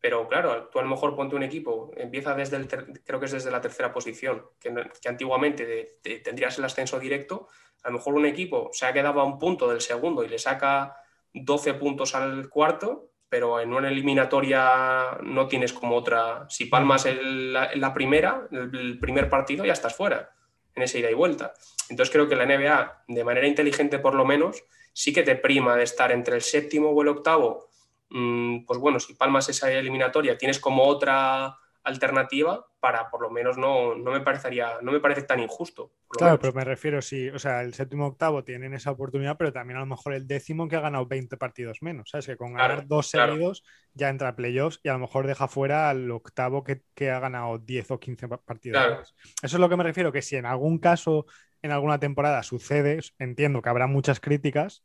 pero 0.00 0.28
claro, 0.28 0.68
tú 0.68 0.78
a 0.78 0.82
lo 0.82 0.88
mejor 0.88 1.14
ponte 1.14 1.36
un 1.36 1.42
equipo, 1.42 1.92
empieza 1.96 2.34
desde 2.34 2.56
el, 2.56 2.68
creo 2.68 3.20
que 3.20 3.26
es 3.26 3.32
desde 3.32 3.50
la 3.50 3.60
tercera 3.60 3.92
posición, 3.92 4.46
que, 4.58 4.72
antiguamente 5.08 5.98
tendrías 6.22 6.58
el 6.58 6.64
ascenso 6.64 6.98
directo, 6.98 7.48
a 7.82 7.88
lo 7.88 7.98
mejor 7.98 8.14
un 8.14 8.26
equipo 8.26 8.70
se 8.72 8.86
ha 8.86 8.92
quedado 8.92 9.20
a 9.20 9.24
un 9.24 9.38
punto 9.38 9.68
del 9.68 9.80
segundo 9.80 10.24
y 10.24 10.28
le 10.28 10.38
saca 10.38 10.96
12 11.32 11.74
puntos 11.74 12.14
al 12.14 12.48
cuarto, 12.48 13.10
pero 13.28 13.60
en 13.60 13.72
una 13.72 13.88
eliminatoria 13.88 15.18
no 15.22 15.48
tienes 15.48 15.72
como 15.72 15.96
otra. 15.96 16.46
Si 16.48 16.66
palmas 16.66 17.04
el, 17.04 17.52
la, 17.52 17.92
primera, 17.92 18.46
el 18.50 18.98
primer 19.00 19.28
partido, 19.28 19.64
ya 19.64 19.72
estás 19.72 19.94
fuera 19.94 20.33
en 20.74 20.82
esa 20.82 20.98
ida 20.98 21.10
y 21.10 21.14
vuelta. 21.14 21.54
Entonces 21.88 22.12
creo 22.12 22.28
que 22.28 22.36
la 22.36 22.46
NBA, 22.46 23.04
de 23.08 23.24
manera 23.24 23.46
inteligente 23.46 23.98
por 23.98 24.14
lo 24.14 24.24
menos, 24.24 24.64
sí 24.92 25.12
que 25.12 25.22
te 25.22 25.36
prima 25.36 25.76
de 25.76 25.84
estar 25.84 26.12
entre 26.12 26.36
el 26.36 26.42
séptimo 26.42 26.90
o 26.90 27.02
el 27.02 27.08
octavo. 27.08 27.68
Mm, 28.10 28.64
pues 28.64 28.78
bueno, 28.78 29.00
si 29.00 29.14
palmas 29.14 29.48
esa 29.48 29.72
eliminatoria, 29.72 30.38
tienes 30.38 30.58
como 30.58 30.84
otra 30.84 31.56
alternativa 31.84 32.66
para 32.80 33.10
por 33.10 33.22
lo 33.22 33.30
menos 33.30 33.56
no, 33.56 33.94
no 33.94 34.10
me 34.10 34.20
parecería, 34.20 34.78
no 34.82 34.92
me 34.92 35.00
parece 35.00 35.22
tan 35.22 35.40
injusto. 35.40 35.92
Claro, 36.08 36.38
pero 36.38 36.52
me 36.52 36.64
refiero, 36.64 37.00
sí, 37.00 37.28
o 37.28 37.38
sea, 37.38 37.62
el 37.62 37.74
séptimo 37.74 38.06
octavo 38.06 38.44
tienen 38.44 38.74
esa 38.74 38.90
oportunidad, 38.90 39.36
pero 39.36 39.52
también 39.52 39.76
a 39.76 39.80
lo 39.80 39.86
mejor 39.86 40.14
el 40.14 40.26
décimo 40.26 40.68
que 40.68 40.76
ha 40.76 40.80
ganado 40.80 41.06
20 41.06 41.36
partidos 41.36 41.82
menos, 41.82 42.10
¿sabes? 42.10 42.26
Que 42.26 42.36
con 42.36 42.54
ganar 42.54 42.86
dos 42.86 43.08
seguidos 43.08 43.64
ya 43.92 44.08
entra 44.08 44.28
a 44.28 44.36
playoffs 44.36 44.80
y 44.82 44.88
a 44.88 44.94
lo 44.94 44.98
mejor 44.98 45.26
deja 45.26 45.48
fuera 45.48 45.90
al 45.90 46.10
octavo 46.10 46.64
que, 46.64 47.10
ha 47.10 47.20
ganado 47.20 47.58
10 47.58 47.90
o 47.90 48.00
15 48.00 48.28
partidos. 48.28 49.14
Eso 49.42 49.56
es 49.56 49.60
lo 49.60 49.68
que 49.68 49.76
me 49.76 49.84
refiero, 49.84 50.12
que 50.12 50.22
si 50.22 50.36
en 50.36 50.46
algún 50.46 50.78
caso, 50.78 51.26
en 51.62 51.70
alguna 51.70 51.98
temporada 52.00 52.42
sucede, 52.42 53.00
entiendo 53.18 53.62
que 53.62 53.68
habrá 53.68 53.86
muchas 53.86 54.20
críticas, 54.20 54.84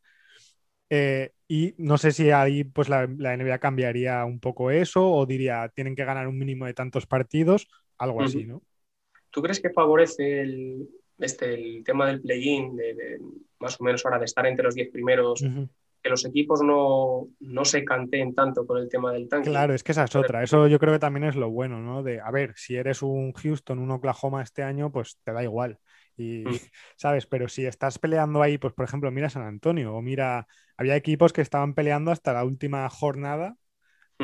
eh, 0.90 1.32
y 1.48 1.76
no 1.78 1.98
sé 1.98 2.12
si 2.12 2.32
ahí 2.32 2.64
pues 2.64 2.90
la, 2.90 3.08
NBA 3.08 3.60
cambiaría 3.60 4.26
un 4.26 4.40
poco 4.40 4.72
eso 4.72 5.12
o 5.12 5.26
diría 5.26 5.70
tienen 5.70 5.96
que 5.96 6.06
ganar 6.06 6.28
un 6.28 6.38
mínimo 6.38 6.66
de 6.66 6.74
tantos 6.74 7.06
partidos, 7.06 7.68
algo 7.98 8.22
así, 8.22 8.46
¿no? 8.46 8.62
¿Tú 9.32 9.42
crees 9.42 9.60
que 9.60 9.70
favorece 9.70 10.42
el, 10.42 10.90
este, 11.20 11.54
el 11.54 11.84
tema 11.84 12.08
del 12.08 12.22
play-in, 12.22 12.76
de, 12.76 13.20
más 13.60 13.80
o 13.80 13.84
menos 13.84 14.06
ahora 14.06 14.20
de 14.20 14.26
estar 14.26 14.46
entre 14.46 14.66
los 14.66 14.76
10 14.76 14.90
primeros, 14.90 15.44
que 16.02 16.10
los 16.10 16.26
equipos 16.26 16.62
no, 16.62 17.28
no, 17.40 17.66
se 17.66 17.84
canteen 17.84 18.34
tanto 18.34 18.66
con 18.66 18.78
el 18.78 18.90
tema 18.90 19.12
del 19.12 19.28
tanque? 19.28 19.50
Claro, 19.50 19.74
es 19.74 19.84
que 19.84 19.92
esa 19.92 20.06
es 20.06 20.16
otra. 20.16 20.44
Eso 20.44 20.68
yo 20.68 20.80
creo 20.80 20.94
que 20.94 21.00
también 21.00 21.26
es 21.26 21.36
lo 21.36 21.50
bueno, 21.50 21.80
¿no? 21.82 22.02
De, 22.02 22.22
a 22.22 22.32
ver, 22.32 22.54
si 22.56 22.76
eres 22.76 23.04
un 23.04 23.34
Houston, 23.34 23.80
un 23.80 23.92
Oklahoma 23.92 24.42
este 24.42 24.64
año, 24.64 24.92
pues 24.92 25.20
te 25.24 25.34
da 25.34 25.44
igual. 25.44 25.78
Y, 26.20 26.44
mm. 26.46 26.56
¿sabes? 26.96 27.26
Pero 27.26 27.48
si 27.48 27.66
estás 27.66 28.00
peleando 28.00 28.42
ahí, 28.42 28.58
pues 28.58 28.74
por 28.74 28.86
ejemplo, 28.86 29.12
mira 29.12 29.30
San 29.30 29.44
Antonio 29.44 29.96
o 29.96 30.02
mira, 30.02 30.48
había 30.78 30.96
equipos 30.96 31.34
que 31.34 31.42
estaban 31.42 31.74
peleando 31.74 32.12
hasta 32.12 32.34
la 32.34 32.44
última 32.44 32.88
jornada, 32.90 33.56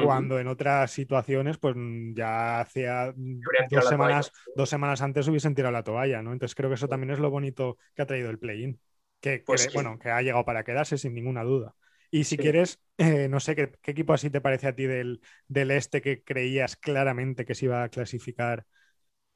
cuando 0.04 0.40
en 0.40 0.48
otras 0.48 0.92
situaciones, 0.92 1.58
pues 1.58 1.74
ya 2.14 2.60
hacía 2.60 3.14
dos 3.16 3.88
semanas, 3.88 4.32
dos 4.54 4.70
semanas 4.70 5.02
antes 5.02 5.26
hubiesen 5.30 5.56
tirado 5.56 5.72
la 5.72 5.84
toalla, 5.84 6.22
¿no? 6.22 6.34
Entonces 6.34 6.54
creo 6.54 6.70
que 6.70 6.76
eso 6.76 6.90
también 6.90 7.12
es 7.12 7.20
lo 7.20 7.30
bonito 7.30 7.78
que 7.96 8.02
ha 8.02 8.06
traído 8.06 8.30
el 8.30 8.38
play-in, 8.38 8.78
que, 9.22 9.42
pues 9.46 9.74
bueno, 9.74 9.98
que 9.98 10.10
ha 10.10 10.22
llegado 10.22 10.44
para 10.44 10.66
quedarse 10.66 10.98
sin 10.98 11.14
ninguna 11.14 11.44
duda. 11.44 11.76
Y 12.12 12.26
si 12.26 12.38
quieres, 12.38 12.80
eh, 12.98 13.28
no 13.30 13.40
sé, 13.40 13.56
¿qué, 13.56 13.72
equipo 13.86 14.14
así 14.14 14.30
te 14.30 14.42
parece 14.42 14.68
a 14.68 14.76
ti 14.76 14.86
del, 14.86 15.22
del, 15.48 15.72
este 15.72 16.02
que 16.02 16.24
creías 16.24 16.76
claramente 16.76 17.46
que 17.46 17.56
se 17.56 17.66
iba 17.66 17.84
a 17.84 17.90
clasificar 17.90 18.66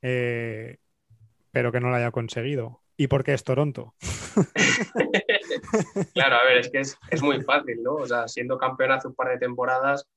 eh, 0.02 0.78
pero 1.60 1.74
que 1.74 1.82
no 1.82 1.89
lo 1.89 1.98
haya 1.98 2.12
conseguido. 2.12 2.80
¿Y 2.95 3.08
por 3.08 3.26
qué 3.26 3.34
es 3.34 3.43
Toronto? 3.43 3.93
claro, 6.13 6.38
a 6.38 6.45
ver, 6.45 6.60
es 6.60 6.69
que 6.69 6.80
es, 6.80 7.22
muy 7.22 7.41
fácil, 7.41 7.84
¿no? 7.84 7.95
O 7.95 8.06
sea, 8.06 8.30
siendo 8.30 8.58
campeón 8.58 8.93
hace 8.93 9.10
un 9.10 9.13
par 9.13 9.28
de 9.28 9.39
temporadas, 9.39 10.08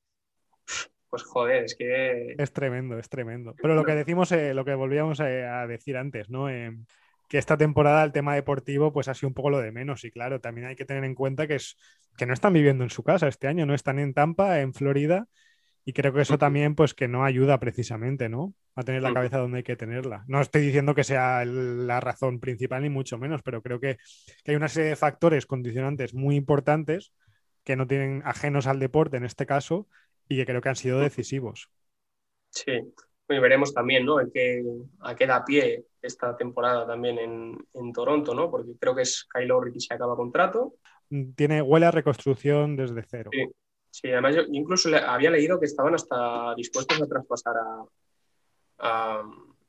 pues 1.11 1.25
joder, 1.25 1.65
es 1.65 1.75
que... 1.75 2.37
Es 2.39 2.53
tremendo, 2.53 2.97
es 2.97 3.09
tremendo. 3.09 3.57
Pero 3.61 3.75
lo 3.75 3.85
que 3.85 3.97
decimos, 3.97 4.31
eh, 4.31 4.55
lo 4.55 4.65
que 4.65 4.77
volvíamos 4.77 5.19
eh, 5.19 5.45
a, 5.45 5.67
decir 5.67 5.97
antes, 5.97 6.31
¿no? 6.31 6.49
Eh, 6.49 6.71
que 7.29 7.39
esta 7.39 7.57
temporada 7.57 8.05
el 8.05 8.13
tema 8.13 8.37
deportivo 8.37 8.93
pues 8.93 9.09
ha 9.09 9.15
sido 9.15 9.27
un 9.27 9.35
poco 9.35 9.51
lo 9.51 9.59
de 9.59 9.73
menos 9.73 10.05
y 10.05 10.13
claro, 10.13 10.41
también 10.41 10.69
hay 10.69 10.77
que 10.77 10.85
tener 10.85 11.03
en 11.03 11.17
cuenta 11.17 11.49
que, 11.49 11.57
es, 11.57 11.77
que 12.17 12.25
no 12.25 12.35
están 12.35 12.53
viviendo 12.53 12.85
en 12.85 12.91
su 12.91 13.03
casa 13.03 13.27
este 13.27 13.49
año, 13.49 13.67
no 13.67 13.75
están 13.75 13.99
en 13.99 14.15
Tampa, 14.15 14.61
en 14.61 14.75
Florida 14.75 15.27
y 15.85 15.93
creo 15.93 16.13
que 16.13 16.21
eso 16.21 16.39
también, 16.39 16.75
pues, 16.75 16.95
que 16.95 17.09
no 17.09 17.25
ayuda 17.25 17.59
precisamente, 17.59 18.29
¿no? 18.29 18.55
A 18.77 18.83
tener 18.83 19.03
la 19.03 19.13
cabeza 19.13 19.39
donde 19.39 19.59
hay 19.59 19.63
que 19.65 19.77
tenerla. 19.77 20.25
No 20.29 20.41
estoy 20.41 20.63
diciendo 20.63 20.95
que 20.95 21.03
sea 21.03 21.45
la 21.45 22.01
razón 22.01 22.39
principal, 22.39 22.83
ni 22.83 22.89
mucho 22.89 23.19
menos, 23.19 23.43
pero 23.43 23.63
creo 23.63 23.81
que, 23.81 23.99
hay 24.47 24.55
una 24.55 24.69
serie 24.69 24.91
de 24.91 24.97
factores 24.97 25.45
condicionantes 25.45 26.15
muy 26.15 26.37
importantes 26.37 27.13
que 27.65 27.77
no 27.77 27.87
tienen 27.87 28.23
ajenos 28.25 28.67
al 28.67 28.79
deporte 28.79 29.17
en 29.17 29.25
este 29.25 29.45
caso 29.45 29.89
y 30.29 30.37
que 30.37 30.47
creo 30.47 30.61
que 30.61 30.69
han 30.69 30.77
sido 30.77 31.01
decisivos. 31.01 31.69
Sí, 32.51 32.73
y 33.29 33.39
veremos 33.39 33.75
también, 33.75 34.07
¿no? 34.07 34.21
En 34.21 34.31
qué, 34.31 34.63
a 35.01 35.17
qué 35.17 35.27
da 35.27 35.45
pie 35.45 35.87
esta 36.01 36.37
temporada 36.37 36.87
también 36.87 37.19
en, 37.19 37.93
Toronto, 37.93 38.35
¿no? 38.35 38.51
Porque 38.51 38.73
creo 38.79 38.95
que 38.95 39.03
es 39.03 39.27
Kyle 39.33 39.49
Lowry 39.49 39.73
que 39.73 39.81
se 39.81 39.95
acaba 39.95 40.17
contrato. 40.17 40.75
Tiene, 41.35 41.61
huele 41.61 41.87
a 41.87 41.91
reconstrucción 41.91 42.77
desde 42.77 43.03
cero. 43.03 43.31
Sí. 43.33 43.45
Sí, 43.93 44.11
además 44.11 44.35
yo 44.35 44.43
incluso 44.51 44.89
había 45.07 45.31
leído 45.31 45.61
que 45.61 45.67
estaban 45.67 45.95
hasta 45.95 46.55
dispuestos 46.57 47.01
a 47.01 47.07
traspasar 47.07 47.55
a, 48.79 49.23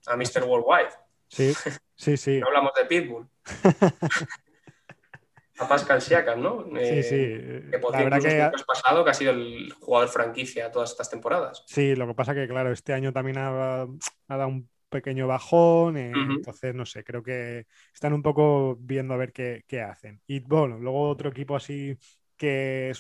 a, 0.08 0.16
Mr. 0.16 0.46
Worldwide. 0.46 0.94
Sí, 1.28 1.54
sí, 1.96 2.16
sí. 2.16 2.38
no 2.40 2.48
hablamos 2.48 2.72
de 2.74 2.86
Pitbull. 2.86 3.28
a 5.60 5.68
Pascal 5.68 6.02
Siakam, 6.02 6.42
¿no? 6.42 6.64
sí, 6.80 7.04
sí. 7.04 7.16
Eh, 7.20 7.68
que 7.70 7.80
por 7.80 7.94
cierto, 7.94 8.22
que 8.22 8.42
ha 8.42 8.52
pasado 8.66 9.04
que 9.04 9.12
ha 9.12 9.14
sido 9.14 9.34
el 9.34 9.74
jugador 9.74 10.08
franquicia 10.08 10.72
todas 10.72 10.92
estas 10.92 11.10
temporadas. 11.10 11.66
Sí, 11.68 11.94
lo 11.94 12.08
que 12.08 12.14
pasa 12.14 12.34
que, 12.34 12.48
claro, 12.48 12.72
este 12.72 12.94
año 12.94 13.12
también 13.12 13.40
ha, 13.40 13.86
dado 14.30 14.48
un 14.48 14.70
pequeño 14.88 15.28
bajón, 15.28 15.98
eh, 15.98 16.14
entonces, 16.14 16.74
no 16.74 16.86
sé, 16.86 17.04
creo 17.04 17.22
que 17.22 17.66
están 17.94 18.14
un 18.14 18.24
poco 18.24 18.78
viendo 18.80 19.16
a 19.16 19.18
ver 19.18 19.34
qué, 19.34 19.66
qué 19.68 19.82
hacen. 19.82 20.22
Y 20.28 20.40
bueno, 20.40 20.80
luego 20.80 21.10
otro 21.10 21.30
equipo 21.30 21.58
así 21.58 21.98
que 22.44 22.92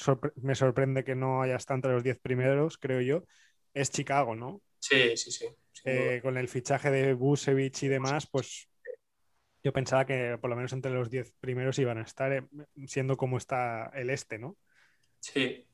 me 0.41 0.56
sorprende 0.56 1.04
que 1.04 1.16
no 1.16 1.41
haya 1.41 1.58
estado 1.58 1.76
entre 1.76 1.91
los 1.91 2.02
10 2.02 2.18
primeros, 2.18 2.78
creo 2.78 3.02
yo, 3.02 3.26
es 3.74 3.91
Chicago, 3.91 4.36
¿no? 4.36 4.62
Sí, 4.80 5.18
sí, 5.18 5.34
sí. 5.34 5.48
Eh, 5.84 6.22
con 6.24 6.38
el 6.38 6.48
fichaje 6.48 6.89
de 6.89 7.14
Busevich 7.14 7.84
y 7.84 7.89
demás, 7.89 8.26
pues 8.32 8.70
yo 9.62 9.74
pensaba 9.74 10.06
que 10.06 10.38
por 10.39 10.50
lo 10.50 10.56
menos 10.56 10.72
entre 10.72 10.94
los 10.94 11.10
10 11.10 11.34
primeros 11.41 11.78
iban 11.78 11.98
a 11.98 12.04
estar, 12.04 12.32
eh, 12.32 12.44
siendo 12.88 13.18
como 13.18 13.36
está 13.36 13.91
el 13.94 14.12
este, 14.12 14.39
¿no? 14.39 14.56
Sí, 15.20 15.68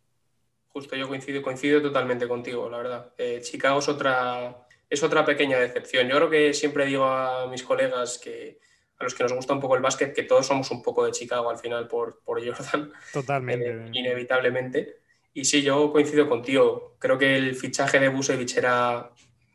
justo 0.70 0.96
yo 0.96 1.08
coincido, 1.08 1.44
coincido 1.44 1.80
totalmente 1.80 2.28
contigo, 2.28 2.72
la 2.72 2.78
verdad. 2.78 3.14
Eh, 3.20 3.40
Chicago 3.44 3.78
es 3.78 3.88
otra, 3.88 4.68
es 4.90 5.04
otra 5.04 5.24
pequeña 5.24 5.60
decepción. 5.60 6.08
Yo 6.08 6.16
creo 6.16 6.30
que 6.32 6.54
siempre 6.56 6.88
digo 6.88 7.06
a 7.06 7.46
mis 7.46 7.62
colegas 7.62 8.18
que 8.18 8.60
a 9.00 9.04
los 9.04 9.16
que 9.16 9.24
nos 9.24 9.34
gusta 9.34 9.54
un 9.54 9.60
poco 9.60 9.76
el 9.76 9.82
básquet, 9.82 10.14
que 10.14 10.24
todos 10.24 10.46
somos 10.46 10.70
un 10.72 10.84
poco 10.84 11.06
de 11.06 11.12
Chicago 11.12 11.50
al 11.50 11.58
final 11.58 11.88
por, 11.88 12.20
por 12.24 12.46
Jordan. 12.46 12.92
Totalmente. 13.14 13.90
inevitablemente. 13.94 15.00
Y 15.34 15.46
sí, 15.46 15.62
yo 15.62 15.92
coincido 15.92 16.28
contigo. 16.28 16.96
Creo 17.00 17.18
que 17.18 17.36
el 17.38 17.56
fichaje 17.56 18.00
de 18.00 18.10
Busevich 18.10 18.58
era 18.58 19.12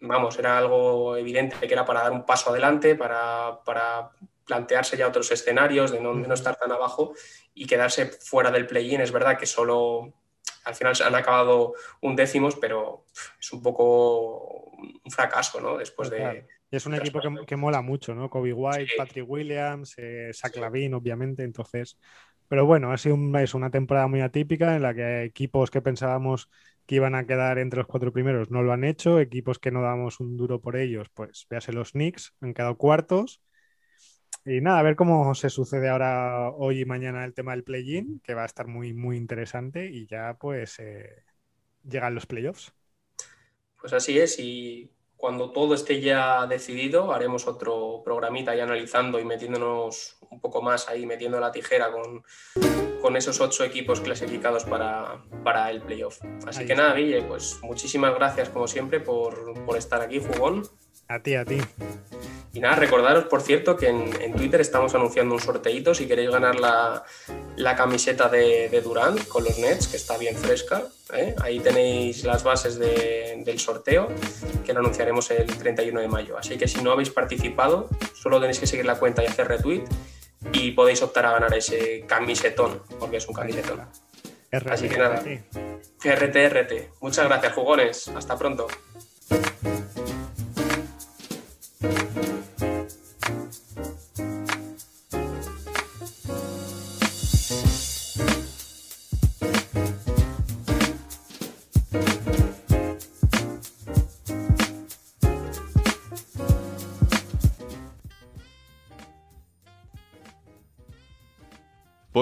vamos, 0.07 0.39
era 0.39 0.59
algo 0.59 1.17
evidente 1.17 1.57
que 1.67 1.73
era 1.73 1.85
para 1.85 2.03
dar 2.03 2.13
un 2.13 2.25
paso 2.25 2.51
adelante, 2.51 2.95
para, 2.95 3.61
plantearse 4.45 4.99
ya 4.99 5.09
otros 5.09 5.31
escenarios, 5.31 5.91
de 5.91 6.01
no, 6.01 6.13
no, 6.13 6.35
estar 6.35 6.57
tan 6.57 6.71
abajo 6.71 7.15
y 7.55 7.67
quedarse 7.67 8.07
fuera 8.07 8.51
del 8.51 8.67
play-in. 8.67 9.01
Es 9.01 9.11
verdad 9.11 9.39
que 9.39 9.47
solo 9.47 10.13
al 10.65 10.75
final 10.75 10.95
han 11.03 11.15
acabado 11.15 11.73
un 12.03 12.15
décimos, 12.15 12.55
pero 12.57 13.07
es 13.41 13.51
un 13.53 13.63
poco 13.63 14.71
un 14.77 15.11
fracaso, 15.11 15.63
¿no? 15.63 15.79
Después 15.79 16.11
de... 16.11 16.47
es 16.77 16.87
un 16.87 16.95
equipo 16.95 17.21
que, 17.47 17.57
mola 17.57 17.83
mucho, 17.83 18.15
¿no? 18.15 18.31
Kobe 18.31 18.53
White, 18.53 18.93
Patrick 18.97 19.29
Williams, 19.29 19.95
eh, 19.99 20.31
Zach 20.33 20.57
obviamente, 20.57 21.43
entonces... 21.43 21.99
Pero 22.47 22.67
bueno, 22.67 22.93
ha 22.93 22.99
sido 22.99 23.17
es 23.39 23.55
una 23.55 23.71
temporada 23.71 24.07
muy 24.07 24.21
atípica 24.21 24.77
en 24.77 24.83
la 24.83 24.95
que 24.95 25.25
equipos 25.25 25.71
que 25.71 25.81
pensábamos 25.81 26.51
que 26.87 26.97
iban 26.97 27.15
a 27.15 27.27
quedar 27.27 27.59
entre 27.59 27.79
los 27.79 27.87
cuatro 27.87 28.13
primeros 28.13 28.51
no 28.51 28.63
lo 28.63 28.73
han 28.73 28.85
hecho, 28.85 29.19
equipos 29.19 29.59
que 29.59 29.71
no 29.71 29.83
damos 29.83 30.21
un 30.21 30.37
duro 30.37 30.61
por 30.61 30.77
ellos, 30.77 31.09
pues 31.15 31.47
véase 31.49 31.73
los 31.73 31.93
Knicks, 31.93 32.35
han 32.41 32.53
quedado 32.53 32.77
cuartos. 32.77 33.41
Y 34.45 34.61
nada, 34.61 34.81
a 34.81 34.83
ver 34.83 34.95
cómo 34.95 35.35
se 35.35 35.49
sucede 35.49 35.89
ahora 35.89 36.51
hoy 36.51 36.81
y 36.81 36.85
mañana 36.85 37.25
el 37.25 37.33
tema 37.33 37.53
del 37.53 37.65
play-in, 37.65 38.21
que 38.23 38.35
va 38.35 38.43
a 38.43 38.47
estar 38.47 38.67
muy, 38.67 38.93
muy 38.93 39.17
interesante 39.17 39.87
y 39.87 40.07
ya 40.07 40.37
pues 40.39 40.79
eh, 40.81 41.25
llegan 41.83 42.15
los 42.15 42.27
playoffs. 42.27 42.75
Pues 43.81 43.95
así 43.95 44.19
es, 44.19 44.39
y 44.39 44.91
cuando 45.17 45.51
todo 45.51 45.75
esté 45.75 46.01
ya 46.01 46.47
decidido, 46.47 47.13
haremos 47.13 47.47
otro 47.47 48.03
programita 48.05 48.55
ya 48.55 48.65
analizando 48.65 49.19
y 49.19 49.25
metiéndonos 49.25 50.19
un 50.31 50.41
poco 50.41 50.61
más 50.63 50.89
ahí, 50.89 51.07
metiendo 51.07 51.41
la 51.41 51.53
tijera 51.53 51.91
con, 51.91 52.23
con 53.01 53.17
esos 53.17 53.41
ocho 53.41 53.65
equipos 53.65 54.01
clasificados 54.01 54.65
para, 54.65 55.23
para 55.43 55.71
el 55.71 55.81
playoff. 55.83 56.21
Así 56.47 56.67
que 56.67 56.75
nada, 56.75 56.95
Guille, 56.95 57.23
pues 57.23 57.59
muchísimas 57.63 58.15
gracias 58.15 58.49
como 58.51 58.67
siempre 58.67 59.01
por, 59.01 59.65
por 59.65 59.77
estar 59.77 60.01
aquí, 60.01 60.21
Jugón. 60.21 60.63
A 61.09 61.23
ti, 61.23 61.35
a 61.35 61.45
ti. 61.45 61.59
Y 62.55 62.61
nada, 62.61 62.77
recordaros, 62.77 63.25
por 63.25 63.43
cierto, 63.43 63.77
que 63.77 63.89
en, 63.89 64.33
Twitter 64.33 64.61
estamos 64.61 64.95
anunciando 64.95 65.35
un 65.35 65.41
sorteito 65.41 65.93
si 65.93 66.07
queréis 66.07 66.31
ganar 66.31 66.55
la, 66.61 67.77
camiseta 67.77 68.29
de, 68.29 68.69
de, 68.69 68.81
Durant 68.81 69.27
con 69.27 69.43
los 69.43 69.59
Nets, 69.59 69.89
que 69.89 69.97
está 69.97 70.17
bien 70.17 70.37
fresca. 70.37 70.85
¿eh? 71.13 71.35
Ahí 71.43 71.59
tenéis 71.59 72.23
las 72.23 72.45
bases 72.45 72.79
del 72.79 73.59
sorteo, 73.59 74.07
que 74.65 74.73
lo 74.73 74.79
anunciaremos 74.79 75.29
el 75.33 75.47
31 75.47 76.01
de 76.01 76.07
mayo. 76.07 76.39
Así 76.39 76.57
que 76.57 76.69
si 76.69 76.81
no 76.81 76.93
habéis 76.93 77.11
participado, 77.11 77.89
solo 78.15 78.39
tenéis 78.39 78.61
que 78.61 78.69
seguir 78.69 78.87
la 78.87 79.01
cuenta 79.01 79.25
y 79.25 79.27
hacer 79.27 79.49
retweet 79.49 79.83
y 80.53 80.71
podéis 80.71 81.03
optar 81.03 81.27
a 81.27 81.33
ganar 81.33 81.53
ese 81.55 82.05
camisetón, 82.07 82.83
porque 83.01 83.17
es 83.17 83.27
un 83.27 83.35
camisetón. 83.35 83.81
Así 84.71 84.89
que 84.89 84.97
nada, 84.97 85.25
RTRT. 86.05 87.01
Muchas 87.01 87.27
gracias, 87.27 87.53
jugones. 87.53 88.09
Hasta 88.09 88.39
pronto. 88.39 88.69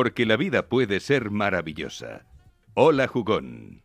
Porque 0.02 0.26
la 0.26 0.36
vida 0.36 0.66
puede 0.68 0.98
ser 0.98 1.30
maravillosa. 1.30 2.26
Hola 2.74 3.06
jugón. 3.06 3.81